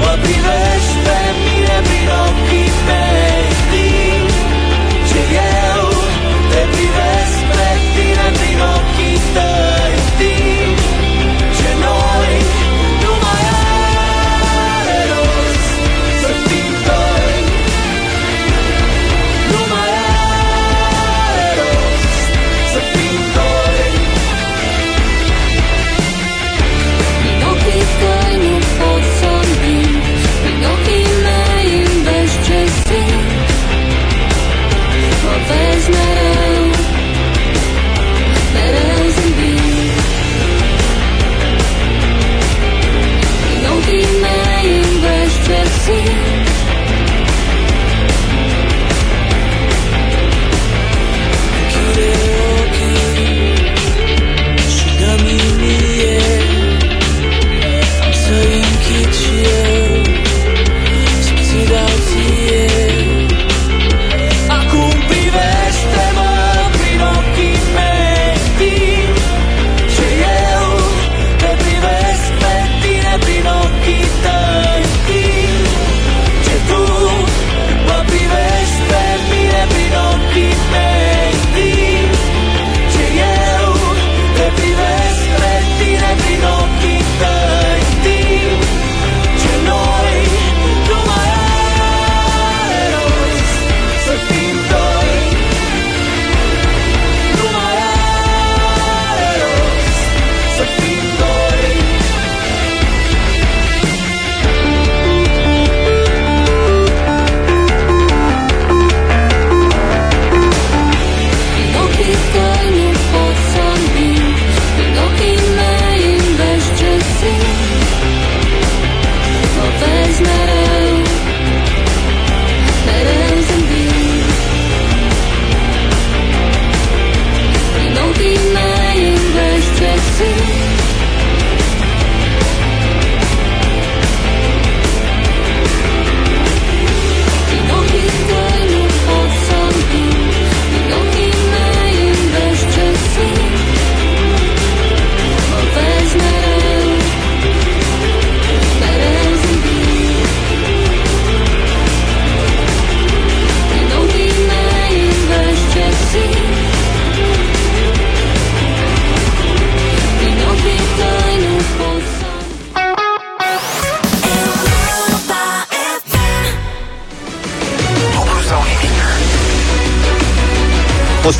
Mă 0.00 0.12
privești 0.24 0.96
pe 1.06 1.20
mine 1.44 1.76
prin 1.86 2.08
ochii 2.24 2.72
mei 2.88 3.25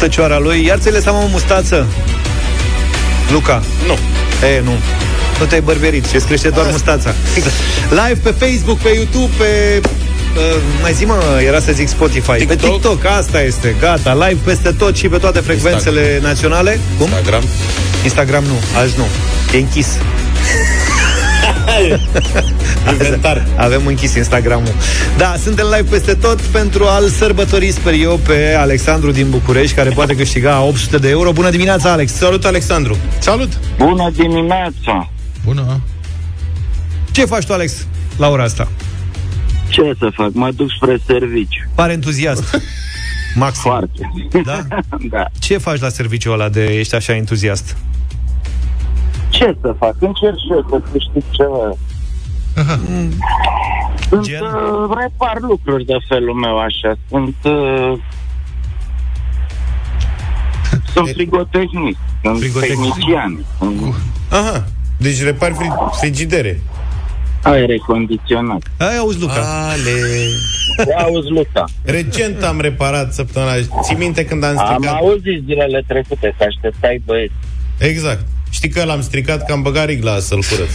Mustăcioara 0.07 0.38
lui. 0.38 0.64
Iar 0.64 0.78
ți-ai 0.78 0.92
lăsat 0.92 1.12
mă 1.12 1.20
o 1.24 1.26
mustață? 1.26 1.86
Luca. 3.32 3.62
Nu. 3.86 3.98
E, 4.46 4.61
nu. 4.64 4.74
Nu 5.38 5.44
te-ai 5.44 5.61
bărberit, 5.61 6.11
ce 6.11 6.22
crește 6.26 6.48
doar 6.48 6.66
mustața. 6.70 7.14
Live 8.00 8.20
pe 8.22 8.46
Facebook, 8.46 8.78
pe 8.78 8.88
YouTube, 8.88 9.32
pe 9.38 9.80
Uh, 10.36 10.42
mai 10.82 10.92
zi 10.92 11.04
mă, 11.04 11.40
era 11.46 11.61
să 11.61 11.72
zic 11.72 11.88
Spotify. 11.88 12.32
TikTok? 12.32 12.57
Pe 12.57 12.66
TikTok, 12.66 13.04
asta 13.04 13.42
este, 13.42 13.76
gata. 13.80 14.14
Live 14.14 14.40
peste 14.44 14.72
tot 14.72 14.96
și 14.96 15.09
pe 15.09 15.16
toate 15.16 15.40
frecvențele 15.40 16.00
Instagram. 16.00 16.28
naționale. 16.28 16.80
Cum? 16.98 17.07
Instagram. 17.07 17.42
Instagram 18.02 18.44
nu, 18.44 18.80
azi 18.80 18.94
nu. 18.96 19.07
E 19.54 19.57
închis 19.57 19.86
Inventar. 22.90 23.46
Avem 23.56 23.86
închis 23.86 24.14
Instagramul. 24.14 24.72
Da, 25.16 25.34
suntem 25.42 25.66
live 25.76 25.90
peste 25.90 26.14
tot 26.14 26.40
pentru 26.40 26.84
a-l 26.84 27.08
sărbători, 27.08 27.70
sper 27.70 27.92
eu, 27.92 28.16
pe 28.16 28.54
Alexandru 28.58 29.10
din 29.10 29.30
București, 29.30 29.74
care 29.74 29.90
poate 29.90 30.16
câștiga 30.16 30.62
800 30.62 30.96
de 30.98 31.08
euro. 31.08 31.32
Bună 31.32 31.50
dimineața, 31.50 31.92
Alex! 31.92 32.12
Salut, 32.12 32.44
Alexandru! 32.44 32.96
Salut! 33.18 33.48
Bună 33.78 34.10
dimineața! 34.10 35.10
Bună! 35.44 35.80
Ce 37.10 37.24
faci 37.24 37.44
tu, 37.44 37.52
Alex, 37.52 37.86
la 38.16 38.28
ora 38.28 38.42
asta? 38.42 38.68
Ce 39.68 39.94
să 39.98 40.10
fac? 40.12 40.30
Mă 40.32 40.50
duc 40.50 40.70
spre 40.70 40.98
serviciu. 41.06 41.68
Pare 41.74 41.92
entuziast. 41.92 42.44
Maxim. 43.34 43.60
Foarte. 43.62 44.10
Da? 44.44 44.66
da. 45.16 45.24
Ce 45.38 45.56
faci 45.58 45.80
la 45.80 45.88
serviciul 45.88 46.32
ăla 46.32 46.48
de 46.48 46.64
ești 46.64 46.94
așa 46.94 47.14
entuziast? 47.14 47.76
Ce 49.37 49.57
să 49.61 49.74
fac? 49.78 49.95
Încerc 49.99 50.37
și 50.37 50.51
eu 50.51 50.66
să 50.70 50.80
câștig 50.93 51.22
ceva. 51.30 51.76
Sunt, 54.09 54.24
Gen? 54.24 54.41
uh, 54.43 54.97
repar 55.01 55.37
lucruri 55.41 55.84
de 55.84 55.97
felul 56.09 56.34
meu 56.34 56.59
așa. 56.59 56.95
Sunt... 57.09 57.37
Uh, 57.45 57.93
sunt 60.95 61.09
frigotehnist. 61.09 61.99
Sunt 62.22 62.39
Frigotehnist. 62.39 62.95
tehnician. 62.95 63.45
Sunt 63.59 63.95
Aha, 64.30 64.64
deci 64.99 65.22
repari 65.22 65.55
fri- 65.55 65.99
frigidere 66.01 66.61
aer 67.43 67.78
condiționat. 67.87 68.62
Ai 68.78 68.97
auzi, 68.97 69.20
Luca. 69.20 69.68
Ale 69.70 69.91
Auzi, 70.99 71.28
Luca. 71.28 71.64
Recent 71.84 72.43
am 72.43 72.61
reparat 72.61 73.12
săptămâna 73.12 73.53
Ții 73.82 73.97
minte 73.97 74.24
când 74.24 74.45
am 74.45 74.59
Am 74.59 74.66
stricat 74.66 74.95
auzit 75.01 75.43
zilele 75.47 75.84
trecute 75.87 76.34
că 76.39 76.45
așteptai 76.45 77.03
băieți. 77.05 77.32
Exact 77.78 78.26
Știi 78.51 78.68
că 78.68 78.84
l-am 78.84 79.03
stricat 79.03 79.47
că 79.47 79.53
am 79.53 79.62
băgat 79.62 79.86
rigla 79.86 80.18
să-l 80.18 80.42
curăț 80.51 80.70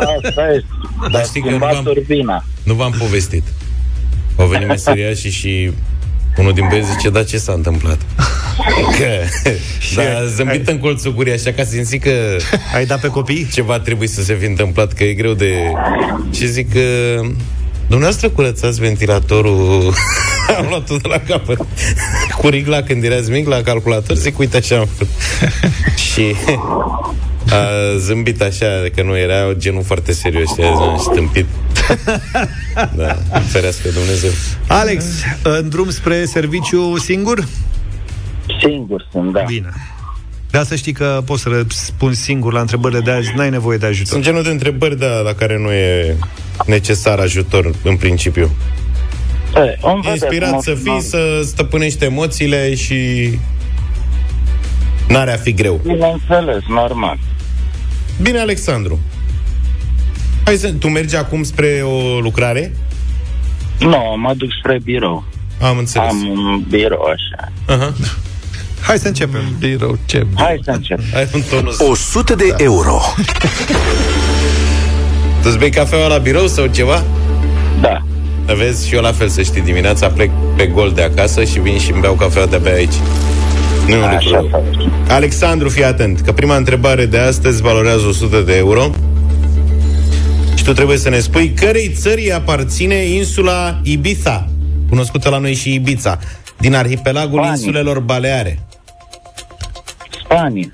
Asta 0.00 0.46
este. 0.54 0.66
Dar 1.12 1.24
știi 1.24 1.40
că 1.40 1.50
nu 1.50 1.56
schimbat 1.56 1.72
v-am, 1.72 1.84
turbina. 1.84 2.44
nu 2.62 2.74
v-am 2.74 2.94
povestit 2.98 3.42
Au 4.36 4.46
venit 4.46 4.66
meseriașii 4.68 5.30
și 5.30 5.70
unul 6.36 6.52
din 6.52 6.66
băieți 6.68 6.90
zice, 6.90 7.10
da, 7.10 7.24
ce 7.24 7.38
s-a 7.38 7.52
întâmplat? 7.52 7.98
Că, 8.98 9.06
da, 9.94 10.26
zâmbit 10.26 10.68
în 10.68 10.78
colțul 10.78 11.14
gurii, 11.14 11.32
așa 11.32 11.52
ca 11.52 11.64
să 11.64 11.70
simți 11.70 11.96
că 11.96 12.36
Ai 12.74 12.86
dat 12.86 13.00
pe 13.00 13.08
copii? 13.08 13.48
ceva 13.52 13.78
trebuie 13.78 14.08
să 14.08 14.22
se 14.22 14.34
fi 14.34 14.44
întâmplat, 14.46 14.92
că 14.92 15.04
e 15.04 15.12
greu 15.14 15.32
de... 15.32 15.52
Și 16.32 16.46
zic 16.46 16.72
că 16.72 16.80
dumneavoastră 17.86 18.28
curățați 18.28 18.80
ventilatorul 18.80 19.92
am 20.58 20.66
luat-o 20.68 20.96
de 20.96 21.08
la 21.08 21.18
capăt 21.18 21.58
cu 22.38 22.48
rigla 22.48 22.82
când 22.82 23.04
erați 23.04 23.30
mic 23.30 23.48
la 23.48 23.60
calculator 23.60 24.16
zic 24.16 24.38
uite 24.38 24.56
așa 24.56 24.78
am 24.78 24.86
făcut 24.86 25.14
și 26.12 26.34
a 27.50 27.96
zâmbit 27.98 28.42
așa 28.42 28.66
că 28.94 29.02
nu 29.02 29.16
era 29.16 29.52
genul 29.52 29.82
foarte 29.82 30.12
serios 30.12 30.54
și 30.54 30.60
a 30.60 30.94
zis, 30.94 31.02
stâmpit 31.02 31.46
da, 32.96 33.16
ferească 33.46 33.88
Dumnezeu 33.88 34.30
Alex, 34.66 35.04
în 35.42 35.68
drum 35.68 35.90
spre 35.90 36.24
serviciu 36.24 36.96
singur? 36.96 37.46
Singur 38.60 39.08
sunt, 39.12 39.32
da. 39.32 39.40
Bine. 39.46 39.72
Da, 40.56 40.62
să 40.62 40.76
știi 40.76 40.92
că 40.92 41.22
poți 41.24 41.42
să 41.42 41.48
răspunzi 41.48 42.20
singur 42.22 42.52
la 42.52 42.60
întrebările 42.60 43.00
de 43.00 43.10
azi, 43.10 43.32
n-ai 43.34 43.50
nevoie 43.50 43.78
de 43.78 43.86
ajutor. 43.86 44.12
sunt 44.12 44.22
genul 44.24 44.42
de 44.42 44.50
întrebări 44.50 44.98
da, 44.98 45.20
la 45.20 45.32
care 45.32 45.58
nu 45.58 45.72
e 45.72 46.16
necesar 46.66 47.18
ajutor 47.18 47.70
în 47.82 47.96
principiu 47.96 48.50
E, 49.54 49.76
om 49.80 50.00
vede 50.00 50.00
cum 50.00 50.10
inspirat 50.10 50.54
o 50.54 50.60
să 50.60 50.74
fii, 50.74 50.90
am- 50.90 51.00
să 51.00 51.42
stăpânești 51.44 52.04
emoțiile 52.04 52.74
și 52.74 53.30
n-are 55.08 55.32
a 55.32 55.36
fi 55.36 55.52
greu. 55.52 55.80
Bineînțeles, 55.82 56.62
normal. 56.68 57.18
Bine, 58.22 58.38
Alexandru. 58.38 58.98
Hai 60.44 60.56
să... 60.56 60.72
Tu 60.72 60.88
mergi 60.88 61.16
acum 61.16 61.42
spre 61.42 61.82
o 61.84 62.20
lucrare? 62.20 62.76
Nu, 63.78 64.14
mă 64.16 64.34
duc 64.36 64.48
spre 64.58 64.78
birou. 64.84 65.24
Am 65.60 65.78
înțeles. 65.78 66.10
Am 66.10 66.28
un 66.28 66.64
birou 66.68 67.02
așa. 67.02 67.52
Aha. 67.66 67.94
Hai 68.86 68.98
să 68.98 69.06
începem. 69.06 69.40
Birou, 69.58 69.98
ce 70.04 70.26
Hai 70.34 70.60
să 70.64 70.70
încep. 70.70 70.98
Ai 71.14 71.28
un 71.34 71.40
tonus. 71.50 71.78
100 71.78 72.34
de 72.34 72.54
euro. 72.56 73.00
Tu 75.42 75.48
îți 75.48 75.58
bei 75.58 75.70
cafeaua 75.70 76.06
la 76.06 76.18
birou 76.18 76.46
sau 76.46 76.66
ceva? 76.66 77.02
Da. 77.80 78.02
Vezi, 78.54 78.88
și 78.88 78.94
eu 78.94 79.00
la 79.00 79.12
fel 79.12 79.28
să 79.28 79.42
știi, 79.42 79.60
dimineața 79.60 80.06
plec 80.08 80.30
pe 80.56 80.66
gol 80.66 80.92
de 80.94 81.02
acasă 81.02 81.44
și 81.44 81.58
vin 81.60 81.78
și 81.78 81.90
îmi 81.90 82.00
beau 82.00 82.14
cafeaua 82.14 82.46
de-abia 82.48 82.72
aici. 82.72 82.94
Nu 83.86 83.94
e 83.94 83.96
un 83.96 84.00
lucru 84.10 84.16
Așa 84.16 84.30
rău. 84.30 84.48
faci. 84.50 84.88
Alexandru, 85.10 85.68
fii 85.68 85.84
atent, 85.84 86.20
că 86.20 86.32
prima 86.32 86.56
întrebare 86.56 87.06
de 87.06 87.18
astăzi 87.18 87.62
valorează 87.62 88.06
100 88.06 88.40
de 88.40 88.56
euro 88.56 88.90
și 90.54 90.64
tu 90.64 90.72
trebuie 90.72 90.96
să 90.96 91.08
ne 91.08 91.18
spui 91.18 91.50
cărei 91.50 91.92
țării 92.00 92.32
aparține 92.32 92.94
insula 92.94 93.80
Ibiza, 93.82 94.48
cunoscută 94.88 95.28
la 95.28 95.38
noi 95.38 95.54
și 95.54 95.72
Ibiza, 95.74 96.18
din 96.58 96.74
arhipelagul 96.74 97.38
Spania. 97.38 97.50
insulelor 97.56 97.98
Baleare. 98.00 98.65
Spania. 100.30 100.70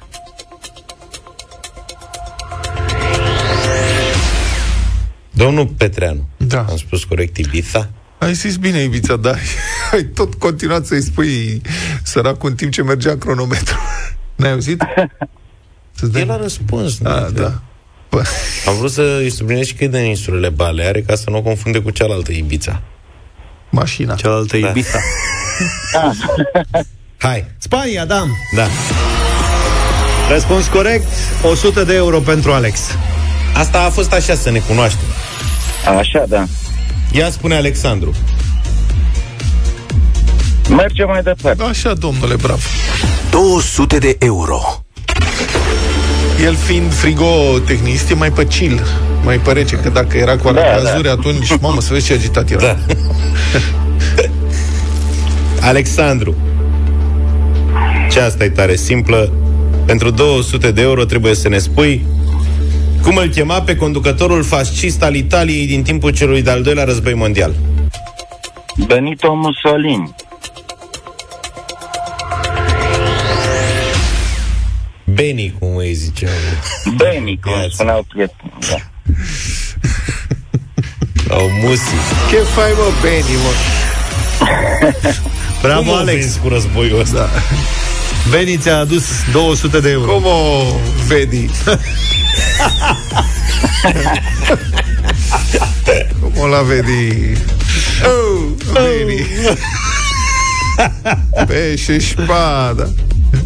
Domnul 5.30 5.66
Petreanu, 5.66 6.24
Da. 6.36 6.64
am 6.68 6.76
spus 6.76 7.04
corect 7.04 7.36
Ibiza? 7.36 7.88
Ai 8.18 8.34
zis 8.34 8.56
bine, 8.56 8.78
Ibița, 8.82 9.16
da. 9.16 9.34
Ai 9.92 10.02
tot 10.04 10.34
continuat 10.34 10.86
să-i 10.86 11.02
spui 11.02 11.60
săracul 12.02 12.50
în 12.50 12.56
timp 12.56 12.72
ce 12.72 12.82
mergea 12.82 13.16
cronometru. 13.16 13.76
N-ai 14.36 14.50
auzit? 14.52 14.82
Să-ți 15.94 16.18
El 16.18 16.22
a 16.22 16.26
dai... 16.34 16.42
răspuns. 16.42 16.98
nu? 16.98 17.10
A, 17.10 17.30
da. 17.34 17.62
Bă, 18.10 18.22
Am 18.66 18.74
vrut 18.76 18.90
să 18.90 19.18
îi 19.20 19.30
subliniez 19.30 19.66
și 19.66 19.74
că 19.74 19.84
e 19.84 19.88
din 19.88 20.00
insulele 20.04 20.48
Baleare 20.48 21.02
ca 21.02 21.14
să 21.14 21.30
nu 21.30 21.36
o 21.36 21.42
confunde 21.42 21.78
cu 21.80 21.90
cealaltă 21.90 22.32
Ibiza. 22.32 22.82
mașina. 23.70 24.14
Cealaltă 24.14 24.56
Da. 24.58 24.68
Ibiza. 24.68 24.98
Hai, 27.18 27.44
Spania, 27.58 28.04
da. 28.04 28.24
da. 28.56 28.66
Răspuns 30.32 30.66
corect, 30.66 31.06
100 31.42 31.84
de 31.84 31.94
euro 31.94 32.18
pentru 32.18 32.52
Alex. 32.52 32.80
Asta 33.54 33.82
a 33.82 33.90
fost 33.90 34.12
așa 34.12 34.34
să 34.34 34.50
ne 34.50 34.58
cunoaștem. 34.58 35.06
Așa, 35.98 36.24
da. 36.28 36.44
Ia 37.10 37.30
spune 37.30 37.54
Alexandru. 37.54 38.14
Mergem 40.68 41.08
mai 41.08 41.22
departe. 41.22 41.62
Așa, 41.62 41.92
domnule, 41.94 42.34
bravo. 42.34 42.60
200 43.30 43.98
de 43.98 44.16
euro. 44.18 44.84
El 46.44 46.54
fiind 46.54 46.92
frigotehnist, 46.92 48.10
e 48.10 48.14
mai 48.14 48.30
pe 48.30 48.46
chill, 48.46 48.80
mai 49.24 49.38
pe 49.38 49.52
rece, 49.52 49.76
că 49.76 49.88
dacă 49.88 50.16
era 50.16 50.36
cu 50.36 50.48
aragazuri, 50.48 51.02
da. 51.02 51.10
atunci, 51.10 51.56
mamă, 51.60 51.80
să 51.80 51.92
vezi 51.92 52.06
ce 52.06 52.12
agitat 52.12 52.50
era. 52.50 52.60
Da. 52.60 52.76
Alexandru. 55.68 56.34
Ce 58.10 58.20
asta 58.20 58.44
e 58.44 58.48
tare 58.48 58.76
simplă. 58.76 59.32
Pentru 59.86 60.10
200 60.10 60.70
de 60.70 60.80
euro 60.80 61.04
trebuie 61.04 61.34
să 61.34 61.48
ne 61.48 61.58
spui 61.58 62.04
cum 63.02 63.16
îl 63.16 63.28
chema 63.28 63.62
pe 63.62 63.76
conducătorul 63.76 64.42
fascist 64.42 65.02
al 65.02 65.14
Italiei 65.14 65.66
din 65.66 65.82
timpul 65.82 66.10
celui 66.10 66.42
de-al 66.42 66.62
doilea 66.62 66.84
război 66.84 67.14
mondial. 67.14 67.54
Benito 68.86 69.34
Mussolini. 69.34 70.14
Beni, 75.04 75.54
cum 75.58 75.76
îi 75.76 75.92
ziceau. 75.94 76.30
Beni, 76.96 77.38
cum 77.42 77.52
Ia-ți. 77.52 77.74
spuneau 77.74 78.06
prietenii. 78.08 78.52
Da. 78.70 78.76
Sau 81.28 81.48
Musi. 81.62 81.82
Ce 82.30 82.36
fai, 82.36 82.70
mă, 82.76 82.88
Benny, 83.02 83.36
mă? 83.42 83.52
Bravo, 85.62 85.80
Cum 85.82 85.90
o 85.92 85.94
Alex. 85.96 86.24
vezi 86.24 86.38
cu 86.38 86.48
războiul 86.48 87.00
ăsta? 87.00 87.16
Da. 87.18 87.28
Beni 88.30 88.56
ți-a 88.56 88.78
adus 88.78 89.04
200 89.32 89.80
de 89.80 89.90
euro. 89.90 90.12
Cum 90.12 90.24
o 90.24 90.64
vedi? 91.06 91.50
Cum 96.20 96.32
o 96.36 96.46
la 96.46 96.62
vedi? 96.62 97.32
Oh, 98.04 98.42
vedi. 98.72 99.24
Pesce 101.46 101.98
spada. 101.98 102.92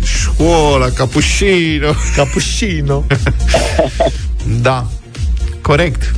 Școala, 0.04 0.88
cappuccino. 0.88 1.94
Cappuccino. 2.16 3.04
Da. 4.60 4.86
Corect. 5.60 6.14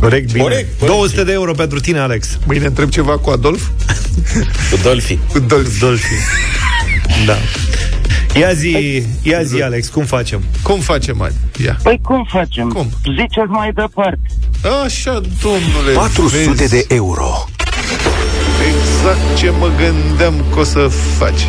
Corect, 0.00 0.32
bine. 0.32 0.42
Corect, 0.42 0.78
corect. 0.78 0.96
200 0.96 1.24
de 1.24 1.32
euro 1.32 1.52
pentru 1.52 1.80
tine, 1.80 1.98
Alex. 1.98 2.38
Mâine 2.44 2.66
întreb 2.66 2.88
ceva 2.88 3.18
cu 3.18 3.30
Adolf. 3.30 3.62
Cu 4.70 4.76
Dolfi. 4.82 5.18
Cu 5.32 5.38
Dolfi. 5.38 5.78
Dolfi. 5.78 6.14
Da. 7.26 7.36
Ia 8.38 8.52
zi, 8.52 9.02
ia 9.22 9.42
zi, 9.42 9.62
Alex, 9.62 9.88
cum 9.88 10.04
facem? 10.04 10.42
Cum 10.62 10.80
facem, 10.80 11.20
Adi? 11.22 11.34
Ia. 11.64 11.76
Păi 11.82 12.00
cum 12.02 12.26
facem? 12.32 12.68
Cum? 12.68 12.90
Ziceți 13.18 13.48
mai 13.48 13.70
departe. 13.74 14.18
Așa, 14.84 15.20
domnule. 15.42 15.92
400 15.94 16.36
vezi 16.56 16.70
de 16.70 16.94
euro. 16.94 17.44
Exact 18.68 19.38
ce 19.38 19.50
mă 19.58 19.70
gândeam 19.76 20.34
că 20.52 20.58
o 20.58 20.64
să 20.64 20.88
faci. 21.18 21.46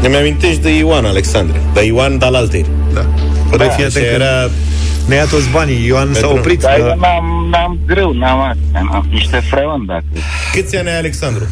Ne-mi 0.00 0.16
amintești 0.16 0.60
de 0.60 0.76
Ioan 0.76 1.04
Alexandre. 1.04 1.60
De 1.72 1.84
Ioan 1.84 2.18
Dalalteri. 2.18 2.66
Da. 2.94 3.00
Păi 3.48 3.58
Da, 3.58 3.64
fii 3.68 3.84
așa 3.84 3.98
atent 3.98 4.06
că 4.16 4.22
era... 4.22 4.50
ne 5.06 5.14
ia 5.14 5.24
toți 5.24 5.48
banii. 5.50 5.86
Ioan 5.86 6.06
s-a 6.14 6.20
Pentru- 6.20 6.38
oprit. 6.38 6.60
Dar 6.60 6.72
că- 6.74 6.78
eu 6.80 6.96
n-am, 6.98 7.46
n-am 7.50 7.78
greu, 7.86 8.12
n-am 8.12 8.38
astea, 8.40 8.82
n-am 8.90 9.06
niște 9.10 9.42
freon 9.50 9.86
dacă. 9.86 10.04
Câți 10.52 10.76
ani 10.76 10.88
ai, 10.88 10.96
Alexandru? 10.98 11.46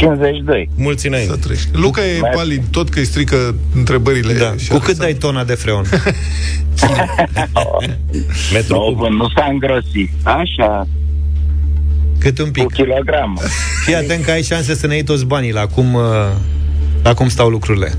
52. 0.00 0.68
Mulți 0.76 1.00
Să 1.02 1.08
înainte. 1.08 1.34
trăiești. 1.36 1.68
Luca 1.72 2.06
e 2.06 2.20
Mersi. 2.20 2.36
palid, 2.36 2.62
tot 2.70 2.88
că 2.88 2.98
îi 2.98 3.04
strică 3.04 3.54
întrebările. 3.74 4.32
Da. 4.32 4.54
și 4.56 4.68
Cu 4.68 4.78
cât 4.78 5.00
Alexandru. 5.00 5.02
dai 5.02 5.12
tona 5.14 5.44
de 5.44 5.54
freon? 5.54 5.84
Metru 8.52 8.74
Nu, 8.74 8.80
cub. 8.84 8.98
bă, 8.98 9.08
nu 9.08 9.28
s-a 9.28 9.48
îngrosit. 9.50 10.10
Așa, 10.22 10.86
Cât 12.18 12.38
un 12.38 12.44
cu 12.44 12.50
pic. 12.50 12.72
kilogram. 12.72 13.40
Fii 13.84 13.94
atent 13.94 14.24
că 14.24 14.30
ai 14.30 14.42
șanse 14.42 14.74
să 14.74 14.86
ne 14.86 14.94
iei 14.94 15.02
toți 15.04 15.24
banii 15.24 15.52
la 15.52 15.66
cum, 15.66 15.94
uh, 15.94 16.02
la 17.02 17.14
cum 17.14 17.28
stau 17.28 17.48
lucrurile. 17.48 17.92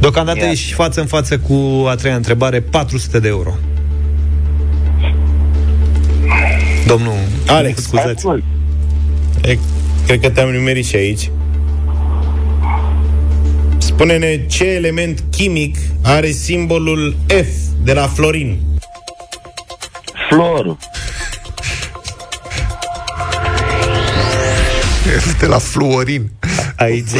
Deocamdată 0.00 0.44
Ia. 0.44 0.50
ești 0.50 0.72
față 0.72 1.00
în 1.00 1.06
față 1.06 1.38
cu 1.38 1.86
a 1.88 1.94
treia 1.94 2.14
întrebare, 2.16 2.60
400 2.60 3.18
de 3.18 3.28
euro. 3.28 3.54
Domnul 6.86 7.14
Alex, 7.46 7.82
scuzați. 7.82 8.10
Ascult. 8.10 8.42
E, 9.44 9.58
cred 10.06 10.20
că 10.20 10.30
te-am 10.30 10.50
nimerit 10.50 10.86
și 10.86 10.96
aici. 10.96 11.30
Spune-ne 13.78 14.46
ce 14.46 14.64
element 14.64 15.22
chimic 15.30 15.76
are 16.02 16.30
simbolul 16.30 17.16
F 17.26 17.48
de 17.82 17.92
la 17.92 18.06
Florin. 18.06 18.58
Florul. 20.28 20.76
De 25.40 25.46
la 25.46 25.58
fluorin. 25.58 26.30
Aici, 26.76 27.10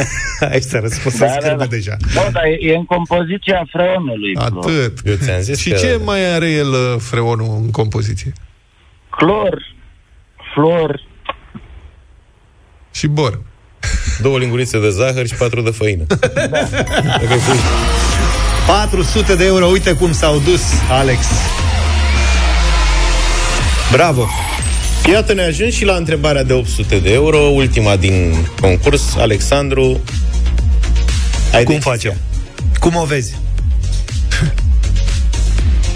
aici 0.52 0.62
s-a 0.62 0.80
răspuns 0.80 1.18
Da, 1.18 1.26
da, 1.26 1.48
da, 1.48 1.54
da. 1.54 1.66
deja. 1.66 1.96
Nu, 2.14 2.20
dar 2.32 2.44
e, 2.44 2.56
e 2.60 2.74
în 2.76 2.84
compoziția 2.84 3.66
freonului. 3.72 4.34
Clor. 4.34 4.52
Atât. 4.64 4.98
Eu 5.04 5.14
ți-am 5.14 5.40
zis 5.40 5.58
Și 5.60 5.70
că... 5.70 5.76
ce 5.76 6.00
mai 6.04 6.34
are 6.34 6.50
el 6.50 6.68
uh, 6.68 6.94
freonul 6.98 7.60
în 7.62 7.70
compoziție? 7.70 8.32
Clor, 9.10 9.74
flor, 10.54 11.00
Și 12.98 13.06
bor. 13.06 13.40
Două 14.20 14.38
lingurițe 14.38 14.80
de 14.80 14.90
zahăr 14.90 15.26
și 15.26 15.34
patru 15.34 15.60
de 15.60 15.70
făină. 15.70 16.04
Dacă 16.06 17.34
pui 17.46 17.58
400 18.66 19.34
de 19.34 19.44
euro, 19.44 19.66
uite 19.66 19.92
cum 19.92 20.12
s-au 20.12 20.38
dus, 20.38 20.60
Alex. 20.90 21.18
Bravo! 23.92 24.26
Iată, 25.10 25.32
ne 25.32 25.42
ajung 25.42 25.70
și 25.70 25.84
la 25.84 25.94
întrebarea 25.94 26.42
de 26.42 26.52
800 26.52 26.98
de 26.98 27.12
euro, 27.12 27.38
ultima 27.38 27.96
din 27.96 28.34
concurs. 28.60 29.16
Alexandru, 29.16 30.00
ai 31.54 31.64
Cum 31.64 31.74
decizia. 31.74 31.90
facem? 31.92 32.14
Cum 32.80 32.96
o 32.96 33.04
vezi? 33.04 33.34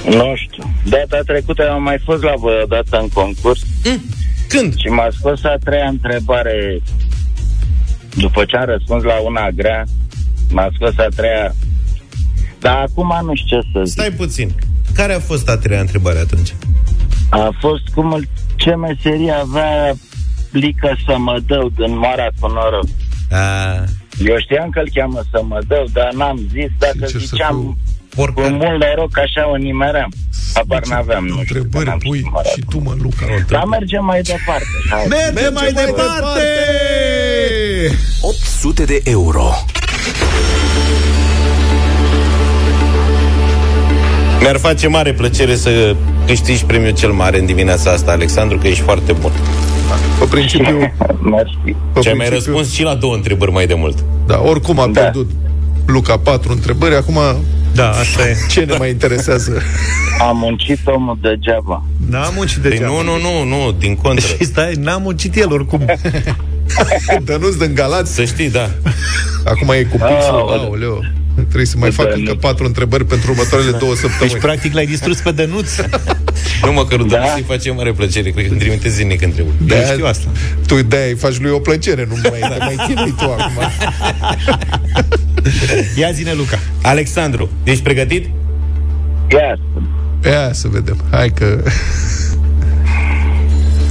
nu 0.04 0.32
știu. 0.36 0.70
Data 0.84 1.20
trecută 1.26 1.70
am 1.70 1.82
mai 1.82 1.98
fost 2.04 2.22
la 2.22 2.32
voi 2.36 2.60
odată 2.62 2.98
în 3.00 3.08
concurs 3.08 3.60
Când? 4.52 4.76
și 4.76 4.86
m-a 4.86 5.08
scos 5.18 5.44
a 5.44 5.56
treia 5.64 5.88
întrebare 5.88 6.82
după 8.16 8.44
ce 8.44 8.56
am 8.56 8.64
răspuns 8.64 9.02
la 9.02 9.20
una 9.20 9.50
grea, 9.50 9.84
m-a 10.50 10.68
scos 10.74 10.98
a 10.98 11.06
treia 11.16 11.54
dar 12.62 12.76
acum 12.76 13.12
nu 13.24 13.34
știu 13.34 13.60
ce 13.60 13.68
să 13.72 13.84
zic. 13.84 13.92
Stai 13.92 14.10
puțin. 14.10 14.54
Care 14.94 15.14
a 15.14 15.20
fost 15.20 15.48
a 15.48 15.56
treia 15.56 15.80
întrebare 15.80 16.18
atunci? 16.18 16.54
A 17.30 17.56
fost 17.60 17.88
cum 17.94 18.12
îl, 18.12 18.28
ce 18.56 18.74
meserie 18.74 19.30
avea 19.30 19.94
Lică 20.50 20.96
să 21.06 21.16
mă 21.18 21.40
dău 21.46 21.68
din 21.68 21.98
Moara 21.98 22.26
cu 22.40 22.48
noroc. 22.48 22.84
A, 23.30 23.84
Eu 24.24 24.38
știam 24.38 24.70
că 24.70 24.78
îl 24.78 24.88
cheamă 24.94 25.20
să 25.30 25.42
mă 25.44 25.58
dău, 25.66 25.84
dar 25.92 26.12
n-am 26.12 26.40
zis. 26.52 26.70
Dacă 26.78 26.96
Sincer 26.98 27.20
să 27.20 27.26
ziceam 27.26 27.78
fiu, 28.14 28.24
cu 28.32 28.40
oricare. 28.40 28.48
mult 28.68 28.82
noroc, 28.84 29.18
așa 29.18 29.50
o 29.52 29.56
nimeream. 29.56 30.12
Habar 30.54 30.82
n-aveam, 30.90 31.24
nu 31.24 31.28
știu. 31.28 31.44
că 31.44 31.54
Întrebări 31.58 31.86
n-am 31.88 31.98
pui 31.98 32.16
știut 32.18 32.32
Moara 32.32 32.48
și 32.48 32.60
tu, 32.70 32.78
mă, 32.84 32.92
Luca. 33.02 33.26
Dar 33.48 33.64
mergem 33.64 34.04
mai 34.04 34.20
departe. 34.20 34.66
Hai. 34.90 35.04
Merge 35.08 35.48
mai 35.48 35.72
departe! 35.72 36.46
800 38.20 38.84
de 38.84 39.00
euro. 39.04 39.44
Mi-ar 44.40 44.56
face 44.56 44.88
mare 44.88 45.12
plăcere 45.12 45.54
să 45.54 45.96
câștigi 46.26 46.64
premiul 46.64 46.94
cel 46.94 47.10
mare 47.12 47.38
în 47.38 47.46
dimineața 47.46 47.90
asta, 47.90 48.10
Alexandru, 48.10 48.58
că 48.58 48.66
ești 48.66 48.82
foarte 48.82 49.12
bun. 49.12 49.30
Pe 50.18 50.24
principiu, 50.30 50.78
Mersi. 51.30 51.54
pe 51.92 52.00
Și 52.00 52.08
ai 52.08 52.14
mai 52.14 52.26
principiu- 52.26 52.34
răspuns 52.34 52.72
și 52.72 52.82
la 52.82 52.94
două 52.94 53.14
întrebări 53.14 53.52
mai 53.52 53.66
de 53.66 53.74
mult. 53.74 53.98
Da, 54.26 54.40
oricum 54.44 54.78
a 54.80 54.86
Da. 54.86 55.00
pierdut 55.00 55.30
Luca 55.86 56.18
patru 56.18 56.52
întrebări, 56.52 56.94
acum 56.94 57.18
Da, 57.74 57.90
asta 57.90 58.28
e. 58.28 58.36
ce 58.48 58.60
ne 58.60 58.76
mai 58.78 58.90
interesează? 58.90 59.62
Am 60.20 60.36
muncit 60.36 60.78
omul 60.84 61.18
degeaba. 61.20 61.84
N-am 62.10 62.32
muncit 62.36 62.58
Păi 62.58 62.70
degeaba. 62.70 62.92
nu, 62.92 63.02
nu, 63.02 63.18
nu, 63.18 63.44
nu, 63.44 63.72
din 63.78 63.96
contră. 63.96 64.26
Și 64.26 64.44
stai, 64.52 64.74
n-am 64.74 65.02
muncit 65.02 65.36
el 65.36 65.52
oricum. 65.52 65.84
Dănuț 67.24 67.54
din 67.54 67.74
Galați, 67.74 68.14
Să 68.14 68.24
știi, 68.24 68.50
da. 68.50 68.70
acum 69.44 69.68
e 69.68 69.82
cu 69.82 69.96
pixul, 69.96 70.34
Aoleu. 70.34 71.04
Aoleu. 71.52 71.64
Trebuie 71.64 71.66
să 71.66 71.76
mai 71.78 71.88
Cu 71.88 71.94
fac 71.94 72.06
Dănuț. 72.08 72.28
încă 72.28 72.34
patru 72.46 72.64
întrebări 72.64 73.04
pentru 73.06 73.30
următoarele 73.30 73.70
două 73.70 73.92
Deci, 73.92 74.00
săptămâni. 74.00 74.38
practic, 74.40 74.72
l-ai 74.74 74.86
distrus 74.86 75.18
pe 75.20 75.30
Dănuț. 75.30 75.70
Nu 76.64 76.72
mă, 76.72 76.84
că 76.86 76.94
lui 76.96 77.08
Da. 77.08 77.16
da. 77.16 77.32
îi 77.36 77.42
face 77.46 77.70
mare 77.70 77.92
plăcere. 77.92 78.30
Cred 78.30 78.44
că 78.46 78.50
îmi 78.50 78.60
trimite 78.60 78.88
zilnic 78.88 79.22
întrebări. 79.22 79.54
Eu 79.60 79.66
De-aia- 79.66 79.92
știu 79.92 80.06
asta. 80.06 80.26
Tu 80.66 80.82
de 80.82 81.06
îi 81.08 81.14
faci 81.16 81.38
lui 81.38 81.50
o 81.50 81.58
plăcere, 81.58 82.06
nu 82.08 82.14
mai, 82.30 82.38
te 82.40 82.56
mai 82.64 82.76
chinui 82.86 83.14
tu 83.18 83.24
acum. 83.24 83.62
Ia 86.00 86.10
zine, 86.12 86.32
Luca. 86.32 86.58
Alexandru, 86.82 87.50
ești 87.64 87.82
pregătit? 87.82 88.30
Ia, 89.30 89.58
Ia 90.30 90.52
să 90.52 90.68
vedem. 90.68 90.96
Hai 91.10 91.28
că... 91.30 91.62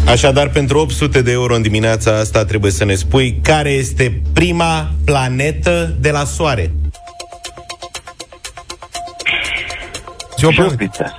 Așadar, 0.06 0.50
pentru 0.50 0.78
800 0.80 1.22
de 1.22 1.32
euro 1.32 1.56
în 1.56 1.62
dimineața 1.62 2.18
asta 2.18 2.46
trebuie 2.46 2.72
să 2.72 2.86
ne 2.86 2.96
spui 2.96 3.40
care 3.42 3.70
este 3.70 4.22
prima 4.34 4.94
planetă 5.04 5.96
de 6.00 6.10
la 6.12 6.24
Soare. 6.26 6.72
Zi 10.42 10.48
o 10.48 10.50
planetă. 10.50 10.72
Jupiter. 10.72 11.16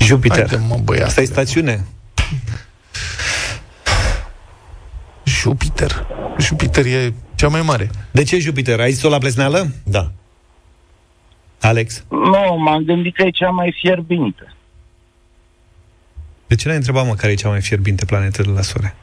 Jupiter. 0.00 0.48
Haide, 0.48 0.64
mă, 0.68 0.76
băiat. 0.84 1.06
Asta 1.06 1.20
e 1.20 1.24
stațiune. 1.24 1.84
Jupiter. 5.24 6.06
Jupiter 6.38 6.86
e 6.86 7.12
cea 7.34 7.48
mai 7.48 7.62
mare. 7.62 7.90
De 8.10 8.22
ce 8.22 8.38
Jupiter? 8.38 8.80
Ai 8.80 8.92
zis-o 8.92 9.08
la 9.08 9.18
plesneală? 9.18 9.68
Da. 9.82 10.12
Alex? 11.60 12.04
Nu, 12.08 12.56
m-am 12.58 12.82
gândit 12.84 13.14
că 13.14 13.22
e 13.22 13.30
cea 13.30 13.50
mai 13.50 13.74
fierbinte. 13.80 14.54
De 16.46 16.54
ce 16.54 16.68
n-ai 16.68 16.76
întrebat, 16.76 17.06
mă, 17.06 17.14
care 17.14 17.32
e 17.32 17.34
cea 17.34 17.48
mai 17.48 17.60
fierbinte 17.60 18.04
planetă 18.04 18.42
de 18.42 18.50
la 18.50 18.62
Soare? 18.62 18.94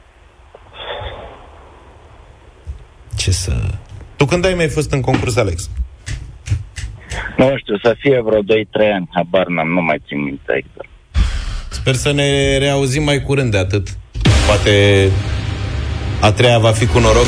Ce 3.16 3.30
să... 3.30 3.70
Tu 4.16 4.24
când 4.24 4.44
ai 4.44 4.54
mai 4.54 4.68
fost 4.68 4.92
în 4.92 5.00
concurs, 5.00 5.36
Alex? 5.36 5.70
Nu 7.36 7.52
știu, 7.56 7.76
să 7.82 7.94
fie 7.98 8.20
vreo 8.24 8.40
2-3 8.40 8.44
ani, 8.94 9.08
habar 9.14 9.46
n-am, 9.46 9.68
nu 9.68 9.82
mai 9.82 10.02
țin 10.06 10.22
minte 10.22 10.52
exact. 10.56 10.88
Sper 11.68 11.94
să 11.94 12.12
ne 12.12 12.58
reauzim 12.58 13.02
mai 13.02 13.22
curând 13.22 13.50
de 13.50 13.58
atât. 13.58 13.88
Poate 14.46 15.08
a 16.20 16.32
treia 16.32 16.58
va 16.58 16.70
fi 16.70 16.86
cu 16.86 16.98
noroc. 16.98 17.26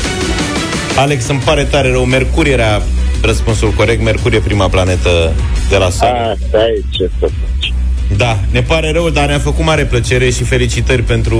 Alex, 0.96 1.28
îmi 1.28 1.40
pare 1.40 1.64
tare 1.64 1.90
rău. 1.90 2.04
Mercur 2.04 2.46
era 2.46 2.82
răspunsul 3.22 3.70
corect. 3.70 4.02
Mercur 4.02 4.32
e 4.32 4.38
prima 4.38 4.68
planetă 4.68 5.32
de 5.68 5.76
la 5.76 5.88
Soare. 5.88 6.18
Asta 6.18 6.58
e 6.58 6.82
ce 6.90 7.10
să 7.18 7.26
faci. 7.26 7.72
Da, 8.16 8.38
ne 8.52 8.62
pare 8.62 8.90
rău, 8.90 9.10
dar 9.10 9.26
ne-a 9.26 9.38
făcut 9.38 9.64
mare 9.64 9.84
plăcere 9.84 10.30
și 10.30 10.44
felicitări 10.44 11.02
pentru 11.02 11.38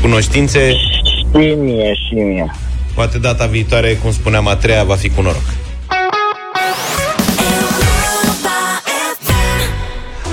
cunoștințe. 0.00 0.70
Și 0.70 1.54
mie, 1.54 1.94
și 1.94 2.14
mie. 2.14 2.50
Poate 2.94 3.18
data 3.18 3.46
viitoare, 3.46 3.98
cum 4.02 4.12
spuneam, 4.12 4.48
a 4.48 4.56
treia 4.56 4.84
va 4.84 4.94
fi 4.94 5.08
cu 5.08 5.22
noroc. 5.22 5.44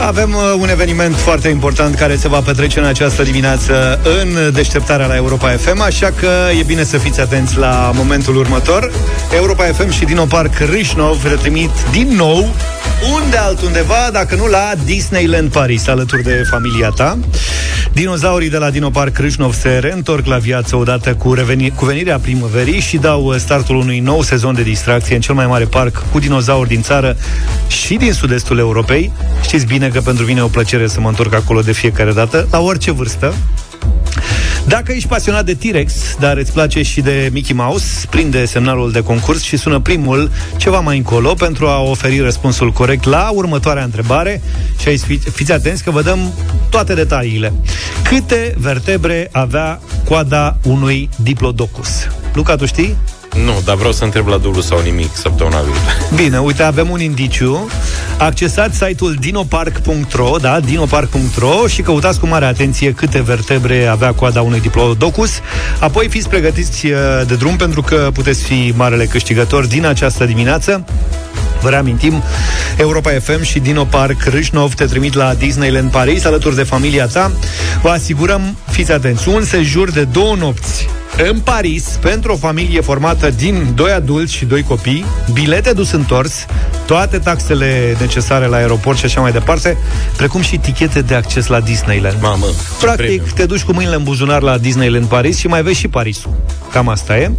Avem 0.05 0.33
uh, 0.33 0.41
un 0.59 0.69
eveniment 0.69 1.15
foarte 1.15 1.47
important 1.47 1.95
care 1.95 2.15
se 2.15 2.27
va 2.27 2.39
petrece 2.41 2.79
în 2.79 2.85
această 2.85 3.23
dimineață 3.23 3.99
în 4.21 4.53
deșteptarea 4.53 5.05
la 5.05 5.15
Europa 5.15 5.49
FM, 5.49 5.81
așa 5.81 6.11
că 6.19 6.29
e 6.59 6.63
bine 6.63 6.83
să 6.83 6.97
fiți 6.97 7.19
atenți 7.19 7.57
la 7.57 7.91
momentul 7.95 8.35
următor. 8.35 8.91
Europa 9.35 9.63
FM 9.63 9.89
și 9.89 10.05
Dino 10.05 10.25
Park 10.25 10.53
Râșnov 10.59 11.25
retrimit 11.25 11.69
din 11.91 12.07
nou 12.15 12.53
unde 13.11 13.37
altundeva, 13.37 14.09
dacă 14.11 14.35
nu 14.35 14.45
la 14.47 14.71
Disneyland 14.85 15.51
Paris, 15.51 15.87
alături 15.87 16.23
de 16.23 16.43
familia 16.49 16.89
ta. 16.89 17.17
Dinozaurii 17.93 18.49
de 18.49 18.57
la 18.57 18.69
Dinopark 18.69 19.13
Crâșnov 19.13 19.53
se 19.53 19.77
reîntorc 19.77 20.25
la 20.25 20.37
viață 20.37 20.75
odată 20.75 21.15
cu, 21.15 21.33
reveni, 21.33 21.69
cu 21.69 21.85
venirea 21.85 22.19
primăverii 22.19 22.79
și 22.79 22.97
dau 22.97 23.25
uh, 23.25 23.35
startul 23.35 23.75
unui 23.75 23.99
nou 23.99 24.21
sezon 24.21 24.53
de 24.55 24.63
distracție 24.63 25.15
în 25.15 25.21
cel 25.21 25.35
mai 25.35 25.47
mare 25.47 25.65
parc 25.65 26.03
cu 26.11 26.19
dinozauri 26.19 26.69
din 26.69 26.81
țară 26.81 27.17
și 27.67 27.95
din 27.95 28.13
sud-estul 28.13 28.57
Europei. 28.57 29.11
Știți 29.41 29.65
bine 29.65 29.87
că 29.87 30.01
pentru 30.01 30.25
mine 30.25 30.39
e 30.39 30.43
o 30.43 30.47
plăcere 30.47 30.87
să 30.87 30.99
mă 30.99 31.07
întorc 31.07 31.33
acolo 31.33 31.61
de 31.61 31.71
fiecare 31.71 32.11
dată, 32.11 32.47
la 32.51 32.59
orice 32.59 32.91
vârstă. 32.91 33.33
Dacă 34.67 34.91
ești 34.91 35.07
pasionat 35.07 35.45
de 35.45 35.53
T-Rex, 35.53 35.93
dar 36.19 36.37
îți 36.37 36.51
place 36.51 36.81
și 36.81 37.01
de 37.01 37.29
Mickey 37.31 37.55
Mouse, 37.55 38.07
prinde 38.09 38.45
semnalul 38.45 38.91
de 38.91 39.03
concurs 39.03 39.41
și 39.41 39.57
sună 39.57 39.79
primul 39.79 40.31
ceva 40.57 40.79
mai 40.79 40.97
încolo 40.97 41.33
pentru 41.33 41.67
a 41.67 41.81
oferi 41.81 42.19
răspunsul 42.19 42.71
corect 42.71 43.03
la 43.03 43.29
următoarea 43.33 43.83
întrebare 43.83 44.41
și 44.79 44.87
aici 44.87 44.99
fi, 44.99 45.17
fiți 45.17 45.51
atenți 45.51 45.83
că 45.83 45.91
vă 45.91 46.01
dăm 46.01 46.33
toate 46.69 46.93
detaliile. 46.93 47.53
Câte 48.03 48.55
vertebre 48.57 49.29
avea 49.31 49.79
coada 50.05 50.57
unui 50.63 51.09
Diplodocus? 51.15 52.07
Luca, 52.33 52.55
tu 52.55 52.65
știi? 52.65 52.95
Nu, 53.35 53.61
dar 53.65 53.75
vreau 53.75 53.91
să 53.91 54.03
întreb 54.03 54.27
la 54.27 54.37
dublu 54.37 54.61
sau 54.61 54.81
nimic 54.81 55.15
săptămâna 55.15 55.61
viitoare. 55.61 55.97
Bine, 56.15 56.39
uite, 56.39 56.63
avem 56.63 56.89
un 56.89 57.01
indiciu. 57.01 57.67
Accesați 58.17 58.77
site-ul 58.77 59.15
dinopark.ro, 59.19 60.35
da, 60.41 60.59
dinopark.ro 60.59 61.67
și 61.67 61.81
căutați 61.81 62.19
cu 62.19 62.27
mare 62.27 62.45
atenție 62.45 62.91
câte 62.91 63.21
vertebre 63.21 63.85
avea 63.85 64.13
coada 64.13 64.41
unui 64.41 64.59
diplodocus. 64.59 65.31
Apoi 65.79 66.07
fiți 66.09 66.29
pregătiți 66.29 66.85
uh, 66.85 66.97
de 67.27 67.35
drum 67.35 67.55
pentru 67.55 67.81
că 67.81 68.09
puteți 68.13 68.43
fi 68.43 68.73
marele 68.75 69.05
câștigător 69.05 69.65
din 69.65 69.85
această 69.85 70.25
dimineață. 70.25 70.85
Vă 71.61 71.69
reamintim, 71.69 72.23
Europa 72.77 73.11
FM 73.21 73.43
și 73.43 73.59
Dino 73.59 73.83
Park 73.83 74.23
Râșnov 74.23 74.73
te 74.73 74.85
trimit 74.85 75.13
la 75.13 75.33
Disneyland 75.33 75.91
Paris 75.91 76.25
alături 76.25 76.55
de 76.55 76.63
familia 76.63 77.05
ta. 77.05 77.31
Vă 77.81 77.89
asigurăm, 77.89 78.57
fiți 78.71 78.91
atenți, 78.91 79.29
un 79.29 79.43
sejur 79.43 79.91
de 79.91 80.03
două 80.03 80.35
nopți 80.35 80.87
în 81.17 81.39
Paris 81.39 81.97
pentru 82.01 82.31
o 82.31 82.35
familie 82.35 82.81
formată 82.81 83.29
din 83.29 83.67
doi 83.75 83.91
adulți 83.91 84.33
și 84.33 84.45
doi 84.45 84.63
copii, 84.63 85.05
bilete 85.33 85.73
dus 85.73 85.91
întors, 85.91 86.45
toate 86.85 87.17
taxele 87.17 87.95
necesare 87.99 88.45
la 88.45 88.55
aeroport 88.57 88.97
și 88.97 89.05
așa 89.05 89.21
mai 89.21 89.31
departe, 89.31 89.77
precum 90.17 90.41
și 90.41 90.57
tichete 90.57 91.01
de 91.01 91.15
acces 91.15 91.47
la 91.47 91.59
Disneyland. 91.59 92.17
Mamă, 92.21 92.45
Practic, 92.79 93.05
premiu. 93.05 93.23
te 93.35 93.45
duci 93.45 93.63
cu 93.63 93.73
mâinile 93.73 93.95
în 93.95 94.03
buzunar 94.03 94.41
la 94.41 94.57
Disneyland 94.57 95.05
Paris 95.05 95.37
și 95.37 95.47
mai 95.47 95.63
vezi 95.63 95.79
și 95.79 95.87
Parisul. 95.87 96.35
Cam 96.71 96.87
asta 96.87 97.17
e. 97.17 97.31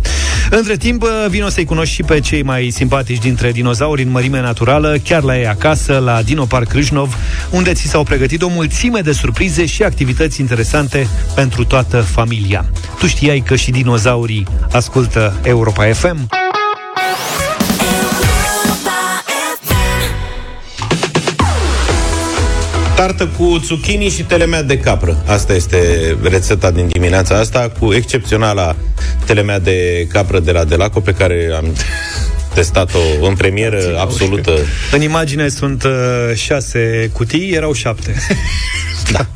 Între 0.51 0.77
timp, 0.77 1.05
vino 1.29 1.49
să-i 1.49 1.64
cunoști 1.64 1.95
și 1.95 2.03
pe 2.03 2.20
cei 2.20 2.43
mai 2.43 2.70
simpatici 2.75 3.18
dintre 3.18 3.53
dinozauri 3.53 4.03
în 4.03 4.11
mărime 4.11 4.41
naturală, 4.41 4.97
chiar 5.05 5.22
la 5.22 5.39
ei 5.39 5.47
acasă, 5.47 5.99
la 6.05 6.22
Dino 6.22 6.45
Park 6.45 6.72
Râșnov, 6.72 7.16
unde 7.51 7.72
ți 7.72 7.87
s-au 7.87 8.03
pregătit 8.03 8.43
o 8.43 8.49
mulțime 8.49 9.01
de 9.01 9.12
surprize 9.12 9.66
și 9.66 9.83
activități 9.83 10.41
interesante 10.41 11.09
pentru 11.35 11.64
toată 11.64 12.01
familia. 12.01 12.64
Tu 12.99 13.07
știai 13.07 13.43
că 13.47 13.55
și 13.65 13.71
dinozaurii 13.71 14.47
ascultă 14.73 15.41
Europa 15.43 15.93
FM? 15.93 16.29
Tartă 22.97 23.27
cu 23.27 23.61
zucchini 23.65 24.09
și 24.09 24.23
telemea 24.23 24.62
de 24.62 24.79
capră. 24.79 25.23
Asta 25.27 25.53
este 25.53 25.79
rețeta 26.23 26.71
din 26.71 26.89
dimineața 26.89 27.39
asta, 27.39 27.73
cu 27.79 27.93
excepționala 27.93 28.77
telemea 29.27 29.59
de 29.59 30.07
capră 30.12 30.41
de 30.41 30.53
la 30.53 30.65
Delaco, 30.65 31.01
pe 31.01 31.12
care 31.12 31.51
am 31.57 31.77
testat-o 32.55 33.27
în 33.27 33.35
premieră 33.35 33.99
absolută. 33.99 34.53
În 34.93 35.03
imagine 35.03 35.49
sunt 35.49 35.83
uh, 35.83 35.91
șase 36.35 37.11
cutii, 37.12 37.51
erau 37.51 37.73
șapte. 37.73 38.15
Da. 39.12 39.27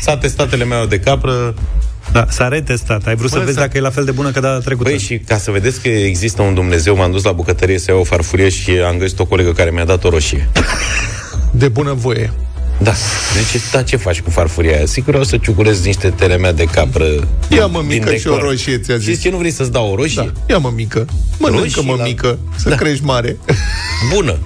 S-a 0.00 0.16
testat 0.16 0.48
telemea 0.48 0.86
de 0.86 1.00
capră, 1.00 1.54
Da, 2.12 2.26
s-a 2.30 2.48
retestat. 2.48 3.06
Ai 3.06 3.14
vrut 3.14 3.30
să 3.30 3.38
Bă, 3.38 3.44
vezi 3.44 3.56
s-a- 3.56 3.60
dacă 3.62 3.76
e 3.76 3.80
la 3.80 3.90
fel 3.90 4.04
de 4.04 4.10
bună 4.10 4.30
ca 4.30 4.40
data 4.40 4.58
trecută. 4.58 4.88
Băi, 4.88 4.98
și 4.98 5.18
ca 5.18 5.38
să 5.38 5.50
vedeți 5.50 5.80
că 5.80 5.88
există 5.88 6.42
un 6.42 6.54
Dumnezeu, 6.54 6.96
m-am 6.96 7.10
dus 7.10 7.22
la 7.24 7.32
bucătărie 7.32 7.78
să 7.78 7.90
iau 7.90 8.00
o 8.00 8.04
farfurie 8.04 8.48
și 8.48 8.70
am 8.70 8.96
găsit 8.98 9.18
o 9.18 9.24
colegă 9.24 9.52
care 9.52 9.70
mi-a 9.70 9.84
dat 9.84 10.04
o 10.04 10.08
roșie. 10.08 10.48
De 11.50 11.68
bună 11.68 11.92
voie. 11.92 12.32
Da. 12.82 12.92
Deci, 13.52 13.62
da, 13.72 13.82
ce 13.82 13.96
faci 13.96 14.20
cu 14.20 14.30
farfuria 14.30 14.76
aia? 14.76 14.86
Sigur 14.86 15.14
o 15.14 15.22
să 15.22 15.36
ciucurezi 15.36 15.86
niște 15.86 16.10
telemea 16.10 16.52
de 16.52 16.64
capră 16.64 17.04
Ia 17.48 17.66
mă 17.66 17.78
din 17.78 17.86
mică 17.88 18.14
și 18.14 18.26
o 18.26 18.30
decor. 18.34 18.48
roșie, 18.48 18.78
ți-a 18.78 18.96
zis. 18.96 19.04
Știți 19.06 19.20
ce 19.20 19.30
nu 19.30 19.36
vrei 19.36 19.50
să-ți 19.50 19.72
dau 19.72 19.90
o 19.92 19.94
roșie? 19.94 20.22
Da. 20.34 20.54
Ia 20.54 20.58
mă 20.58 20.72
mică. 20.74 21.04
Mănâncă 21.38 21.62
Roșii 21.62 21.82
mă 21.84 21.94
la- 21.98 22.04
mică, 22.04 22.38
să 22.56 22.68
Da. 22.68 22.74
crești 22.76 23.04
mare. 23.04 23.36
Bună. 24.14 24.38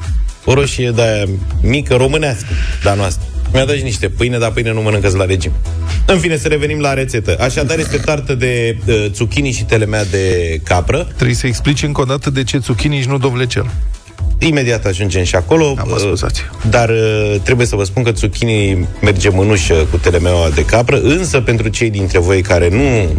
O 0.44 0.54
roșie 0.54 0.90
de 0.90 1.02
aia 1.02 1.24
mică, 1.62 1.94
românească, 1.94 2.46
dar 2.82 2.96
noastră. 2.96 3.24
Mi-a 3.54 3.64
dat 3.64 3.76
și 3.76 3.82
niște 3.82 4.08
pâine, 4.08 4.38
dar 4.38 4.50
pâine 4.50 4.72
nu 4.72 4.82
mănâncă 4.82 5.10
la 5.16 5.24
regim. 5.24 5.52
În 6.06 6.18
fine, 6.18 6.36
să 6.36 6.48
revenim 6.48 6.80
la 6.80 6.94
rețetă. 6.94 7.36
Așadar, 7.40 7.78
este 7.78 7.96
tartă 7.96 8.34
de 8.34 8.76
uh, 8.86 9.06
zucchini 9.12 9.50
și 9.50 9.64
telemea 9.64 10.04
de 10.04 10.60
capră. 10.64 11.08
Trebuie 11.14 11.36
să 11.36 11.46
explici 11.46 11.82
încă 11.82 12.00
o 12.00 12.04
dată 12.04 12.30
de 12.30 12.44
ce 12.44 12.58
zucchini 12.58 13.00
și 13.00 13.08
nu 13.08 13.18
dovlecel. 13.18 13.70
Imediat 14.38 14.84
ajungem 14.84 15.24
și 15.24 15.34
acolo. 15.36 15.74
Am 15.78 15.94
scuzați. 15.98 16.40
Uh, 16.40 16.70
Dar 16.70 16.88
uh, 16.88 17.34
trebuie 17.42 17.66
să 17.66 17.76
vă 17.76 17.84
spun 17.84 18.02
că 18.02 18.10
zucchini 18.10 18.88
merge 19.02 19.28
mânușă 19.28 19.86
cu 19.90 19.96
telemeaua 19.96 20.48
de 20.54 20.64
capră, 20.64 21.00
însă 21.00 21.40
pentru 21.40 21.68
cei 21.68 21.90
dintre 21.90 22.18
voi 22.18 22.42
care 22.42 22.68
nu 22.68 23.16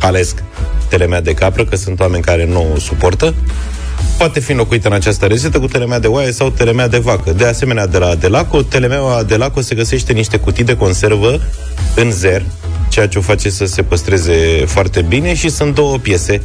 alesc 0.00 0.42
telemea 0.88 1.20
de 1.20 1.34
capră, 1.34 1.64
că 1.64 1.76
sunt 1.76 2.00
oameni 2.00 2.22
care 2.22 2.46
nu 2.46 2.72
o 2.74 2.78
suportă, 2.78 3.34
poate 4.18 4.40
fi 4.40 4.50
înlocuită 4.50 4.88
în 4.88 4.94
această 4.94 5.26
rețetă 5.26 5.58
cu 5.58 5.66
telemea 5.66 5.98
de 5.98 6.06
oaie 6.06 6.32
sau 6.32 6.50
telemea 6.50 6.88
de 6.88 6.98
vacă. 6.98 7.32
De 7.32 7.44
asemenea, 7.44 7.86
de 7.86 7.98
la 7.98 8.14
Delaco, 8.14 8.62
telemeaua 8.62 9.22
Delaco 9.22 9.60
se 9.60 9.74
găsește 9.74 10.10
în 10.10 10.16
niște 10.16 10.38
cutii 10.38 10.64
de 10.64 10.76
conservă 10.76 11.40
în 11.94 12.10
zer, 12.10 12.42
ceea 12.88 13.08
ce 13.08 13.18
o 13.18 13.20
face 13.20 13.50
să 13.50 13.66
se 13.66 13.82
păstreze 13.82 14.64
foarte 14.66 15.02
bine 15.02 15.34
și 15.34 15.48
sunt 15.48 15.74
două 15.74 15.98
piese 15.98 16.42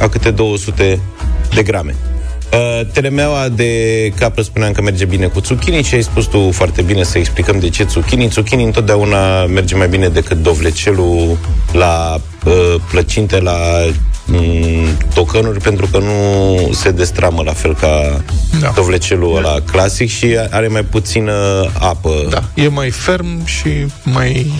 a 0.00 0.08
câte 0.08 0.30
200 0.30 1.00
de 1.54 1.62
grame. 1.62 1.94
Uh, 2.52 2.80
telemeaua 2.92 3.48
de 3.48 3.72
capră 4.18 4.42
spuneam 4.42 4.72
că 4.72 4.82
merge 4.82 5.04
bine 5.04 5.26
cu 5.26 5.40
zucchini 5.40 5.82
și 5.82 5.94
ai 5.94 6.02
spus 6.02 6.24
tu 6.24 6.50
foarte 6.50 6.82
bine 6.82 7.02
să 7.02 7.18
explicăm 7.18 7.58
de 7.58 7.68
ce 7.68 7.84
zucchini. 7.84 8.28
Zucchini 8.28 8.64
întotdeauna 8.64 9.46
merge 9.46 9.74
mai 9.76 9.88
bine 9.88 10.08
decât 10.08 10.42
dovlecelul 10.42 11.38
la 11.72 12.20
uh, 12.44 12.74
plăcinte, 12.90 13.40
la 13.40 13.56
mm, 14.26 14.86
tocănuri, 15.14 15.60
pentru 15.60 15.86
că 15.86 15.98
nu 15.98 16.72
se 16.72 16.90
destramă 16.90 17.42
la 17.42 17.52
fel 17.52 17.74
ca 17.74 18.24
da. 18.60 18.72
dovlecelul 18.74 19.36
ăla 19.36 19.60
clasic 19.60 20.08
și 20.08 20.36
are 20.50 20.68
mai 20.68 20.82
puțină 20.82 21.32
apă. 21.78 22.26
Da, 22.30 22.42
e 22.54 22.68
mai 22.68 22.90
ferm 22.90 23.46
și 23.46 23.86
mai 24.02 24.52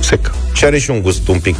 sec. 0.00 0.34
Și 0.52 0.64
are 0.64 0.78
și 0.78 0.90
un 0.90 1.02
gust 1.02 1.28
un 1.28 1.38
pic 1.38 1.56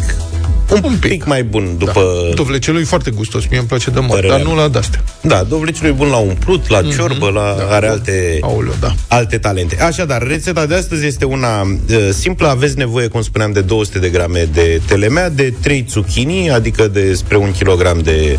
un, 0.74 0.90
un 0.90 0.96
pic. 0.98 1.10
pic 1.10 1.24
mai 1.24 1.42
bun 1.44 1.74
după... 1.78 2.02
Da. 2.28 2.34
Dovlecelul 2.34 2.80
e 2.80 2.84
foarte 2.84 3.10
gustos, 3.10 3.46
mie 3.50 3.58
îmi 3.58 3.68
place 3.68 3.90
de 3.90 3.98
mult, 4.00 4.12
Părerea 4.12 4.36
dar 4.36 4.46
nu 4.46 4.54
la 4.54 4.68
de-astea. 4.68 5.04
Da, 5.20 5.42
dovlecelul 5.42 5.90
e 5.90 5.94
bun 5.94 6.08
la 6.08 6.16
umplut, 6.16 6.68
la 6.68 6.80
Mhm. 6.80 6.90
ciorbă, 6.90 7.28
la, 7.30 7.54
Da. 7.58 7.74
are 7.74 7.88
alte, 7.88 8.38
Aoleu, 8.40 8.74
da. 8.80 8.94
alte 9.08 9.38
talente. 9.38 9.82
Așadar, 9.82 10.22
rețeta 10.26 10.66
de 10.66 10.74
astăzi 10.74 11.06
este 11.06 11.24
una 11.24 11.60
uh, 11.62 12.08
simplă. 12.12 12.48
Aveți 12.48 12.78
nevoie, 12.78 13.06
cum 13.08 13.22
spuneam, 13.22 13.52
de 13.52 13.60
200 13.60 13.98
de 13.98 14.08
grame 14.08 14.48
de 14.52 14.80
telemea, 14.86 15.28
de 15.30 15.54
3 15.62 15.86
zucchini, 15.90 16.50
adică 16.50 16.88
de 16.88 17.14
spre 17.14 17.36
un 17.36 17.50
kilogram 17.52 17.98
de 17.98 18.38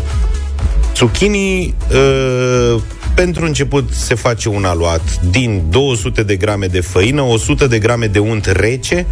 zucchini. 0.96 1.74
Uh, 1.92 2.80
pentru 3.14 3.44
început 3.44 3.88
se 3.92 4.14
face 4.14 4.48
un 4.48 4.64
aluat 4.64 5.20
din 5.30 5.62
200 5.70 6.22
de 6.22 6.36
grame 6.36 6.66
de 6.66 6.80
făină, 6.80 7.22
100 7.22 7.66
de 7.66 7.78
grame 7.78 8.06
de 8.06 8.18
unt 8.18 8.46
rece, 8.46 9.06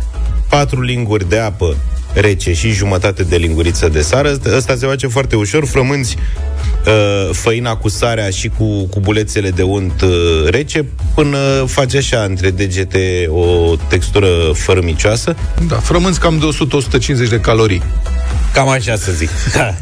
4 0.49 0.81
linguri 0.83 1.29
de 1.29 1.39
apă 1.39 1.77
rece 2.15 2.53
și 2.53 2.71
jumătate 2.71 3.23
de 3.23 3.37
linguriță 3.37 3.89
de 3.89 4.01
sară. 4.01 4.41
Asta 4.57 4.77
se 4.77 4.87
face 4.87 5.07
foarte 5.07 5.37
ușor. 5.37 5.67
Frămânți 5.67 6.17
uh, 6.87 7.31
făina 7.33 7.77
cu 7.77 7.89
sarea 7.89 8.31
și 8.31 8.49
cu, 8.49 8.85
cu 8.87 9.01
bulețele 9.01 9.51
de 9.51 9.63
unt 9.63 10.01
uh, 10.01 10.11
rece 10.49 10.85
până 11.15 11.39
face 11.67 11.97
așa 11.97 12.23
între 12.23 12.51
degete 12.51 13.27
o 13.29 13.77
textură 13.89 14.27
fărâmicioasă. 14.53 15.37
Da, 15.69 15.77
frămânți 15.77 16.21
cam 16.21 16.39
de 16.39 16.49
100-150 17.27 17.29
de 17.29 17.41
calorii. 17.41 17.83
Cam 18.53 18.69
așa 18.69 18.97
să 18.97 19.13
zic. 19.13 19.29
Da. 19.55 19.75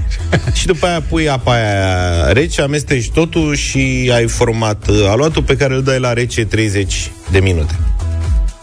și 0.52 0.66
după 0.66 0.86
aia 0.86 1.02
pui 1.08 1.28
apa 1.28 1.52
aia 1.52 2.32
rece, 2.32 2.62
amesteci 2.62 3.10
totul 3.10 3.54
și 3.54 4.10
ai 4.14 4.26
format 4.26 4.88
uh, 4.88 5.06
aluatul 5.08 5.42
pe 5.42 5.56
care 5.56 5.74
îl 5.74 5.82
dai 5.82 5.98
la 5.98 6.12
rece 6.12 6.44
30 6.44 7.10
de 7.30 7.38
minute. 7.38 7.74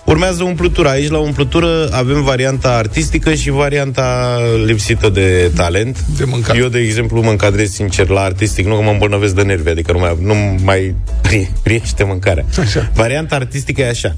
Urmează 0.10 0.44
umplutura. 0.44 0.90
Aici, 0.90 1.10
la 1.10 1.18
umplutură, 1.18 1.90
avem 1.92 2.24
varianta 2.24 2.70
artistică 2.70 3.34
și 3.34 3.50
varianta 3.50 4.38
lipsită 4.66 5.10
de 5.10 5.52
talent. 5.56 6.06
De 6.18 6.24
mâncat. 6.24 6.58
Eu, 6.58 6.68
de 6.68 6.80
exemplu, 6.80 7.22
mă 7.22 7.30
încadrez 7.30 7.72
sincer 7.72 8.08
la 8.08 8.22
artistic, 8.22 8.66
nu 8.66 8.76
că 8.76 8.82
mă 8.82 8.90
îmbolnăvesc 8.92 9.36
de 9.36 9.42
nervi, 9.42 9.70
adică 9.70 9.92
nu 9.92 10.00
mai, 10.00 10.18
nu 10.22 10.34
mai 10.64 10.96
pri- 11.28 11.52
priește 11.64 12.04
mâncarea. 12.04 12.46
Așa. 12.60 12.92
Varianta 12.94 13.36
artistică 13.36 13.82
e 13.82 13.90
așa. 13.90 14.16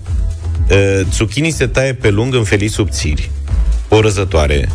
Uh, 0.69 1.01
zucchini 1.13 1.49
se 1.51 1.67
taie 1.67 1.93
pe 1.93 2.09
lung 2.09 2.33
în 2.35 2.43
felii 2.43 2.67
subțiri. 2.69 3.31
O 3.89 4.01
răzătoare 4.01 4.69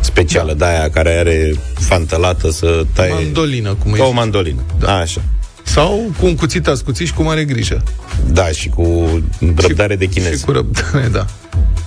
specială, 0.00 0.52
da. 0.54 0.66
de 0.66 0.72
aia 0.72 0.90
care 0.90 1.10
are 1.18 1.52
fantălată 1.74 2.50
să 2.50 2.84
taie... 2.92 3.12
Mandolină, 3.12 3.74
cum 3.74 3.92
Ca 3.92 4.04
o 4.04 4.08
e. 4.08 4.12
mandolină. 4.12 4.60
Da. 4.78 4.96
Așa. 4.96 5.20
Sau 5.62 6.12
cu 6.18 6.26
un 6.26 6.34
cuțit 6.34 6.66
ascuțit 6.66 7.06
și 7.06 7.14
cu 7.14 7.22
mare 7.22 7.44
grijă. 7.44 7.82
Da, 8.32 8.46
și 8.48 8.68
cu 8.68 9.08
răbdare 9.56 9.96
de 9.96 10.06
chinez. 10.06 10.38
Și 10.38 10.44
cu 10.44 10.52
răbdare, 10.52 11.08
da. 11.12 11.26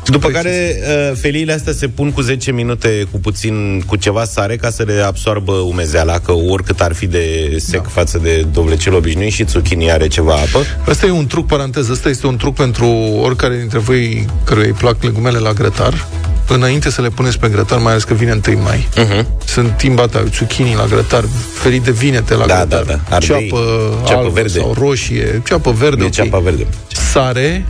După 0.06 0.28
care 0.28 0.80
uh, 0.80 1.18
feliile 1.20 1.54
astea 1.54 1.74
se 1.74 1.88
pun 1.88 2.12
cu 2.12 2.22
10 2.22 2.52
minute 2.52 3.08
cu 3.12 3.20
puțin, 3.20 3.84
cu 3.86 3.96
ceva 3.96 4.24
sare 4.24 4.56
ca 4.56 4.70
să 4.70 4.84
le 4.84 5.02
absorbă 5.06 5.52
umezeala, 5.52 6.20
că 6.20 6.32
oricât 6.32 6.82
ar 6.82 6.94
fi 6.94 7.08
de 7.08 7.56
sec 7.60 7.82
da. 7.82 7.90
față 7.90 8.20
de 8.24 8.46
dovlecel 8.52 8.94
obișnuit 8.94 9.32
și 9.32 9.46
zucchini 9.48 9.92
are 9.92 10.08
ceva 10.08 10.34
apă. 10.34 10.60
Asta 10.88 11.06
e 11.06 11.12
un 11.12 11.28
truc, 11.28 11.48
paranteză, 11.48 11.92
asta 11.92 12.10
este 12.10 12.28
un 12.28 12.38
truc 12.38 12.56
pentru 12.56 12.88
oricare 13.22 13.58
dintre 13.58 13.80
voi 13.80 14.26
căruia 14.44 14.68
îi 14.68 14.74
plac 14.74 15.04
legumele 15.04 15.38
la 15.38 15.52
grătar, 15.54 16.08
înainte 16.48 16.90
să 16.90 17.02
le 17.02 17.10
puneți 17.10 17.40
pe 17.40 17.48
grătar, 17.48 17.80
mai 17.80 17.92
ales 17.92 18.04
că 18.04 18.14
vine 18.14 18.40
1 18.48 18.62
mai. 18.62 18.88
Uh-huh. 18.98 19.26
Sunt 19.46 19.78
timbata, 19.78 20.24
zucchini 20.36 20.76
la 20.76 20.86
grătar, 20.86 21.24
ferit 21.54 21.82
de 21.82 21.92
vinete 21.92 22.34
la 22.36 22.46
Da, 22.46 22.56
grătar, 22.56 22.84
da, 22.84 22.94
da. 23.10 23.16
Ardei, 23.16 23.28
ceapă, 23.28 23.60
ceapă 24.06 24.20
albă 24.20 24.30
verde. 24.34 24.60
sau 24.60 24.76
roșie, 24.80 25.42
ceapă 25.46 25.72
verde, 25.72 26.04
E 26.04 26.06
ok. 26.06 26.12
ceapa 26.12 26.40
verde. 26.40 26.68
sare 27.12 27.66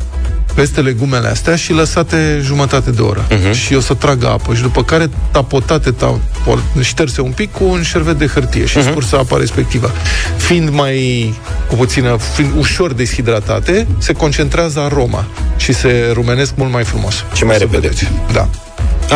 peste 0.54 0.82
legumele 0.82 1.28
astea 1.28 1.56
și 1.56 1.72
lăsate 1.72 2.40
jumătate 2.44 2.92
de 2.92 3.02
oră. 3.02 3.26
Mhm. 3.30 3.50
Uh-huh. 3.50 3.54
Și 3.54 3.74
o 3.74 3.80
să 3.80 3.94
tragă 3.94 4.28
apă. 4.28 4.54
Și 4.54 4.62
după 4.62 4.84
care 4.84 5.10
tapotate, 5.32 5.92
tapo- 5.92 6.82
șterse 6.82 7.22
un 7.22 7.32
pic 7.32 7.52
cu 7.52 7.64
un 7.64 7.82
șervet 7.82 8.18
de 8.18 8.28
hârtie 8.28 8.66
și 8.66 8.78
uh-huh. 8.78 8.90
spursă 8.90 9.18
apa 9.18 9.38
respectivă. 9.38 9.92
Fiind 10.38 10.70
mai 10.70 11.34
cu 11.68 11.76
puțină, 11.76 12.18
fiind 12.34 12.52
ușor 12.58 12.94
deshidratate, 12.94 13.88
se 13.98 14.14
concentrează 14.14 14.80
aroma 14.80 15.26
și 15.58 15.74
se 15.74 16.10
rumenesc 16.14 16.54
mult 16.56 16.72
mai 16.72 16.84
frumos. 16.84 17.14
Și 17.36 17.44
mai 17.44 17.56
O 17.56 17.58
să 17.58 17.64
repede. 17.64 17.88
vedeți. 17.88 18.12
Da. 18.34 18.50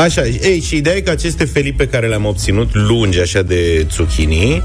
Așa, 0.04 0.26
ei, 0.26 0.62
și 0.68 0.76
ideea 0.76 0.96
e 0.96 1.02
că 1.02 1.10
aceste 1.12 1.46
felii 1.46 1.74
pe 1.74 1.88
care 1.88 2.08
le-am 2.08 2.26
obținut, 2.26 2.70
lungi 2.74 3.20
așa 3.20 3.42
de 3.42 3.88
zucchini, 3.92 4.64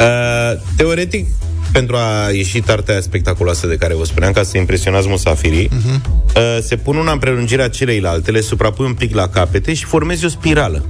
uh, 0.00 0.60
teoretic, 0.76 1.26
pentru 1.72 1.96
a 1.96 2.30
ieși 2.30 2.60
tartea 2.60 2.92
aia 2.94 3.02
spectaculoasă 3.02 3.66
de 3.66 3.76
care 3.76 3.94
vă 3.94 4.04
spuneam, 4.04 4.32
ca 4.32 4.42
să 4.42 4.58
impresionați 4.58 5.08
musafirii, 5.08 5.68
uh-huh. 5.68 6.00
uh, 6.36 6.58
se 6.62 6.76
pun 6.76 6.96
una 6.96 7.12
în 7.12 7.18
prelungirea 7.18 7.68
celeilalte, 7.68 8.30
le 8.30 8.40
suprapui 8.40 8.86
un 8.86 8.94
pic 8.94 9.14
la 9.14 9.28
capete 9.28 9.74
și 9.74 9.84
formezi 9.84 10.24
o 10.24 10.28
spirală 10.28 10.84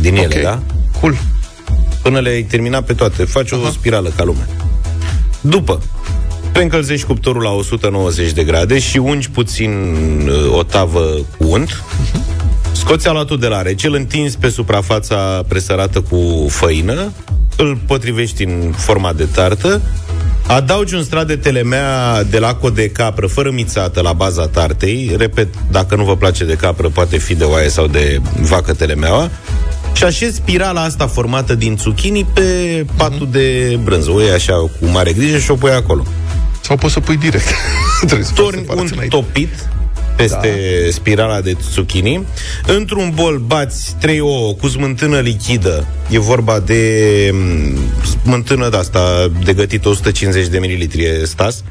din 0.00 0.16
ele, 0.16 0.34
Ok. 0.34 0.42
da? 0.42 0.62
Cool. 1.00 1.16
Până 2.02 2.20
le-ai 2.20 2.42
terminat 2.42 2.84
pe 2.84 2.92
toate. 2.92 3.24
Faci 3.24 3.50
o 3.50 3.70
spirală 3.70 4.12
ca 4.16 4.24
lume. 4.24 4.46
După, 5.40 5.82
preîncălzești 6.52 7.06
cuptorul 7.06 7.42
la 7.42 7.50
190 7.50 8.32
de 8.32 8.44
grade 8.44 8.78
și 8.78 8.98
ungi 8.98 9.30
puțin 9.30 9.70
uh, 10.28 10.56
o 10.56 10.62
tavă 10.62 11.00
cu 11.38 11.44
unt. 11.46 11.82
Scoți 12.72 13.08
aluatul 13.08 13.38
de 13.38 13.46
la 13.46 13.62
rece, 13.62 13.86
îl 13.86 13.94
întinzi 13.94 14.38
pe 14.38 14.48
suprafața 14.48 15.44
presărată 15.48 16.00
cu 16.00 16.46
făină, 16.48 17.12
îl 17.56 17.78
potrivești 17.86 18.44
în 18.44 18.74
forma 18.76 19.12
de 19.12 19.24
tartă, 19.24 19.80
adaugi 20.46 20.94
un 20.94 21.02
strat 21.02 21.26
de 21.26 21.36
telemea 21.36 22.22
de 22.22 22.38
laco 22.38 22.70
de 22.70 22.88
capră 22.88 23.26
fără 23.26 23.50
mițată 23.50 24.00
la 24.00 24.12
baza 24.12 24.48
tartei, 24.48 25.14
repet, 25.18 25.48
dacă 25.70 25.96
nu 25.96 26.04
vă 26.04 26.16
place 26.16 26.44
de 26.44 26.54
capră, 26.54 26.88
poate 26.88 27.18
fi 27.18 27.34
de 27.34 27.44
oaie 27.44 27.68
sau 27.68 27.86
de 27.86 28.20
vacă 28.40 28.72
telemeaua, 28.72 29.30
și 29.92 30.04
așezi 30.04 30.36
spirala 30.36 30.82
asta 30.82 31.06
formată 31.06 31.54
din 31.54 31.76
zucchini 31.80 32.24
pe 32.34 32.84
patul 32.96 33.28
de 33.30 33.78
brânză. 33.82 34.10
O 34.10 34.20
iei 34.20 34.30
așa 34.30 34.54
cu 34.54 34.86
mare 34.92 35.12
grijă 35.12 35.38
și 35.38 35.50
o 35.50 35.54
pui 35.54 35.70
acolo. 35.70 36.04
Sau 36.60 36.76
poți 36.76 36.92
să 36.92 37.00
pui 37.00 37.16
direct. 37.16 37.48
Trebuie 37.98 38.24
să 38.24 38.32
Torni 38.34 38.50
faci 38.50 38.58
un 38.58 38.86
separație 38.86 38.94
înainte. 38.94 39.16
topit 39.16 39.68
peste 40.20 40.82
da. 40.84 40.90
spirala 40.90 41.40
de 41.40 41.56
zucchini. 41.72 42.26
Într-un 42.66 43.12
bol 43.14 43.38
bați 43.38 43.96
3 44.00 44.20
ouă 44.20 44.54
cu 44.54 44.68
smântână 44.68 45.18
lichidă. 45.18 45.86
E 46.10 46.18
vorba 46.18 46.60
de 46.60 47.30
mm, 47.32 47.78
smântână 48.22 48.68
de 48.68 48.76
asta 48.76 49.30
de 49.44 49.52
gătit 49.52 49.84
150 49.84 50.46
de 50.46 50.58
mililitri 50.58 51.02
e 51.02 51.24
stas. 51.24 51.64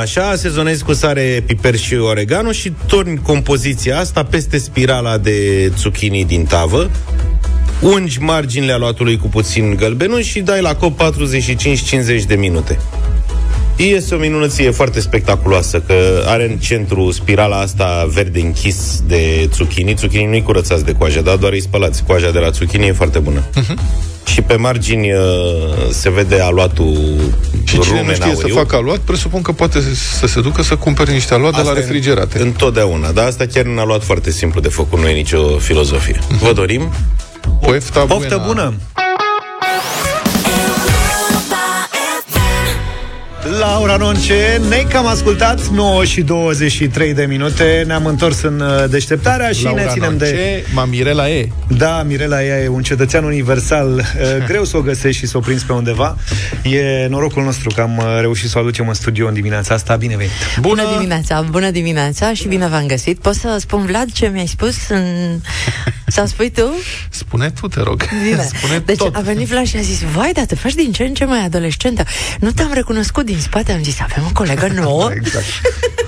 Așa, 0.00 0.36
sezonezi 0.36 0.84
cu 0.84 0.92
sare, 0.92 1.42
piper 1.46 1.76
și 1.76 1.94
oregano 1.94 2.52
și 2.52 2.72
torni 2.86 3.20
compoziția 3.22 3.98
asta 3.98 4.24
peste 4.24 4.58
spirala 4.58 5.18
de 5.18 5.66
zucchini 5.76 6.24
din 6.24 6.44
tavă. 6.44 6.90
Ungi 7.80 8.20
marginile 8.20 8.72
aluatului 8.72 9.16
cu 9.18 9.28
puțin 9.28 9.74
gălbenuș 9.74 10.26
și 10.26 10.40
dai 10.40 10.60
la 10.60 10.74
cop 10.74 11.00
45-50 12.22 12.24
de 12.26 12.34
minute. 12.34 12.78
Este 13.76 14.14
o 14.14 14.18
minunăție 14.18 14.70
foarte 14.70 15.00
spectaculoasă 15.00 15.80
Că 15.86 15.94
are 16.26 16.50
în 16.50 16.56
centru 16.58 17.10
spirala 17.10 17.56
asta 17.60 18.08
Verde 18.12 18.40
închis 18.40 19.02
de 19.06 19.48
zucchini 19.54 19.94
Zucchini 19.98 20.26
nu-i 20.26 20.42
curățați 20.42 20.84
de 20.84 20.92
coajă 20.92 21.20
Dar 21.20 21.36
doar 21.36 21.52
îi 21.52 21.60
spălați 21.60 22.04
Coaja 22.06 22.30
de 22.30 22.38
la 22.38 22.50
zucchini 22.50 22.86
e 22.86 22.92
foarte 22.92 23.18
bună 23.18 23.42
Mhm. 23.54 23.78
Și 24.26 24.42
pe 24.42 24.54
margini 24.54 25.12
uh, 25.12 25.18
Se 25.90 26.10
vede 26.10 26.40
aluatul 26.40 26.94
Și 27.64 27.78
cine 27.78 27.84
rumen 27.98 28.04
nu 28.04 28.12
știe 28.12 28.34
să 28.34 28.40
auriu. 28.40 28.54
facă 28.54 28.76
aluat, 28.76 28.98
presupun 28.98 29.42
că 29.42 29.52
poate 29.52 29.80
să 30.18 30.26
se 30.26 30.40
ducă 30.40 30.62
să 30.62 30.76
cumpere 30.76 31.12
niște 31.12 31.34
aluat 31.34 31.50
de 31.56 31.60
la 31.62 31.68
Asta 31.68 31.78
e 31.80 31.82
refrigerate. 31.82 32.40
Întotdeauna, 32.40 33.10
dar 33.10 33.26
asta 33.26 33.46
chiar 33.52 33.64
ne-a 33.64 33.84
luat 33.84 34.02
foarte 34.04 34.30
simplu 34.30 34.60
de 34.60 34.68
făcut, 34.68 34.98
nu 34.98 35.08
e 35.08 35.12
nicio 35.12 35.58
filozofie. 35.58 36.18
Vă 36.42 36.52
dorim 36.52 36.88
Pofta 37.60 38.00
Poftă 38.00 38.42
bună! 38.46 38.74
Laura 43.58 43.96
Nonce, 43.96 44.60
ne 44.68 44.84
cam 44.88 45.06
ascultat 45.06 45.66
9 45.66 46.04
și 46.04 46.22
23 46.22 47.14
de 47.14 47.24
minute 47.24 47.84
Ne-am 47.86 48.06
întors 48.06 48.42
în 48.42 48.60
uh, 48.60 48.90
deșteptarea 48.90 49.50
și 49.50 49.64
Laura 49.64 49.82
ne 49.82 49.88
ținem 49.88 50.10
Nonce, 50.10 50.30
de... 50.30 50.64
ma 50.74 50.84
Mirela 50.84 51.30
E. 51.30 51.48
Da, 51.68 52.02
Mirela 52.02 52.44
ea 52.44 52.62
e 52.62 52.68
un 52.68 52.82
cetățean 52.82 53.24
universal 53.24 53.94
uh, 53.94 54.46
Greu 54.48 54.64
să 54.64 54.76
o 54.76 54.80
găsești 54.80 55.20
și 55.20 55.26
să 55.26 55.36
o 55.36 55.40
prinzi 55.40 55.64
pe 55.64 55.72
undeva 55.72 56.16
E 56.62 57.06
norocul 57.08 57.42
nostru 57.42 57.70
că 57.74 57.80
am 57.80 57.96
uh, 57.96 58.04
reușit 58.20 58.48
să 58.48 58.58
o 58.58 58.60
aducem 58.60 58.88
în 58.88 58.94
studio 58.94 59.26
în 59.26 59.34
dimineața 59.34 59.74
asta 59.74 59.96
Bine 59.96 60.16
venit! 60.16 60.32
Bună 60.60 60.82
dimineața, 60.96 61.44
bună 61.50 61.70
dimineața 61.70 62.32
și 62.32 62.48
bine 62.48 62.68
v-am 62.68 62.86
găsit. 62.86 63.18
Poți 63.18 63.38
să 63.38 63.56
spun, 63.60 63.86
Vlad, 63.86 64.12
ce 64.12 64.26
mi-ai 64.26 64.46
spus 64.46 64.88
în... 64.88 65.04
Sau 66.10 66.26
spui 66.26 66.50
tu? 66.50 66.70
Spune 67.10 67.50
tu, 67.60 67.68
te 67.68 67.80
rog. 67.82 68.02
Bine. 68.24 68.48
Spune 68.56 68.78
deci 68.78 68.96
tot. 68.96 69.16
a 69.16 69.20
venit 69.20 69.46
Vlad 69.48 69.66
și 69.66 69.76
a 69.76 69.80
zis, 69.80 70.02
vai, 70.14 70.30
dar 70.32 70.44
te 70.44 70.54
faci 70.54 70.74
din 70.74 70.92
ce 70.92 71.02
în 71.02 71.14
ce 71.14 71.24
mai 71.24 71.44
adolescentă. 71.44 72.04
Nu 72.40 72.50
te-am 72.50 72.70
recunoscut 72.72 73.24
din 73.24 73.38
spate, 73.40 73.72
am 73.72 73.82
zis, 73.82 74.00
avem 74.00 74.24
o 74.28 74.32
colegă 74.32 74.68
nouă. 74.82 75.10
Exact. 75.14 75.44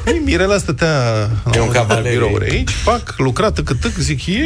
Ei, 0.06 0.20
Mirela 0.24 0.58
stătea 0.58 1.28
E 1.54 1.60
un 1.60 1.66
la 1.66 1.72
cavaler. 1.72 2.12
birouri 2.12 2.50
aici, 2.50 2.70
fac, 2.70 3.14
lucrată 3.16 3.62
cât 3.62 3.80
tâc, 3.80 3.96
zic, 3.98 4.26
ia, 4.26 4.36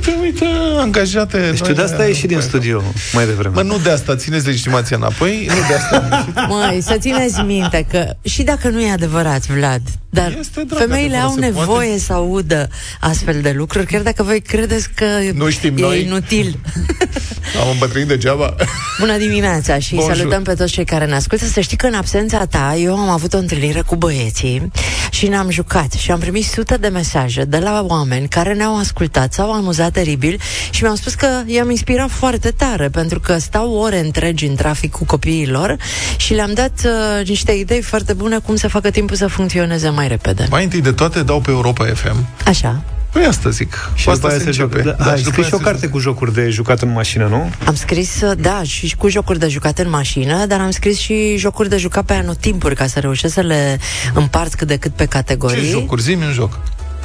te 0.00 0.10
uite, 0.22 0.46
angajate. 0.78 1.38
Deci 1.50 1.60
tu 1.60 1.72
de 1.72 1.82
asta 1.82 2.02
ai 2.02 2.08
ieșit 2.08 2.28
din 2.28 2.40
studio 2.40 2.82
mai 3.12 3.26
devreme 3.26 3.54
Mă, 3.54 3.62
nu 3.62 3.78
de 3.78 3.90
asta, 3.90 4.16
țineți 4.16 4.46
legitimația 4.46 4.96
înapoi, 4.96 5.46
nu 5.48 5.54
de 5.68 5.74
asta. 5.74 6.26
Măi, 6.48 6.80
să 6.82 6.96
țineți 6.98 7.40
minte 7.40 7.86
că 7.90 8.14
și 8.22 8.42
dacă 8.42 8.68
nu 8.68 8.80
e 8.80 8.90
adevărat, 8.90 9.46
Vlad, 9.46 9.82
dar 10.16 10.36
Este, 10.40 10.62
drag, 10.66 10.78
femeile 10.78 11.16
adevărat, 11.16 11.24
au 11.24 11.34
se 11.34 11.40
nevoie 11.40 11.86
poate. 11.88 11.98
să 11.98 12.12
audă 12.12 12.68
astfel 13.00 13.40
de 13.40 13.52
lucruri, 13.56 13.86
chiar 13.86 14.02
dacă 14.02 14.22
voi 14.22 14.40
credeți 14.40 14.88
că 14.94 15.04
Nu 15.34 15.50
știm 15.50 15.76
e 15.76 15.80
noi. 15.80 16.02
inutil. 16.02 16.58
Am 17.62 17.68
îmbătrânit 17.72 18.08
degeaba. 18.08 18.54
Bună 19.00 19.16
dimineața 19.16 19.78
și 19.78 19.94
Bonjour. 19.94 20.16
salutăm 20.16 20.42
pe 20.42 20.54
toți 20.54 20.72
cei 20.72 20.84
care 20.84 21.06
ne 21.06 21.14
ascultă. 21.14 21.44
Să 21.44 21.60
știi 21.60 21.76
că 21.76 21.86
în 21.86 21.94
absența 21.94 22.44
ta 22.46 22.76
eu 22.78 22.96
am 22.96 23.08
avut 23.08 23.32
o 23.34 23.38
întâlnire 23.38 23.80
cu 23.80 23.96
băieții 23.96 24.70
și 25.10 25.28
ne-am 25.28 25.50
jucat 25.50 25.92
și 25.92 26.10
am 26.10 26.18
primit 26.18 26.44
sute 26.44 26.76
de 26.76 26.88
mesaje 26.88 27.44
de 27.44 27.58
la 27.58 27.84
oameni 27.88 28.28
care 28.28 28.54
ne-au 28.54 28.76
ascultat, 28.78 29.32
s-au 29.32 29.52
amuzat 29.52 29.92
teribil 29.92 30.40
și 30.70 30.82
mi-au 30.82 30.94
spus 30.94 31.14
că 31.14 31.26
i-am 31.46 31.70
inspirat 31.70 32.10
foarte 32.10 32.50
tare 32.50 32.88
pentru 32.88 33.20
că 33.20 33.38
stau 33.38 33.72
ore 33.74 33.98
întregi 33.98 34.46
în 34.46 34.54
trafic 34.54 34.90
cu 34.90 35.04
copiii 35.04 35.46
lor 35.48 35.76
și 36.16 36.34
le-am 36.34 36.52
dat 36.54 36.72
uh, 36.84 37.26
niște 37.28 37.52
idei 37.52 37.82
foarte 37.82 38.12
bune 38.12 38.38
cum 38.38 38.56
să 38.56 38.68
facă 38.68 38.90
timpul 38.90 39.16
să 39.16 39.26
funcționeze 39.26 39.88
mai 39.88 40.05
repede. 40.06 40.46
Mai 40.50 40.64
întâi 40.64 40.80
de 40.80 40.92
toate 40.92 41.22
dau 41.22 41.40
pe 41.40 41.50
Europa 41.50 41.84
FM. 41.94 42.26
Așa. 42.46 42.82
Păi 43.12 43.24
asta 43.24 43.50
zic. 43.50 43.90
Și 43.94 44.04
Cu 44.04 44.12
după 44.12 44.26
aia 44.28 44.38
se 44.38 44.44
se 44.44 44.50
joacă 44.50 44.76
începe. 44.76 44.96
da, 45.02 45.10
Ai 45.10 45.16
și 45.18 45.22
după 45.24 45.32
scris 45.32 45.44
aia 45.44 45.48
și 45.48 45.54
o 45.54 45.58
se 45.58 45.62
carte 45.64 45.86
cu 45.88 45.98
jocuri 45.98 46.34
de 46.34 46.48
jucat 46.50 46.80
în 46.82 46.92
mașină, 46.92 47.26
nu? 47.26 47.50
Am 47.66 47.74
scris, 47.74 48.20
uh, 48.20 48.32
da, 48.40 48.62
și 48.62 48.96
cu 48.96 49.08
jocuri 49.08 49.38
de 49.38 49.48
jucat 49.48 49.78
în 49.78 49.90
mașină, 49.90 50.46
dar 50.46 50.60
am 50.60 50.70
scris 50.70 50.98
și 50.98 51.36
jocuri 51.36 51.68
de 51.68 51.76
jucat 51.76 52.04
pe 52.04 52.12
anotimpuri, 52.12 52.74
ca 52.74 52.86
să 52.86 52.98
reușesc 53.00 53.34
să 53.34 53.40
le 53.40 53.78
împart 54.14 54.54
cât 54.54 54.66
de 54.66 54.76
cât 54.76 54.92
pe 54.92 55.04
categorii. 55.04 55.62
Ce 55.62 55.68
jocuri? 55.70 56.02
Zi-mi 56.02 56.24
un 56.24 56.32
joc. 56.32 56.58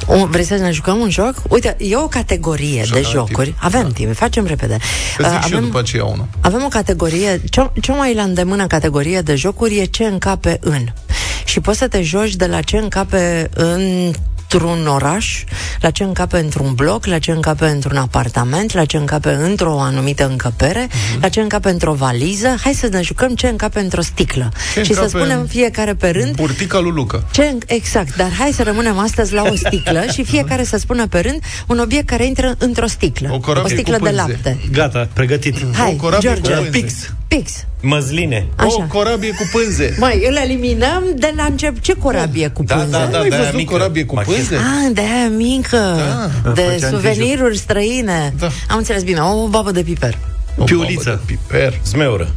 O, 0.06 0.26
vrei 0.26 0.44
să 0.44 0.54
ne 0.54 0.70
jucăm 0.70 0.98
un 0.98 1.10
joc? 1.10 1.34
Uite, 1.48 1.76
e 1.78 1.96
o 1.96 2.06
categorie 2.08 2.82
Joc 2.84 2.92
de 2.92 2.98
avem 2.98 3.10
jocuri. 3.12 3.44
timp. 3.46 3.56
Avem 3.60 3.88
timp, 3.88 4.14
facem 4.14 4.46
repede. 4.46 4.78
Îți 5.18 5.28
zic 5.28 5.38
Uh, 5.38 5.44
și 5.44 5.50
eu 5.52 5.56
avem, 5.56 5.64
după 5.68 5.78
aceea 5.78 6.04
unul. 6.04 6.26
avem 6.40 6.62
o 6.64 6.68
categorie, 6.68 7.40
cea, 7.50 7.72
cea 7.80 7.92
mai 7.94 8.14
la 8.14 8.22
îndemână 8.22 8.66
categorie 8.66 9.20
de 9.20 9.34
jocuri 9.34 9.78
e 9.78 9.84
ce 9.84 10.04
încape 10.04 10.58
în. 10.60 10.86
Și 11.44 11.60
poți 11.60 11.78
să 11.78 11.88
te 11.88 12.02
joci 12.02 12.34
de 12.34 12.46
la 12.46 12.60
ce 12.60 12.76
încape 12.76 13.48
în 13.54 14.12
într-un 14.52 14.86
oraș, 14.86 15.44
la 15.80 15.90
ce 15.90 16.02
încape 16.02 16.38
într-un 16.38 16.74
bloc, 16.74 17.06
la 17.06 17.18
ce 17.18 17.30
încape 17.30 17.64
într-un 17.66 17.96
apartament, 17.96 18.72
la 18.74 18.84
ce 18.84 18.96
încape 18.96 19.30
într-o 19.30 19.80
anumită 19.80 20.26
încăpere, 20.28 20.88
Mhm. 21.10 21.20
la 21.20 21.28
ce 21.28 21.40
încape 21.40 21.68
într-o 21.70 21.92
valiză. 21.92 22.54
Hai 22.62 22.72
să 22.74 22.88
ne 22.90 23.00
jucăm 23.02 23.34
ce 23.34 23.46
încape 23.48 23.80
într-o 23.80 24.00
sticlă. 24.00 24.48
Ce 24.74 24.82
și 24.82 24.92
să 24.92 25.00
încape 25.00 25.18
spunem 25.18 25.40
în 25.40 25.46
fiecare 25.46 25.94
pe 25.94 26.10
rând 26.10 26.34
Burtica 26.34 26.78
lui 26.78 26.90
Luca. 26.90 27.24
ce, 27.30 27.56
exact, 27.66 28.16
dar 28.16 28.30
hai 28.38 28.52
să 28.52 28.62
rămânem 28.62 28.98
astăzi 28.98 29.32
la 29.34 29.42
o 29.42 29.54
sticlă 29.56 30.04
și 30.14 30.24
fiecare 30.24 30.64
să 30.64 30.76
spună 30.78 31.06
pe 31.06 31.20
rând 31.20 31.38
un 31.66 31.78
obiect 31.78 32.06
care 32.06 32.26
intră 32.26 32.54
într-o 32.58 32.86
sticlă. 32.86 33.28
O 33.32 33.38
corabie 33.38 33.72
o 33.72 33.74
sticlă 33.76 33.96
cu 33.98 34.04
de 34.04 34.10
pânze. 34.10 34.26
lapte. 34.32 34.58
Gata, 34.72 35.08
pregătit. 35.12 35.56
Hai, 35.76 35.92
O 35.92 36.02
corabie 36.02 36.28
George. 36.28 36.50
cu 36.52 36.56
pânze. 36.62 36.70
Pix. 36.78 36.94
Pix. 37.28 37.50
Măsline. 37.82 38.46
Așa. 38.56 38.66
O 38.68 38.86
corabie 38.88 39.28
cu 39.30 39.48
pânze. 39.52 39.96
Mai, 39.98 40.24
îl 40.28 40.36
eliminăm 40.36 41.04
de 41.16 41.32
la 41.36 41.44
încep. 41.44 41.80
Ce 41.80 41.92
corabie 41.92 42.48
cu 42.48 42.62
Da, 42.62 42.74
pânze? 42.74 42.90
da, 42.90 42.98
da, 43.06 43.18
Ai 43.20 43.28
de-aia 43.28 43.42
văzut 43.44 43.56
mică. 43.58 43.72
corabie 43.72 44.04
cu 44.04 44.14
Machină. 44.14 44.36
pânze? 44.36 44.54
Ah, 44.56 44.90
de 44.92 45.00
aia 45.00 45.28
mică, 45.28 45.76
Da. 46.44 46.52
de 46.52 46.60
Făcea 46.60 46.88
suveniruri 46.88 47.56
străine. 47.58 48.34
Da. 48.38 48.46
Am 48.68 48.76
înțeles 48.78 49.02
bine, 49.02 49.20
o 49.20 49.48
babă 49.48 49.70
de 49.70 49.82
piper. 49.82 50.18
O 50.56 50.64
Piuliță. 50.64 51.02
babă 51.10 51.22
de 51.26 51.32
Piper. 51.48 51.80
Zmeură. 51.84 52.30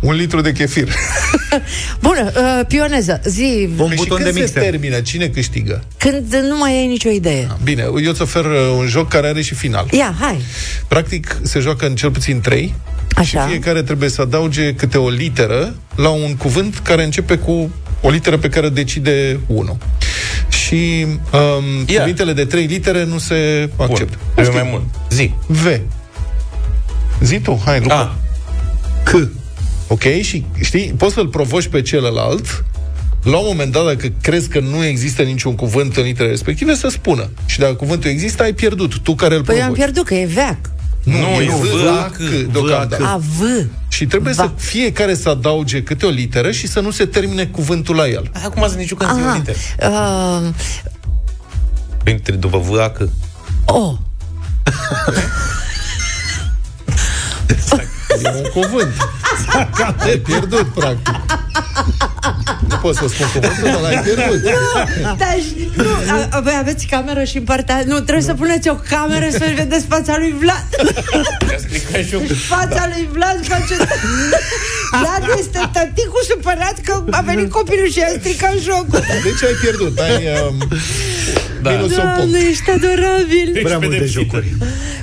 Un 0.00 0.14
litru 0.14 0.40
de 0.40 0.52
chefir. 0.52 0.88
Bună, 2.02 2.32
uh, 2.36 2.66
pioneză, 2.68 3.20
zi, 3.24 3.68
Un 3.78 3.86
Păi 3.86 3.96
și 3.96 4.02
buton 4.02 4.16
când 4.22 4.34
de 4.34 4.40
mixer. 4.40 4.62
se 4.62 4.68
termină? 4.70 5.00
Cine 5.00 5.26
câștigă? 5.28 5.82
când 5.98 6.34
nu 6.48 6.56
mai 6.56 6.70
ai 6.72 6.86
nicio 6.86 7.08
idee. 7.08 7.46
Bine, 7.62 7.82
eu 7.82 8.10
îți 8.10 8.22
ofer 8.22 8.44
uh, 8.44 8.50
un 8.78 8.86
joc 8.86 9.08
care 9.08 9.28
are 9.28 9.42
și 9.42 9.54
final. 9.54 9.86
Ia, 9.90 10.14
hai. 10.20 10.40
Practic, 10.88 11.38
se 11.42 11.58
joacă 11.58 11.86
în 11.86 11.94
cel 11.94 12.10
puțin 12.10 12.40
trei 12.40 12.74
Așa. 13.16 13.40
și 13.42 13.48
fiecare 13.48 13.82
trebuie 13.82 14.08
să 14.08 14.20
adauge 14.20 14.74
câte 14.74 14.98
o 14.98 15.08
literă 15.08 15.74
la 15.94 16.08
un 16.08 16.36
cuvânt 16.36 16.78
care 16.78 17.04
începe 17.04 17.36
cu 17.36 17.70
o 18.00 18.10
literă 18.10 18.36
pe 18.38 18.48
care 18.48 18.66
o 18.66 18.70
decide 18.70 19.40
unul. 19.46 19.76
Și 20.48 21.06
um, 21.32 21.84
Ia. 21.86 21.98
cuvintele 21.98 22.32
de 22.32 22.44
trei 22.44 22.66
litere 22.66 23.04
nu 23.04 23.18
se 23.18 23.70
acceptă. 23.76 24.16
Bun. 24.18 24.44
Trebuie 24.44 24.62
mai 24.62 24.70
mult. 24.70 24.84
Zi. 25.10 25.34
V. 25.46 25.66
Zi 27.20 27.40
tu, 27.40 27.62
hai, 27.64 27.80
Luca. 27.80 27.94
A. 27.94 28.16
C. 29.02 29.28
Ok? 29.88 30.02
Și 30.02 30.44
știi, 30.60 30.94
poți 30.96 31.14
să-l 31.14 31.28
provoci 31.28 31.66
pe 31.66 31.82
celălalt 31.82 32.64
la 33.22 33.36
un 33.36 33.44
moment 33.46 33.72
dat, 33.72 33.84
dacă 33.84 34.12
crezi 34.22 34.48
că 34.48 34.60
nu 34.60 34.84
există 34.84 35.22
niciun 35.22 35.54
cuvânt 35.54 35.96
în 35.96 36.02
literele 36.02 36.30
respective, 36.30 36.74
să 36.74 36.88
spună. 36.88 37.30
Și 37.46 37.58
dacă 37.58 37.74
cuvântul 37.74 38.10
există, 38.10 38.42
ai 38.42 38.52
pierdut. 38.52 38.98
Tu 38.98 39.14
care 39.14 39.34
îl 39.34 39.42
Păi 39.44 39.56
eu 39.56 39.62
am 39.62 39.66
provoci. 39.72 39.84
pierdut 39.84 40.06
că 40.06 40.14
e 40.14 40.26
veac. 40.26 40.58
Nu, 41.06 41.18
Nu, 41.18 41.26
e 41.26 41.44
e 41.44 41.48
V, 41.48 41.82
V, 41.82 41.86
A, 41.86 42.04
A, 42.04 42.10
C, 42.10 42.16
C. 42.16 42.52
deocamdată. 42.52 43.04
A, 43.04 43.16
V. 43.16 43.66
Și 43.88 44.06
trebuie 44.06 44.32
Va. 44.32 44.42
să 44.42 44.50
fiecare 44.64 45.14
să 45.14 45.28
adauge 45.28 45.82
câte 45.82 46.06
o 46.06 46.08
literă 46.08 46.50
și 46.50 46.66
să 46.66 46.80
nu 46.80 46.90
se 46.90 47.06
termine 47.06 47.46
cuvântul 47.46 47.96
la 47.96 48.08
el. 48.08 48.30
Acum 48.44 48.68
să 48.68 48.76
ne 48.76 48.84
jucăm 48.84 49.14
zi 49.16 49.22
o 49.22 49.26
Aha. 49.26 49.34
literă. 49.36 49.58
Uh, 49.82 50.48
Printre 52.02 52.34
după 52.34 52.58
V, 52.58 52.78
A, 52.78 52.90
C. 52.90 52.98
o. 53.64 53.96
E 58.22 58.28
un 58.34 58.62
cuvânt. 58.62 58.94
Ai 59.98 60.16
pierdut, 60.28 60.66
practic. 60.74 61.14
Nu 62.68 62.76
pot 62.76 62.94
să 62.94 63.04
spun 63.08 63.26
cuvântul, 63.32 63.68
dar 63.72 63.80
l-ai 63.80 64.02
pierdut. 64.02 64.42
Da, 65.18 65.30
și, 65.44 65.70
nu, 65.76 65.90
a, 66.08 66.28
a, 66.30 66.40
voi 66.40 66.56
aveți 66.58 66.86
cameră 66.86 67.24
și 67.24 67.36
în 67.36 67.42
partea... 67.42 67.82
Nu, 67.86 67.94
trebuie 68.00 68.24
să 68.24 68.34
puneți 68.34 68.68
o 68.68 68.74
cameră 68.74 69.26
să 69.30 69.52
vedeți 69.56 69.86
fața 69.88 70.16
lui 70.18 70.34
Vlad. 70.38 70.66
fața 72.56 72.88
lui 72.92 73.08
Vlad 73.12 73.38
face... 73.42 73.76
Vlad 74.90 75.38
este 75.38 75.60
tăticul 75.72 76.22
supărat 76.28 76.76
că 76.84 77.04
a 77.10 77.20
venit 77.20 77.50
copilul 77.50 77.90
și 77.90 78.00
a 78.00 78.08
stricat 78.18 78.54
jocul. 78.62 79.00
Deci 79.22 79.42
ai 79.48 79.56
pierdut. 79.60 79.98
Ai 79.98 80.26
um, 80.48 80.68
da. 81.62 81.70
minus 81.70 81.96
un 81.96 82.02
punct. 82.02 82.16
Doamne, 82.16 82.38
ești 82.50 82.70
adorabil. 82.70 83.60
Prea 83.62 83.78
multe 83.78 84.04
jocuri. 84.04 84.46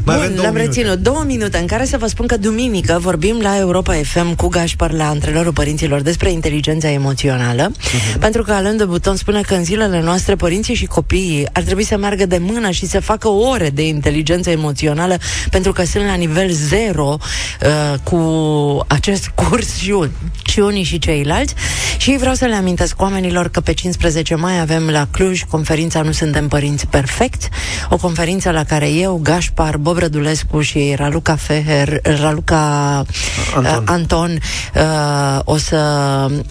Mai 0.06 0.16
avem 0.16 0.28
Bun, 0.28 0.36
două 0.36 0.48
l-am 0.48 0.56
minute. 0.56 0.80
reținut. 0.80 1.00
Două 1.00 1.24
minute 1.26 1.58
în 1.58 1.68
care 1.68 1.86
să 1.86 1.98
vă 1.98 2.08
spun 2.08 2.28
că 2.28 2.38
duminică 2.38 3.00
vorbim 3.04 3.40
la 3.42 3.58
Europa 3.58 3.94
FM 4.04 4.36
cu 4.36 4.48
Gașpar 4.48 4.92
la 4.92 5.08
antrenorul 5.08 5.54
părinților 5.54 6.02
despre 6.02 6.32
inteligența 6.32 6.90
emoțională, 6.92 7.72
Mhm. 7.72 8.20
pentru 8.20 8.44
că 8.44 8.52
Alain 8.54 8.78
de 8.78 8.86
Buton 8.86 9.16
spune 9.16 9.42
că 9.42 9.54
în 9.54 9.64
zilele 9.64 10.02
noastre 10.02 10.36
părinții 10.36 10.74
și 10.76 10.86
copiii 10.86 11.48
ar 11.54 11.64
trebui 11.64 11.84
să 11.84 11.98
meargă 11.98 12.26
de 12.26 12.38
mână 12.38 12.70
și 12.72 12.86
să 12.86 13.00
facă 13.00 13.28
ore 13.28 13.70
de 13.70 13.88
inteligență 13.88 14.50
emoțională, 14.50 15.18
pentru 15.50 15.72
că 15.72 15.84
sunt 15.84 16.06
la 16.06 16.14
nivel 16.14 16.50
zero 16.52 17.18
uh, 17.62 18.00
cu 18.04 18.18
acest 18.88 19.28
curs 19.28 19.76
și, 19.76 19.92
un- 19.92 20.10
și 20.46 20.60
unii 20.60 20.84
și 20.84 21.00
ceilalți. 21.00 21.54
Și 21.98 22.16
vreau 22.20 22.34
să 22.34 22.46
le 22.46 22.56
amintesc 22.56 23.02
oamenilor 23.02 23.50
că 23.50 23.60
pe 23.60 23.74
15 23.74 24.36
mai 24.36 24.60
avem 24.60 24.90
la 24.90 25.08
Cluj 25.12 25.42
conferința 25.44 26.02
Nu 26.02 26.12
suntem 26.12 26.48
părinți 26.48 26.88
perfecti, 26.88 27.48
o 27.90 27.98
conferință 27.98 28.50
la 28.52 28.64
care 28.64 28.90
eu, 28.90 29.20
Gașpar, 29.24 29.78
Bob 29.78 29.98
Rădulescu 29.98 30.62
și 30.62 30.94
Raluca 30.98 31.36
Feher, 31.36 32.00
Raluca 32.04 32.93
Anton. 32.98 33.14
Anton, 33.56 33.74
uh, 33.76 33.82
Anton 33.86 34.40
uh, 34.76 35.40
o 35.44 35.58
să, 35.58 35.76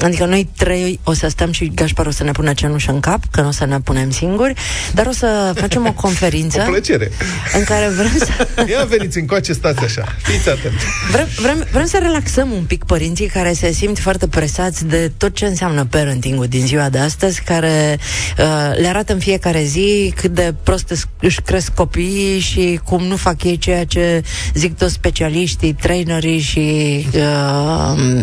adică 0.01 0.24
noi 0.24 0.49
trei 0.57 1.01
o 1.05 1.12
să 1.12 1.28
stăm 1.28 1.53
și 1.53 1.72
Gașpar 1.74 2.07
o 2.07 2.11
să 2.11 2.24
ne 2.24 2.30
pună 2.30 2.53
cenușă 2.53 2.90
în 2.90 3.01
cap, 3.01 3.20
că 3.30 3.40
nu 3.40 3.49
o 3.49 3.51
să 3.51 3.64
ne 3.66 3.80
punem 3.80 4.11
singuri, 4.11 4.55
dar 4.95 5.07
o 5.07 5.12
să 5.12 5.53
facem 5.57 5.86
o 5.86 5.93
conferință 5.93 6.64
O 6.66 6.70
plăcere. 6.70 7.11
în 7.55 7.64
care 7.64 7.88
vrem 7.88 8.12
să 8.18 8.47
Ia 8.72 8.84
veniți 8.84 9.18
încoace, 9.18 9.53
stați 9.53 9.84
așa. 9.84 10.05
Fiți 10.22 10.49
atenți. 10.49 10.84
Vrem, 11.11 11.26
vrem, 11.36 11.66
vrem 11.72 11.86
să 11.86 11.99
relaxăm 12.03 12.51
un 12.51 12.62
pic 12.64 12.84
părinții 12.84 13.26
care 13.26 13.53
se 13.53 13.72
simt 13.72 13.99
foarte 13.99 14.26
presați 14.28 14.84
de 14.86 15.12
tot 15.16 15.34
ce 15.34 15.47
înseamnă 15.47 15.84
parenting-ul 15.84 16.47
din 16.47 16.66
ziua 16.66 16.88
de 16.88 16.99
astăzi, 16.99 17.43
care 17.43 17.99
uh, 18.38 18.45
le 18.80 18.88
arată 18.88 19.12
în 19.12 19.18
fiecare 19.18 19.62
zi 19.64 20.12
cât 20.16 20.30
de 20.34 20.55
prost 20.62 20.88
îs- 20.90 21.09
își 21.20 21.40
cresc 21.40 21.74
copiii 21.74 22.38
și 22.40 22.80
cum 22.84 23.03
nu 23.05 23.16
fac 23.16 23.43
ei 23.45 23.59
ceea 23.59 23.84
ce 23.84 24.22
zic 24.55 24.76
toți 24.76 24.93
specialiștii, 24.93 25.72
trainerii 25.74 26.32
și 26.41 27.07
uh, 27.14 28.20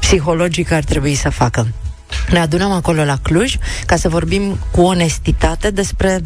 psihologii 0.00 0.64
că 0.64 0.74
ar 0.74 0.84
trebui 0.84 1.14
să 1.14 1.30
facă. 1.30 1.66
Ne 2.30 2.38
adunăm 2.38 2.70
acolo 2.70 3.04
la 3.04 3.16
Cluj 3.22 3.56
ca 3.86 3.96
să 3.96 4.08
vorbim 4.08 4.58
cu 4.70 4.80
onestitate 4.80 5.70
despre 5.70 6.20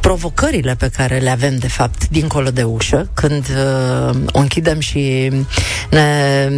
provocările 0.00 0.74
pe 0.74 0.88
care 0.88 1.18
le 1.18 1.30
avem, 1.30 1.56
de 1.56 1.68
fapt, 1.68 2.08
dincolo 2.08 2.50
de 2.50 2.62
ușă, 2.62 3.10
când 3.14 3.46
uh, 3.48 4.16
o 4.32 4.38
închidem 4.38 4.80
și 4.80 5.32
ne 5.90 6.48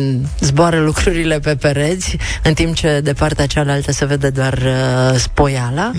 zboară 0.40 0.78
lucrurile 0.78 1.38
pe 1.38 1.56
pereți, 1.56 2.16
în 2.42 2.54
timp 2.54 2.74
ce 2.74 3.00
de 3.00 3.12
partea 3.12 3.46
cealaltă 3.46 3.92
se 3.92 4.04
vede 4.04 4.30
doar 4.30 4.52
uh, 4.52 5.18
spoiala. 5.18 5.90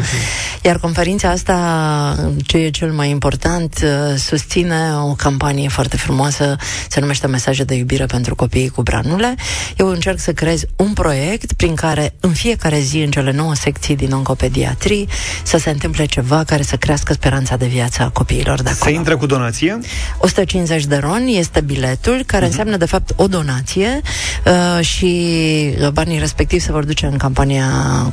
Iar 0.61 0.77
conferința 0.77 1.29
asta, 1.29 2.33
ce 2.45 2.57
e 2.57 2.69
cel 2.69 2.91
mai 2.91 3.09
important, 3.09 3.75
uh, 3.83 4.17
susține 4.17 4.75
o 5.03 5.13
campanie 5.13 5.69
foarte 5.69 5.97
frumoasă, 5.97 6.55
se 6.89 6.99
numește 6.99 7.27
Mesaje 7.27 7.63
de 7.63 7.75
iubire 7.75 8.05
pentru 8.05 8.35
copiii 8.35 8.69
cu 8.69 8.81
branule. 8.81 9.35
Eu 9.77 9.87
încerc 9.87 10.19
să 10.19 10.33
creez 10.33 10.63
un 10.75 10.93
proiect 10.93 11.53
prin 11.53 11.75
care 11.75 12.13
în 12.19 12.31
fiecare 12.31 12.79
zi, 12.79 12.97
în 12.97 13.11
cele 13.11 13.31
nouă 13.31 13.55
secții 13.55 13.95
din 13.95 14.11
oncopediatrii, 14.11 15.07
să 15.43 15.57
se 15.57 15.69
întâmple 15.69 16.05
ceva 16.05 16.43
care 16.43 16.61
să 16.61 16.75
crească 16.75 17.13
speranța 17.13 17.30
de 17.39 17.65
viață 17.65 18.01
a 18.03 18.09
copiilor 18.09 18.61
de 18.61 18.69
Se 18.69 18.75
acolo. 18.79 18.95
intră 18.95 19.17
cu 19.17 19.25
donație? 19.25 19.79
150 20.17 20.85
de 20.85 20.95
roni 20.97 21.37
este 21.37 21.61
biletul, 21.61 22.23
care 22.25 22.45
înseamnă 22.45 22.77
de 22.77 22.85
fapt 22.85 23.11
o 23.15 23.27
donație 23.27 24.01
uh, 24.45 24.85
și 24.85 25.33
uh, 25.81 25.89
banii 25.89 26.19
respectivi 26.19 26.63
se 26.63 26.71
vor 26.71 26.83
duce 26.83 27.05
în 27.05 27.17
campania 27.17 27.65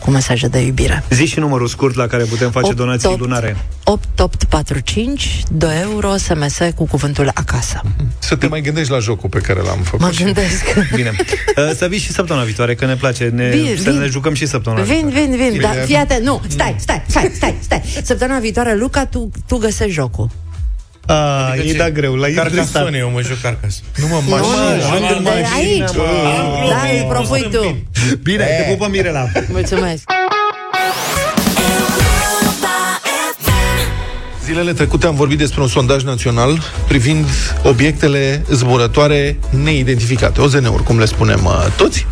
cu 0.05 0.11
mesaje 0.11 0.47
de 0.49 0.59
iubire. 0.61 1.05
Zi 1.11 1.25
și 1.27 1.39
numărul 1.39 1.67
scurt 1.67 1.95
la 1.95 2.07
care 2.07 2.23
putem 2.25 2.51
face 2.51 2.67
Opt, 2.67 2.77
donații 2.77 3.09
opt. 3.09 3.19
lunare. 3.21 3.57
8845 3.89 5.43
2 5.51 5.71
euro 5.83 6.17
SMS 6.17 6.59
cu 6.75 6.87
cuvântul 6.87 7.31
acasă. 7.35 7.81
Să 8.19 8.37
te 8.37 8.47
mai 8.47 8.61
gândești 8.61 8.91
la 8.93 8.99
jocul 8.99 9.29
pe 9.29 9.39
care 9.39 9.61
l-am 9.61 9.79
făcut. 9.83 10.01
Mă 10.01 10.13
gândesc. 10.25 10.65
Bine. 10.95 11.11
Uh, 11.57 11.71
Să 11.77 11.87
vii 11.87 11.99
și 11.99 12.13
săptămâna 12.13 12.45
viitoare, 12.45 12.75
că 12.75 12.87
ne 12.87 12.97
place. 12.97 13.25
Ne, 13.25 13.49
Bine, 13.49 13.75
să 13.77 13.91
bine. 13.91 14.03
ne 14.03 14.07
jucăm 14.07 14.35
și 14.35 14.47
săptămâna 14.47 14.83
Vin, 14.83 15.09
vin, 15.09 15.31
vin, 15.37 15.49
Bine. 15.53 15.59
da, 15.61 15.69
fii 15.85 15.95
atent, 15.97 16.25
nu, 16.25 16.41
stai, 16.49 16.75
stai, 16.79 17.03
stai, 17.09 17.31
stai, 17.35 17.55
stai. 17.61 17.83
Săptămâna 18.03 18.39
viitoare, 18.39 18.77
Luca, 18.77 19.07
tu, 19.07 19.31
tu 19.47 19.57
găsești 19.57 19.93
jocul. 19.93 20.29
A, 21.07 21.15
Adică 21.51 21.67
e 21.67 21.71
ce? 21.71 21.77
da 21.77 21.91
greu, 21.91 22.15
la 22.15 22.27
Carcassonne, 22.35 22.99
eu 22.99 23.11
mă 23.11 23.23
joc 23.23 23.41
Carcassonne. 23.41 23.89
Nu 23.97 24.07
mă, 24.07 24.21
Nu, 24.25 24.31
mașină. 24.31 25.15
nu, 25.19 25.23
de 25.23 25.45
aici. 25.57 25.91
Da, 26.69 26.83
îl 27.01 27.07
propui 27.09 27.49
tu. 27.51 27.77
Bine, 28.23 28.45
te 28.45 28.71
pupă 28.73 28.89
Mirela. 28.91 29.27
Mulțumesc. 29.49 30.03
Zilele 34.49 34.73
trecute 34.73 35.07
am 35.07 35.15
vorbit 35.15 35.39
despre 35.39 35.61
un 35.61 35.69
sondaj 35.69 36.05
național 36.05 36.63
privind 36.87 37.27
obiectele 37.63 38.45
zburătoare 38.51 39.39
neidentificate, 39.63 40.41
OZN-uri, 40.41 40.83
cum 40.83 40.99
le 40.99 41.05
spunem 41.05 41.45
uh, 41.45 41.67
toți. 41.77 42.07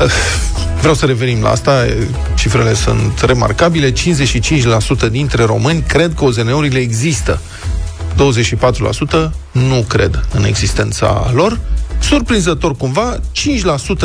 Uh, 0.00 0.10
Vreau 0.78 0.94
să 0.94 1.06
revenim 1.06 1.42
la 1.42 1.50
asta, 1.50 1.84
uh, 1.86 2.06
cifrele 2.36 2.74
sunt 2.74 3.20
remarcabile. 3.20 3.92
55% 3.92 3.94
dintre 5.10 5.44
români 5.44 5.84
cred 5.88 6.14
că 6.14 6.24
OZN-urile 6.24 6.78
există. 6.78 7.40
24% 8.14 9.30
nu 9.52 9.84
cred 9.88 10.26
în 10.34 10.44
existența 10.44 11.30
lor. 11.34 11.60
Surprinzător 12.00 12.76
cumva, 12.76 13.16
5% 13.16 13.20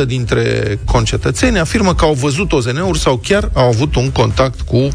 dintre 0.07 0.79
concetățeni 0.85 1.59
afirmă 1.59 1.95
că 1.95 2.05
au 2.05 2.13
văzut 2.13 2.51
OZN-uri 2.51 2.99
sau 2.99 3.17
chiar 3.17 3.49
au 3.53 3.67
avut 3.67 3.95
un 3.95 4.11
contact 4.11 4.61
cu 4.61 4.87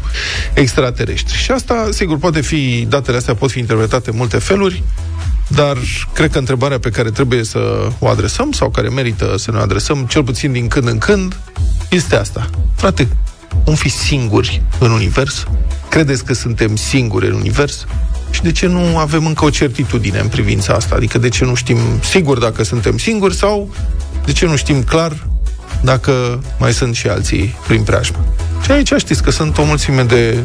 extraterestri. 0.53 1.37
Și 1.37 1.51
asta, 1.51 1.87
sigur, 1.91 2.17
poate 2.17 2.41
fi, 2.41 2.85
datele 2.89 3.17
astea 3.17 3.35
pot 3.35 3.51
fi 3.51 3.59
interpretate 3.59 4.09
în 4.09 4.17
multe 4.17 4.37
feluri, 4.37 4.83
dar 5.47 5.77
cred 6.13 6.31
că 6.31 6.37
întrebarea 6.37 6.79
pe 6.79 6.89
care 6.89 7.09
trebuie 7.09 7.43
să 7.43 7.87
o 7.99 8.07
adresăm 8.07 8.51
sau 8.51 8.69
care 8.69 8.89
merită 8.89 9.35
să 9.37 9.51
ne 9.51 9.57
o 9.57 9.61
adresăm, 9.61 10.05
cel 10.09 10.23
puțin 10.23 10.51
din 10.51 10.67
când 10.67 10.87
în 10.87 10.97
când, 10.97 11.39
este 11.89 12.15
asta. 12.15 12.49
Frate, 12.75 13.07
vom 13.63 13.75
fi 13.75 13.89
singuri 13.89 14.61
în 14.79 14.91
univers? 14.91 15.43
Credeți 15.89 16.25
că 16.25 16.33
suntem 16.33 16.75
singuri 16.75 17.27
în 17.27 17.33
univers? 17.33 17.85
Și 18.31 18.41
de 18.41 18.51
ce 18.51 18.67
nu 18.67 18.97
avem 18.97 19.25
încă 19.25 19.45
o 19.45 19.49
certitudine 19.49 20.19
în 20.19 20.27
privința 20.27 20.73
asta? 20.73 20.95
Adică 20.95 21.17
de 21.17 21.29
ce 21.29 21.45
nu 21.45 21.55
știm 21.55 21.77
sigur 22.03 22.39
dacă 22.39 22.63
suntem 22.63 22.97
singuri 22.97 23.35
sau 23.35 23.69
de 24.25 24.31
ce 24.31 24.45
nu 24.45 24.55
știm 24.55 24.83
clar 24.83 25.27
dacă 25.83 26.43
mai 26.59 26.73
sunt 26.73 26.95
și 26.95 27.07
alții 27.07 27.55
prin 27.67 27.83
preajmă? 27.83 28.25
Și 28.63 28.71
aici 28.71 28.93
știți 28.97 29.23
că 29.23 29.31
sunt 29.31 29.57
o 29.57 29.63
mulțime 29.63 30.03
de 30.03 30.37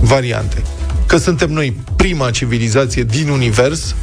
variante. 0.00 0.62
Că 1.06 1.16
suntem 1.16 1.50
noi 1.50 1.76
prima 1.96 2.30
civilizație 2.30 3.02
din 3.02 3.28
univers, 3.28 3.94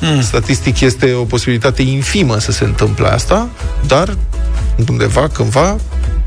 mm. 0.00 0.22
statistic 0.22 0.80
este 0.80 1.12
o 1.12 1.24
posibilitate 1.24 1.82
infimă 1.82 2.38
să 2.38 2.52
se 2.52 2.64
întâmple 2.64 3.06
asta, 3.06 3.48
dar 3.86 4.16
undeva, 4.88 5.28
cândva, 5.28 5.76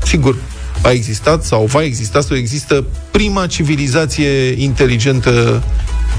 sigur, 0.04 0.36
a 0.82 0.90
existat 0.90 1.44
sau 1.44 1.64
va 1.64 1.82
exista 1.82 2.20
sau 2.20 2.36
există 2.36 2.84
prima 3.10 3.46
civilizație 3.46 4.62
inteligentă 4.62 5.62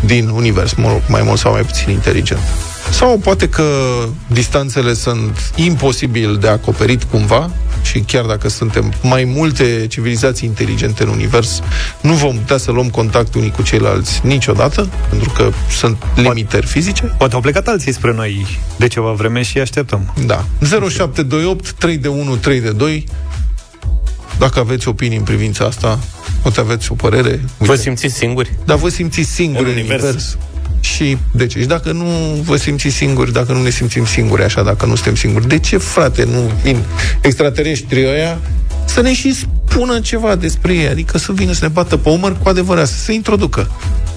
din 0.06 0.28
univers, 0.28 0.74
mă 0.74 0.88
rog, 0.88 1.02
mai 1.08 1.22
mult 1.24 1.40
sau 1.40 1.52
mai 1.52 1.62
puțin 1.62 1.90
inteligentă. 1.90 2.44
Sau 2.92 3.18
poate 3.18 3.50
că 3.50 3.64
distanțele 4.28 4.94
sunt 4.94 5.52
imposibil 5.56 6.38
de 6.38 6.48
acoperit 6.48 7.04
cumva 7.04 7.52
și 7.82 8.00
chiar 8.00 8.26
dacă 8.26 8.50
suntem 8.50 8.94
mai 9.02 9.24
multe 9.24 9.86
civilizații 9.90 10.48
inteligente 10.48 11.04
în 11.04 11.10
univers, 11.10 11.62
nu 12.02 12.14
vom 12.14 12.36
putea 12.36 12.58
să 12.58 12.72
luăm 12.72 12.90
contact 12.90 13.36
unii 13.36 13.52
cu 13.52 13.62
ceilalți 13.62 14.22
niciodată, 14.24 14.90
pentru 15.10 15.30
că 15.30 15.50
sunt 15.70 15.98
limitări 16.16 16.66
fizice. 16.66 17.04
Poate 17.18 17.36
au 17.36 17.42
plecat 17.42 17.68
alții 17.68 17.94
spre 17.94 18.14
noi 18.14 18.46
de 18.78 18.88
ceva 18.88 19.12
vreme 19.12 19.42
și 19.42 19.56
îi 19.56 19.62
așteptăm. 19.62 20.14
Da. 20.26 20.46
0728 20.60 21.72
3 21.72 21.98
de 21.98 22.08
1 22.08 22.36
3 22.36 22.62
de 22.62 22.72
2 22.72 23.06
dacă 24.38 24.60
aveți 24.60 24.88
opinii 24.88 25.18
în 25.18 25.24
privința 25.24 25.66
asta, 25.66 26.00
poate 26.42 26.60
aveți 26.60 26.92
o 26.92 26.96
părere. 26.96 27.30
Uite. 27.30 27.46
Vă 27.58 27.76
simțiți 27.76 28.16
singuri? 28.16 28.54
Dar 28.66 28.78
vă 28.78 28.90
simțiți 28.90 29.30
singuri 29.30 29.64
în, 29.64 29.70
în 29.70 29.78
univers. 29.78 30.04
univers. 30.04 30.38
Și 30.80 31.18
de 31.32 31.46
ce? 31.48 31.60
Și 31.60 31.66
dacă 31.66 31.92
nu 31.92 32.06
vă 32.44 32.56
simțiți 32.56 32.96
singuri, 32.96 33.32
dacă 33.34 33.52
nu 33.52 33.62
ne 33.62 33.70
simțim 33.70 34.06
singuri 34.06 34.44
așa, 34.44 34.64
dacă 34.64 34.86
nu 34.86 34.96
suntem 34.96 35.16
singuri, 35.16 35.48
de 35.48 35.60
ce, 35.60 35.78
frate, 35.78 36.24
nu 36.24 36.52
vin 36.64 36.84
extraterestrii 37.22 38.06
ăia 38.06 38.40
să 38.86 39.02
ne 39.02 39.14
și 39.14 39.34
spună 39.34 40.00
ceva 40.00 40.36
despre 40.36 40.74
ei, 40.74 40.88
adică 40.88 41.18
să 41.18 41.32
vină 41.32 41.52
să 41.52 41.60
ne 41.62 41.68
bată 41.68 41.98
pe 41.98 42.10
umăr 42.10 42.38
cu 42.38 42.50
adevărat, 42.50 42.88
să 42.88 42.98
se 42.98 43.14
introducă. 43.14 43.72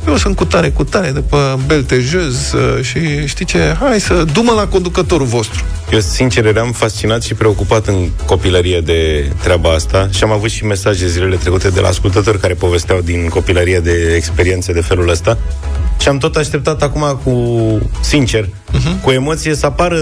Eu 0.06 0.16
sunt 0.16 0.36
cu 0.36 0.44
tare, 0.44 0.70
cu 0.70 0.84
tare, 0.84 1.10
după 1.10 1.60
beltejez 1.66 2.52
uh, 2.52 2.84
și 2.84 3.26
știi 3.26 3.44
ce, 3.44 3.76
hai 3.80 4.00
să 4.00 4.24
dumă 4.32 4.52
la 4.52 4.66
conducătorul 4.66 5.26
vostru. 5.26 5.64
Eu, 5.90 6.00
sincer, 6.00 6.46
eram 6.46 6.72
fascinat 6.72 7.22
și 7.22 7.34
preocupat 7.34 7.86
în 7.86 8.08
copilărie 8.26 8.80
de 8.80 9.30
treaba 9.42 9.70
asta 9.70 10.08
și 10.10 10.24
am 10.24 10.30
avut 10.30 10.50
și 10.50 10.64
mesaje 10.64 11.06
zilele 11.08 11.36
trecute 11.36 11.68
de 11.68 11.80
la 11.80 11.88
ascultători 11.88 12.40
care 12.40 12.54
povesteau 12.54 13.00
din 13.00 13.28
copilărie 13.28 13.80
de 13.80 14.14
experiențe 14.16 14.72
de 14.72 14.80
felul 14.80 15.08
ăsta 15.08 15.38
și 16.02 16.08
am 16.08 16.18
tot 16.18 16.36
așteptat 16.36 16.82
acum 16.82 17.20
cu, 17.24 17.78
sincer, 18.00 18.44
uh-huh. 18.44 19.02
cu 19.02 19.10
emoție 19.10 19.54
să 19.54 19.66
apară 19.66 19.98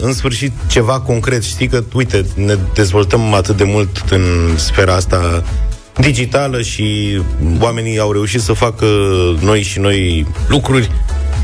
în 0.00 0.12
sfârșit 0.12 0.52
ceva 0.66 1.00
concret. 1.00 1.42
Știi 1.42 1.68
că, 1.68 1.82
uite, 1.92 2.24
ne 2.34 2.56
dezvoltăm 2.74 3.34
atât 3.34 3.56
de 3.56 3.64
mult 3.64 4.04
în 4.10 4.22
sfera 4.56 4.94
asta 4.94 5.42
digitală 6.00 6.62
și 6.62 7.18
oamenii 7.60 7.98
au 7.98 8.12
reușit 8.12 8.40
să 8.40 8.52
facă 8.52 8.86
noi 9.40 9.62
și 9.62 9.78
noi 9.78 10.26
lucruri 10.48 10.90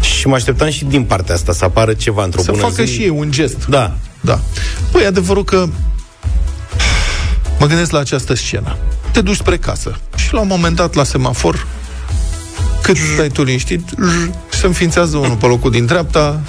și 0.00 0.26
mă 0.26 0.34
așteptam 0.34 0.70
și 0.70 0.84
din 0.84 1.04
partea 1.04 1.34
asta 1.34 1.52
să 1.52 1.64
apară 1.64 1.92
ceva 1.92 2.24
într-o 2.24 2.42
să 2.42 2.50
bună 2.50 2.62
facă 2.62 2.84
zi. 2.84 2.92
și 2.92 3.02
ei 3.02 3.08
un 3.08 3.30
gest. 3.30 3.66
Da. 3.66 3.94
Da. 4.20 4.40
Păi, 4.92 5.04
adevărul 5.04 5.44
că 5.44 5.66
mă 7.58 7.66
gândesc 7.66 7.90
la 7.90 7.98
această 7.98 8.34
scenă. 8.34 8.76
Te 9.10 9.20
duci 9.20 9.36
spre 9.36 9.56
casă 9.56 9.98
și 10.16 10.32
la 10.32 10.40
un 10.40 10.46
moment 10.46 10.76
dat 10.76 10.94
la 10.94 11.04
semafor 11.04 11.66
cât 12.82 12.96
stai 13.14 13.28
tu 13.28 13.42
liniștit 13.42 13.88
și 14.52 14.58
se 14.58 14.66
înființează 14.66 15.16
unul 15.16 15.36
pe 15.36 15.46
locul 15.46 15.70
din 15.70 15.86
dreapta 15.86 16.40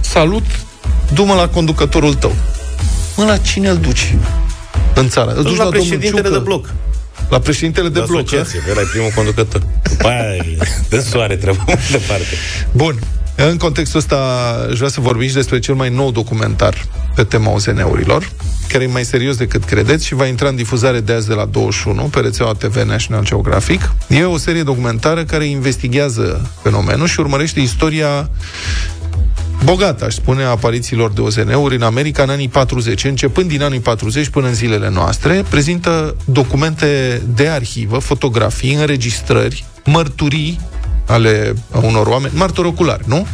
salut, 0.00 0.44
du-mă 1.12 1.34
la 1.34 1.48
conducătorul 1.48 2.14
tău. 2.14 2.34
Mă, 3.16 3.24
la 3.24 3.36
cine 3.36 3.68
îl 3.68 3.76
duci? 3.76 4.14
În 4.94 5.08
țară. 5.08 5.32
Îl 5.32 5.42
duci 5.42 5.56
la, 5.56 5.58
la, 5.58 5.64
la 5.64 5.70
președintele 5.70 6.28
de 6.28 6.38
bloc. 6.38 6.72
La 7.28 7.38
președintele 7.38 7.88
de 7.88 7.98
La 7.98 8.04
bloc. 8.04 8.20
asociație, 8.20 8.62
ăla 8.70 8.80
e 8.80 8.84
primul 8.90 9.10
conducător. 9.14 9.62
După 9.82 10.08
aia, 10.08 10.42
de 10.90 10.98
soare 11.00 11.36
trebuie 11.36 11.62
mai 11.66 11.78
departe. 11.90 12.24
Bun. 12.72 12.98
În 13.38 13.56
contextul 13.56 13.98
ăsta, 13.98 14.16
aș 14.70 14.76
vrea 14.76 14.88
să 14.88 15.00
vorbim 15.00 15.28
și 15.28 15.34
despre 15.34 15.58
cel 15.58 15.74
mai 15.74 15.90
nou 15.90 16.10
documentar 16.10 16.84
pe 17.14 17.24
tema 17.24 17.50
OZN-urilor, 17.50 18.30
care 18.68 18.84
e 18.84 18.86
mai 18.86 19.04
serios 19.04 19.36
decât 19.36 19.64
credeți 19.64 20.06
și 20.06 20.14
va 20.14 20.26
intra 20.26 20.48
în 20.48 20.56
difuzare 20.56 21.00
de 21.00 21.12
azi 21.12 21.28
de 21.28 21.34
la 21.34 21.44
21 21.44 22.02
pe 22.02 22.20
rețeaua 22.20 22.52
TV 22.52 22.76
National 22.76 23.24
Geographic. 23.24 23.92
E 24.08 24.24
o 24.24 24.36
serie 24.36 24.62
documentară 24.62 25.24
care 25.24 25.44
investigează 25.44 26.50
fenomenul 26.62 27.06
și 27.06 27.20
urmărește 27.20 27.60
istoria 27.60 28.30
bogată, 29.64 30.04
aș 30.04 30.14
spune, 30.14 30.42
a 30.42 30.48
aparițiilor 30.48 31.12
de 31.12 31.20
OZN-uri 31.20 31.74
în 31.74 31.82
America 31.82 32.22
în 32.22 32.30
anii 32.30 32.48
40. 32.48 33.04
Începând 33.04 33.48
din 33.48 33.62
anii 33.62 33.80
40 33.80 34.28
până 34.28 34.46
în 34.46 34.54
zilele 34.54 34.90
noastre, 34.90 35.44
prezintă 35.48 36.16
documente 36.24 37.22
de 37.34 37.48
arhivă, 37.48 37.98
fotografii, 37.98 38.74
înregistrări, 38.74 39.64
mărturii 39.84 40.60
ale 41.06 41.54
unor 41.82 42.06
oameni, 42.06 42.32
martori 42.36 42.68
oculari, 42.68 43.02
nu? 43.06 43.26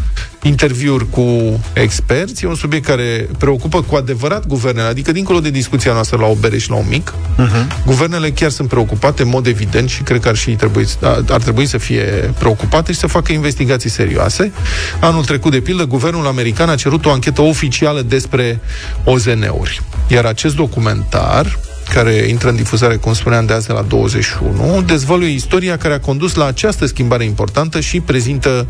Interviuri 0.42 1.10
cu 1.10 1.60
experți, 1.72 2.44
e 2.44 2.48
un 2.48 2.54
subiect 2.54 2.84
care 2.84 3.28
preocupă 3.38 3.82
cu 3.82 3.94
adevărat 3.94 4.46
guvernele, 4.46 4.88
adică 4.88 5.12
dincolo 5.12 5.40
de 5.40 5.50
discuția 5.50 5.92
noastră 5.92 6.18
la 6.18 6.26
o 6.26 6.34
bere 6.34 6.58
și 6.58 6.70
la 6.70 6.76
un 6.76 6.84
mic, 6.88 7.12
uh-huh. 7.12 7.84
guvernele 7.86 8.30
chiar 8.30 8.50
sunt 8.50 8.68
preocupate, 8.68 9.22
în 9.22 9.28
mod 9.28 9.46
evident, 9.46 9.88
și 9.88 10.02
cred 10.02 10.20
că 10.20 10.28
ar, 10.28 10.36
și 10.36 10.50
trebui, 10.50 10.86
ar 11.28 11.42
trebui 11.42 11.66
să 11.66 11.78
fie 11.78 12.02
preocupate 12.38 12.92
și 12.92 12.98
să 12.98 13.06
facă 13.06 13.32
investigații 13.32 13.90
serioase. 13.90 14.52
Anul 15.00 15.24
trecut, 15.24 15.52
de 15.52 15.60
pildă, 15.60 15.84
guvernul 15.84 16.26
american 16.26 16.68
a 16.68 16.74
cerut 16.74 17.06
o 17.06 17.10
anchetă 17.10 17.42
oficială 17.42 18.02
despre 18.02 18.60
OZN-uri. 19.04 19.82
Iar 20.08 20.24
acest 20.24 20.54
documentar 20.54 21.58
care 21.94 22.12
intră 22.28 22.48
în 22.48 22.56
difuzare, 22.56 22.96
cum 22.96 23.12
spuneam, 23.14 23.46
de 23.46 23.52
azi 23.52 23.66
de 23.66 23.72
la 23.72 23.82
21, 23.82 24.82
dezvăluie 24.86 25.30
istoria 25.30 25.76
care 25.76 25.94
a 25.94 26.00
condus 26.00 26.34
la 26.34 26.44
această 26.44 26.86
schimbare 26.86 27.24
importantă 27.24 27.80
și 27.80 28.00
prezintă 28.00 28.66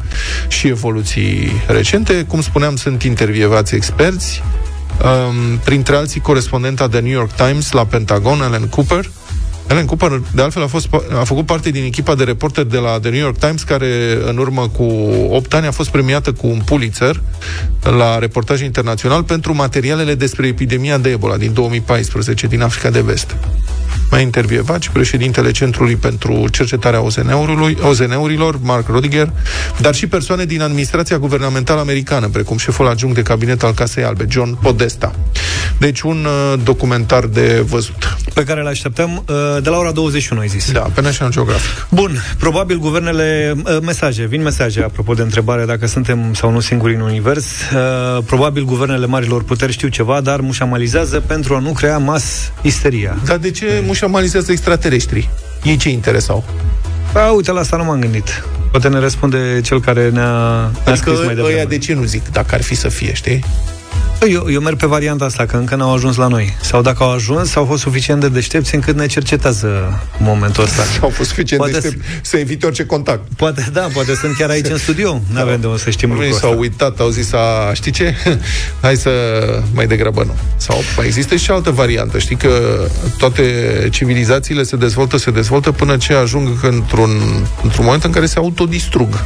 și 0.49 0.69
evoluții 0.69 1.53
recente. 1.67 2.25
Cum 2.25 2.41
spuneam, 2.41 2.77
sunt 2.77 3.03
intervievați 3.03 3.75
experți, 3.75 4.43
um, 5.03 5.59
printre 5.65 5.97
alții 5.97 6.21
corespondenta 6.21 6.89
de 6.89 7.01
New 7.01 7.13
York 7.13 7.33
Times 7.33 7.73
la 7.73 7.85
Pentagon, 7.85 8.43
Ellen 8.43 8.67
Cooper, 8.69 9.11
Ellen 9.69 9.87
Cooper, 9.87 10.23
de 10.35 10.43
altfel, 10.43 10.63
a, 10.63 10.67
fost, 10.67 10.89
a 11.21 11.25
făcut 11.25 11.47
parte 11.47 11.71
din 11.71 11.85
echipa 11.85 12.15
de 12.15 12.25
reporteri 12.25 12.71
de 12.71 12.79
la 12.79 12.99
The 13.01 13.11
New 13.11 13.21
York 13.21 13.39
Times, 13.39 13.63
care 13.63 14.19
în 14.27 14.37
urmă 14.37 14.69
cu 14.69 14.83
8 15.31 15.55
ani 15.55 15.67
a 15.67 15.71
fost 15.71 15.91
premiată 15.91 16.33
cu 16.33 16.47
un 16.47 16.61
Pulitzer 16.65 17.21
la 17.81 18.19
reportaj 18.19 18.61
internațional 18.61 19.23
pentru 19.23 19.55
materialele 19.55 20.15
despre 20.15 20.47
epidemia 20.47 20.99
de 20.99 21.11
Ebola 21.11 21.37
din 21.37 21.53
2014 21.53 22.47
din 22.47 22.63
Africa 22.63 22.91
de 22.91 23.01
Vest. 23.01 23.37
Mai 24.13 24.23
intervievat 24.23 24.83
și 24.83 24.91
președintele 24.91 25.51
Centrului 25.51 25.97
pentru 25.97 26.49
Cercetarea 26.51 27.03
OZN-urilor, 27.83 28.59
Mark 28.63 28.89
Rodiger, 28.89 29.33
dar 29.81 29.95
și 29.95 30.07
persoane 30.07 30.45
din 30.45 30.63
administrația 30.63 31.19
guvernamentală 31.19 31.81
americană, 31.81 32.29
precum 32.29 32.57
șeful 32.57 32.89
adjunct 32.89 33.15
de 33.15 33.23
cabinet 33.23 33.63
al 33.63 33.73
Casei 33.75 34.05
Albe, 34.05 34.27
John 34.29 34.59
Podesta. 34.63 35.15
Deci 35.79 36.01
un 36.01 36.27
uh, 36.27 36.61
documentar 36.65 37.25
de 37.25 37.65
văzut. 37.67 38.17
Pe 38.35 38.45
care 38.45 38.61
îl 38.61 38.67
așteptăm 38.67 39.25
uh, 39.29 39.63
de 39.63 39.69
la 39.69 39.77
ora 39.77 39.91
21, 39.91 40.41
ai 40.41 40.49
zis. 40.49 40.73
Da, 40.73 40.81
pe 40.81 41.01
National 41.01 41.33
Geographic. 41.33 41.87
Bun, 41.91 42.23
probabil 42.39 42.79
guvernele... 42.79 43.55
Uh, 43.57 43.77
mesaje, 43.83 44.27
vin 44.27 44.43
mesaje 44.43 44.83
apropo 44.83 45.15
de 45.15 45.23
întrebare 45.23 45.65
dacă 45.65 45.87
suntem 45.87 46.35
sau 46.35 46.51
nu 46.51 46.61
singuri 46.61 46.95
în 46.95 47.01
univers. 47.01 47.47
Uh, 47.47 48.25
probabil 48.27 48.65
guvernele 48.65 49.07
marilor 49.07 49.43
puteri 49.45 49.73
știu 49.73 49.89
ceva, 49.89 50.21
dar 50.21 50.41
mușamalizează 50.41 51.21
pentru 51.21 51.55
a 51.55 51.59
nu 51.59 51.71
crea 51.71 51.99
mas 51.99 52.53
isteria. 52.63 53.19
Dar 53.25 53.37
de 53.37 53.51
ce 53.51 53.65
mușamalizează 53.67 54.01
extraterestrii? 54.53 55.31
Ei 55.63 55.77
ce 55.77 55.89
interesau? 55.89 56.45
A, 57.15 57.31
uite, 57.31 57.53
la 57.53 57.61
asta 57.61 57.77
nu 57.77 57.85
m-am 57.85 58.01
gândit. 58.01 58.45
Poate 58.71 58.89
ne 58.89 58.99
răspunde 58.99 59.61
cel 59.63 59.81
care 59.81 60.11
ne-a, 60.11 60.61
ne-a 60.61 60.71
Adică 60.85 60.95
scris 60.95 61.19
mai 61.25 61.35
devreme. 61.35 61.57
ăia 61.57 61.65
de 61.65 61.79
ce 61.79 61.95
nu 61.95 62.03
zic, 62.03 62.29
dacă 62.33 62.55
ar 62.55 62.63
fi 62.63 62.75
să 62.75 62.89
fie, 62.89 63.13
știi? 63.13 63.45
Eu, 64.29 64.51
eu 64.51 64.61
merg 64.61 64.77
pe 64.77 64.87
varianta 64.87 65.25
asta, 65.25 65.47
că 65.47 65.57
încă 65.57 65.75
n-au 65.75 65.95
ajuns 65.95 66.17
la 66.17 66.27
noi. 66.27 66.57
Sau 66.61 66.83
dacă 66.83 67.03
au 67.03 67.13
ajuns, 67.13 67.55
au 67.55 67.65
fost 67.65 67.83
suficient 67.83 68.21
de 68.21 68.29
deștepți 68.29 68.75
încât 68.75 68.97
ne 68.97 69.07
cercetează 69.07 69.67
în 70.19 70.25
momentul 70.25 70.63
ăsta. 70.63 70.83
Au 71.01 71.09
fost 71.09 71.29
suficient 71.29 71.63
Poate 71.63 71.79
de 71.79 71.89
deștept 71.89 72.27
să 72.27 72.37
evite 72.37 72.67
orice 72.67 72.87
contact. 72.87 73.21
Poate, 73.37 73.69
da, 73.73 73.81
poate 73.81 74.15
sunt 74.15 74.37
chiar 74.37 74.51
aici 74.51 74.69
în 74.69 74.79
studio. 74.79 75.21
Nu 75.33 75.41
avem 75.41 75.61
de 75.61 75.67
unde 75.67 75.79
să 75.79 75.91
știm 75.91 76.11
lucrul 76.11 76.33
s-au 76.33 76.51
ăsta. 76.51 76.61
uitat, 76.61 77.01
au 77.01 77.09
zis, 77.09 77.33
a, 77.33 77.73
știi 77.75 77.93
ce? 77.93 78.15
Hai 78.83 78.97
să 78.97 79.11
mai 79.75 79.87
degrabă 79.87 80.23
nu. 80.25 80.35
Sau 80.57 80.83
mai 80.97 81.07
există 81.07 81.37
și 81.37 81.51
altă 81.51 81.71
variantă. 81.71 82.19
Știi 82.19 82.37
că 82.37 82.87
toate 83.19 83.43
civilizațiile 83.91 84.63
se 84.63 84.77
dezvoltă, 84.77 85.17
se 85.17 85.31
dezvoltă 85.31 85.73
până 85.73 85.97
ce 85.97 86.13
ajung 86.13 86.49
într-un, 86.63 87.11
într-un 87.63 87.85
moment 87.85 88.05
în 88.05 88.11
care 88.11 88.27
se 88.27 88.39
autodistrug. 88.39 89.25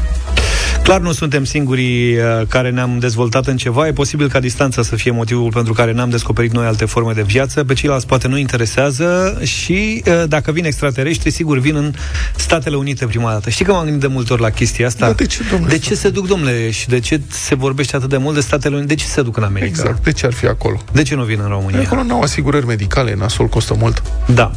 Clar 0.87 1.01
nu 1.01 1.13
suntem 1.13 1.45
singurii 1.45 2.17
uh, 2.17 2.23
care 2.49 2.71
ne-am 2.71 2.99
dezvoltat 2.99 3.47
în 3.47 3.57
ceva. 3.57 3.87
E 3.87 3.93
posibil 3.93 4.29
ca 4.29 4.41
distanța 4.41 4.83
să 4.83 4.97
fie 4.97 5.11
motivul 5.11 5.53
pentru 5.53 5.73
care 5.73 5.93
n-am 5.93 6.11
descoperit 6.11 6.53
noi 6.53 6.67
alte 6.67 6.85
forme 6.85 7.13
de 7.13 7.23
viață. 7.23 7.65
Pe 7.65 7.75
ceilalți 7.75 8.07
poate 8.07 8.29
nu 8.29 8.39
interesează 8.39 9.39
și 9.43 10.03
uh, 10.07 10.25
dacă 10.29 10.53
vin 10.53 10.65
extraterestri, 10.65 11.31
sigur 11.31 11.59
vin 11.59 11.77
în 11.77 11.93
Statele 12.37 12.77
Unite 12.77 13.07
prima 13.07 13.31
dată. 13.31 13.51
Știi 13.51 13.65
că 13.65 13.73
m-am 13.73 13.85
gândit 13.85 14.01
de 14.01 14.07
multe 14.07 14.33
ori 14.33 14.43
la 14.43 14.51
chestia 14.51 14.87
asta? 14.87 15.07
Da, 15.07 15.13
de 15.13 15.27
ce, 15.27 15.43
domnule? 15.51 15.73
de 15.73 15.79
ce 15.79 15.95
se 15.95 16.11
duc, 16.11 16.27
domnule, 16.27 16.71
și 16.71 16.89
de 16.89 17.01
ce 17.01 17.21
se 17.29 17.55
vorbește 17.55 17.97
atât 17.97 18.09
de 18.09 18.17
mult 18.17 18.35
de 18.35 18.41
Statele 18.41 18.77
Unite? 18.77 18.95
De 18.95 19.01
ce 19.01 19.07
se 19.07 19.23
duc 19.23 19.37
în 19.37 19.43
America? 19.43 19.67
Exact, 19.67 20.05
de 20.05 20.13
ce 20.13 20.27
ar 20.27 20.33
fi 20.33 20.47
acolo? 20.47 20.83
De 20.93 21.03
ce 21.03 21.15
nu 21.15 21.25
vin 21.25 21.41
în 21.43 21.49
România? 21.49 21.81
Acolo 21.81 22.03
n-au 22.03 22.21
asigurări 22.21 22.67
medicale, 22.67 23.15
nasol 23.15 23.47
costă 23.47 23.75
mult. 23.79 24.03
Da. 24.27 24.51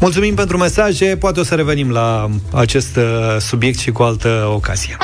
Mulțumim 0.00 0.34
pentru 0.34 0.56
mesaje, 0.56 1.16
poate 1.16 1.40
o 1.40 1.44
să 1.44 1.54
revenim 1.54 1.90
la 1.90 2.30
acest 2.50 2.96
uh, 2.96 3.02
subiect 3.38 3.78
și 3.78 3.90
cu 3.90 4.02
altă 4.02 4.50
ocazie. 4.54 4.96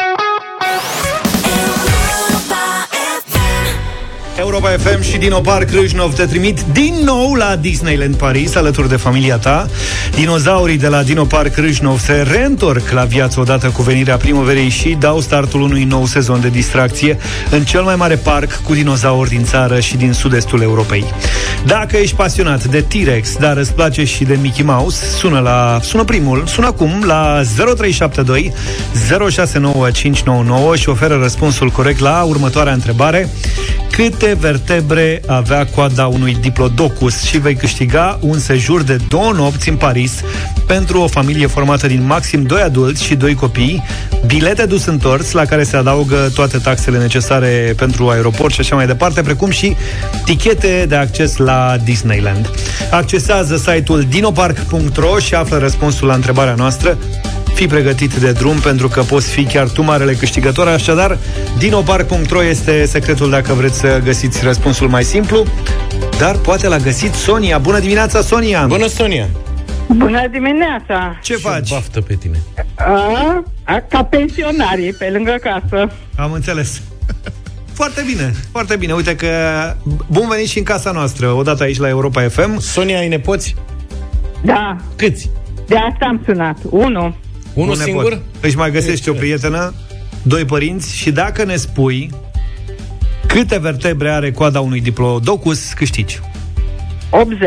Europa 4.39 4.69
FM 4.69 5.03
și 5.03 5.17
Dino 5.17 5.41
Park 5.41 5.71
Râșnov 5.71 6.15
te 6.15 6.25
trimit 6.25 6.61
din 6.73 6.95
nou 7.05 7.35
la 7.35 7.57
Disneyland 7.57 8.15
Paris 8.15 8.55
alături 8.55 8.89
de 8.89 8.97
familia 8.97 9.37
ta. 9.37 9.69
Dinozaurii 10.15 10.79
de 10.79 10.89
la 10.89 11.03
Dino 11.03 11.25
Park 11.25 11.57
Râșnov 11.57 12.01
se 12.01 12.27
reîntorc 12.31 12.91
la 12.91 13.05
viață 13.05 13.41
odată 13.41 13.67
cu 13.67 13.83
venirea 13.83 14.17
primăverii 14.17 14.69
și 14.69 14.97
dau 15.01 15.21
startul 15.21 15.61
unui 15.61 15.85
nou 15.85 16.07
sezon 16.07 16.41
de 16.41 16.49
distracție 16.49 17.19
în 17.51 17.65
cel 17.65 17.83
mai 17.83 17.97
mare 17.97 18.15
parc 18.15 18.63
cu 18.63 18.75
dinozauri 18.75 19.29
din 19.29 19.45
țară 19.45 19.81
și 19.81 19.97
din 19.97 20.13
sud-estul 20.13 20.63
Europei. 20.63 21.05
Dacă 21.67 21.97
ești 21.97 22.17
pasionat 22.17 22.65
de 22.65 22.81
T-Rex, 22.81 23.37
dar 23.37 23.57
îți 23.57 23.75
place 23.75 24.05
și 24.05 24.25
de 24.25 24.39
Mickey 24.41 24.65
Mouse, 24.65 25.05
sună, 25.17 25.39
la, 25.39 25.79
sună 25.83 26.05
primul, 26.05 26.45
sună 26.47 26.67
acum 26.67 27.03
la 27.07 27.43
0372 27.55 28.53
069599 29.31 30.77
și 30.77 30.89
oferă 30.89 31.19
răspunsul 31.23 31.71
corect 31.71 32.01
la 32.01 32.23
următoarea 32.23 32.73
întrebare. 32.73 33.29
Câte 33.91 34.28
vertebre 34.33 35.21
avea 35.27 35.67
coada 35.67 36.07
unui 36.07 36.37
diplodocus 36.41 37.23
și 37.23 37.39
vei 37.39 37.55
câștiga 37.55 38.19
un 38.21 38.39
sejur 38.39 38.83
de 38.83 38.97
două 39.09 39.33
nopți 39.33 39.69
în 39.69 39.77
Paris 39.77 40.13
pentru 40.67 41.01
o 41.01 41.07
familie 41.07 41.47
formată 41.47 41.87
din 41.87 42.07
maxim 42.07 42.43
doi 42.43 42.61
adulți 42.61 43.05
și 43.05 43.15
doi 43.15 43.35
copii, 43.35 43.83
bilete 44.27 44.67
dus 44.67 44.85
întors 44.85 45.33
la 45.33 45.45
care 45.45 45.63
se 45.63 45.77
adaugă 45.77 46.31
toate 46.35 46.59
taxele 46.59 46.99
necesare 46.99 47.75
pentru 47.77 48.09
aeroport 48.09 48.53
și 48.55 48.61
așa 48.61 48.75
mai 48.75 48.87
departe, 48.87 49.23
precum 49.23 49.51
și 49.51 49.77
tichete 50.25 50.85
de 50.89 50.95
acces 50.95 51.37
la 51.37 51.77
Disneyland. 51.85 52.51
Accesează 52.91 53.57
site-ul 53.57 54.07
dinopark.ro 54.09 55.19
și 55.19 55.35
află 55.35 55.59
răspunsul 55.59 56.07
la 56.07 56.15
întrebarea 56.15 56.55
noastră 56.55 56.99
Fii 57.59 57.67
pregătit 57.67 58.15
de 58.15 58.33
drum 58.33 58.59
pentru 58.59 58.89
că 58.89 59.03
poți 59.03 59.31
fi 59.31 59.45
chiar 59.45 59.69
tu 59.69 59.83
marele 59.83 60.13
câștigător, 60.13 60.69
așadar 60.69 61.19
dinopark.ro 61.59 62.45
este 62.45 62.85
secretul 62.85 63.31
dacă 63.31 63.53
vreți 63.53 63.79
să 63.79 64.01
găsiți 64.05 64.45
răspunsul 64.45 64.89
mai 64.89 65.05
simplu, 65.05 65.45
dar 66.19 66.37
poate 66.37 66.69
l-a 66.69 66.77
găsit 66.77 67.13
Sonia. 67.13 67.59
Bună 67.59 67.79
dimineața, 67.79 68.21
Sonia! 68.21 68.67
Bună, 68.67 68.87
Sonia! 68.87 69.27
Bună 69.89 70.29
dimineața! 70.31 71.19
Ce 71.23 71.37
faci? 71.37 71.71
Baftă 71.71 72.01
pe 72.01 72.15
tine. 72.15 72.39
A, 72.75 73.45
a, 73.65 73.85
ca 73.89 74.05
pensionarii, 74.05 74.93
pe 74.93 75.11
lângă 75.13 75.37
casă. 75.41 75.93
Am 76.17 76.33
înțeles. 76.33 76.83
Foarte 77.79 78.03
bine, 78.07 78.35
foarte 78.51 78.77
bine. 78.77 78.93
Uite 78.93 79.17
că 79.17 79.29
bun 80.07 80.29
venit 80.29 80.49
și 80.49 80.59
în 80.59 80.65
casa 80.65 80.91
noastră, 80.91 81.33
odată 81.33 81.63
aici 81.63 81.79
la 81.79 81.89
Europa 81.89 82.29
FM. 82.29 82.59
Sonia, 82.59 82.99
ai 82.99 83.09
nepoți? 83.09 83.55
Da, 84.45 84.77
Câți? 84.97 85.31
de 85.67 85.77
asta 85.77 86.07
am 86.07 86.23
sunat. 86.27 86.59
Unu. 86.71 87.15
Unul 87.61 87.71
Un 87.71 87.77
singur? 87.83 88.03
nepot. 88.13 88.23
Își 88.41 88.57
mai 88.57 88.71
găsești 88.71 89.09
o 89.09 89.13
prietenă, 89.13 89.75
doi 90.23 90.45
părinți 90.45 90.97
și 90.97 91.11
dacă 91.11 91.45
ne 91.45 91.57
spui 91.57 92.11
câte 93.27 93.59
vertebre 93.59 94.11
are 94.11 94.31
coada 94.31 94.61
unui 94.61 94.81
diplodocus, 94.81 95.73
câștigi. 95.73 96.21
80. 97.11 97.41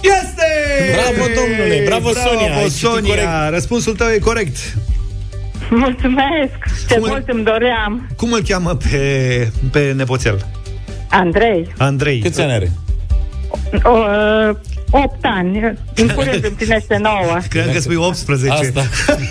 Este! 0.00 0.46
Bravo, 0.92 1.26
domnule! 1.34 1.82
Bravo, 1.84 2.08
Sonia! 2.12 2.56
Ai 2.56 2.62
citit 2.62 2.76
Sonia! 2.78 3.00
corect. 3.14 3.50
Răspunsul 3.50 3.94
tău 3.96 4.08
e 4.08 4.18
corect. 4.18 4.56
Mulțumesc! 5.70 6.86
Ce 6.88 6.94
Cum 6.94 7.02
îl- 7.02 7.08
mult 7.10 7.28
îmi 7.28 7.44
doream. 7.44 8.08
Cum 8.16 8.32
îl 8.32 8.42
cheamă 8.42 8.74
pe, 8.90 9.48
pe 9.72 9.92
nepoțel? 9.96 10.46
Andrei, 11.10 11.68
Andrei. 11.78 12.18
Câți 12.18 12.40
ani 12.40 12.52
are? 12.52 12.70
o, 13.82 13.90
uh, 13.90 14.56
8 14.90 15.14
ani. 15.20 15.78
În 15.94 16.08
curând 16.08 16.44
împlinește 16.50 16.96
9. 17.00 17.14
Cred 17.48 17.72
că 17.72 17.80
spui 17.80 17.96
18. 17.96 18.52
Asta. 18.52 18.82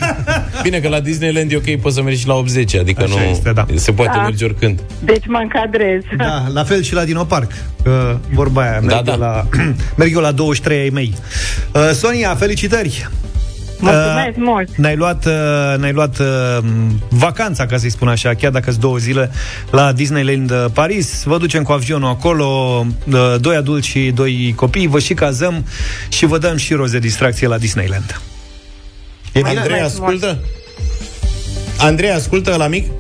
Bine 0.64 0.80
că 0.80 0.88
la 0.88 1.00
Disneyland 1.00 1.52
e 1.52 1.56
ok, 1.56 1.76
poți 1.82 1.96
să 1.96 2.02
mergi 2.02 2.20
și 2.20 2.28
la 2.28 2.34
80, 2.34 2.76
adică 2.76 3.04
Așa 3.04 3.14
nu 3.16 3.22
este, 3.22 3.52
da. 3.52 3.66
se 3.76 3.92
poate 3.92 4.12
Da. 4.16 4.22
merge 4.24 4.46
oricând. 4.46 4.80
Deci 5.04 5.24
mă 5.28 5.38
încadrez. 5.42 6.02
Da, 6.18 6.44
la 6.54 6.64
fel 6.64 6.82
și 6.82 6.94
la 6.94 7.04
Dinoparc. 7.04 7.52
Că 7.84 8.18
vorba 8.34 8.62
aia, 8.62 8.80
merg, 8.80 8.88
Da, 8.90 8.98
eu 8.98 9.04
da. 9.04 9.16
La, 9.16 9.48
merg 9.98 10.14
eu 10.14 10.22
la 10.22 10.32
23 10.32 10.80
ai 10.80 10.90
mei. 10.90 11.14
Uh, 11.74 11.90
Sonia, 11.94 12.36
felicitări! 12.36 13.08
Mulțumesc 13.80 14.28
Uh, 14.28 14.34
mult! 14.38 14.76
Ne-ai 14.76 14.96
luat, 14.96 15.26
uh, 15.26 15.78
ne-ai 15.78 15.92
luat 15.92 16.20
uh, 16.20 16.58
vacanța, 17.10 17.66
ca 17.66 17.78
să-i 17.78 17.90
spun 17.90 18.08
așa, 18.08 18.34
chiar 18.34 18.52
dacă 18.52 18.70
sunt 18.70 18.82
două 18.82 18.98
zile, 18.98 19.32
la 19.72 19.92
Disneyland 19.92 20.52
uh, 20.52 20.66
Paris. 20.74 21.24
Vă 21.24 21.38
ducem 21.38 21.64
cu 21.64 21.72
avionul 21.72 22.10
acolo, 22.10 22.46
uh, 23.12 23.36
doi 23.40 23.56
adulți 23.56 23.88
și 23.88 24.12
doi 24.16 24.54
copii, 24.56 24.88
vă 24.88 25.00
și 25.00 25.14
cazăm 25.14 25.66
și 26.10 26.26
vă 26.26 26.38
dăm 26.38 26.58
și 26.58 26.74
roze 26.74 27.00
distracție 27.00 27.48
la 27.48 27.58
Disneyland. 27.58 28.22
E 29.32 29.42
bine? 29.42 29.60
Andrei, 29.60 29.80
ascultă? 29.80 30.40
Andrei, 31.78 32.12
ascultă 32.12 32.56
la 32.56 32.68
mic? 32.68 32.92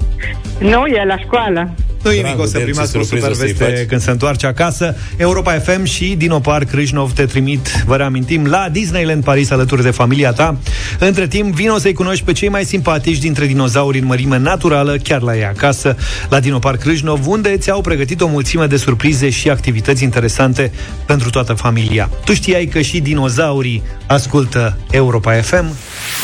Nu, 0.59 0.85
e 0.85 1.05
la 1.07 1.17
școală. 1.17 1.71
Nu 2.07 2.13
e 2.13 2.21
Dragul 2.21 2.38
nimic, 2.38 2.39
o 2.39 2.45
să 2.45 2.51
de 2.51 2.59
el, 2.59 2.65
ce 2.65 2.71
primească 2.71 2.97
o 2.97 3.01
surpriză 3.01 3.25
super 3.25 3.38
să-i 3.38 3.53
veste 3.53 3.75
faci. 3.75 3.88
când 3.88 4.01
se 4.01 4.11
întoarce 4.11 4.47
acasă. 4.47 4.95
Europa 5.17 5.51
FM 5.59 5.84
și 5.84 6.15
Dino 6.17 6.39
Park 6.39 6.71
Râșnov 6.71 7.11
te 7.11 7.25
trimit, 7.25 7.84
vă 7.85 7.95
reamintim, 7.95 8.45
la 8.45 8.69
Disneyland 8.71 9.23
Paris 9.23 9.49
alături 9.51 9.84
de 9.84 9.91
familia 9.91 10.31
ta. 10.31 10.57
Între 10.99 11.27
timp, 11.27 11.55
vino 11.55 11.77
să-i 11.77 11.93
cunoști 11.93 12.23
pe 12.23 12.31
cei 12.31 12.49
mai 12.49 12.65
simpatici 12.65 13.17
dintre 13.17 13.45
dinozauri 13.45 13.99
în 13.99 14.05
mărime 14.05 14.38
naturală, 14.38 14.95
chiar 15.03 15.21
la 15.21 15.35
ei 15.35 15.45
acasă, 15.45 15.97
la 16.29 16.39
Dino 16.39 16.59
Park 16.59 16.84
Râșnov, 16.84 17.27
unde 17.27 17.57
ți-au 17.57 17.81
pregătit 17.81 18.21
o 18.21 18.27
mulțime 18.27 18.65
de 18.65 18.77
surprize 18.77 19.29
și 19.29 19.49
activități 19.49 20.03
interesante 20.03 20.71
pentru 21.05 21.29
toată 21.29 21.53
familia. 21.53 22.09
Tu 22.25 22.34
știai 22.34 22.65
că 22.65 22.81
și 22.81 22.99
dinozaurii 22.99 23.84
ascultă 24.07 24.77
Europa 24.91 25.34
FM? 25.34 25.75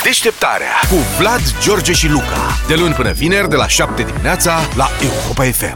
Deșteptarea 0.04 0.74
cu 0.90 0.96
Vlad, 1.20 1.42
George 1.62 1.94
și 1.94 2.10
Luca. 2.10 2.58
De 2.68 2.76
luni 2.78 2.94
până 2.94 3.12
vineri, 3.12 3.50
de 3.50 3.56
la 3.56 3.68
7 3.68 4.04
dimineața, 4.04 4.60
la 4.76 4.90
Europa 5.02 5.44
FM. 5.44 5.73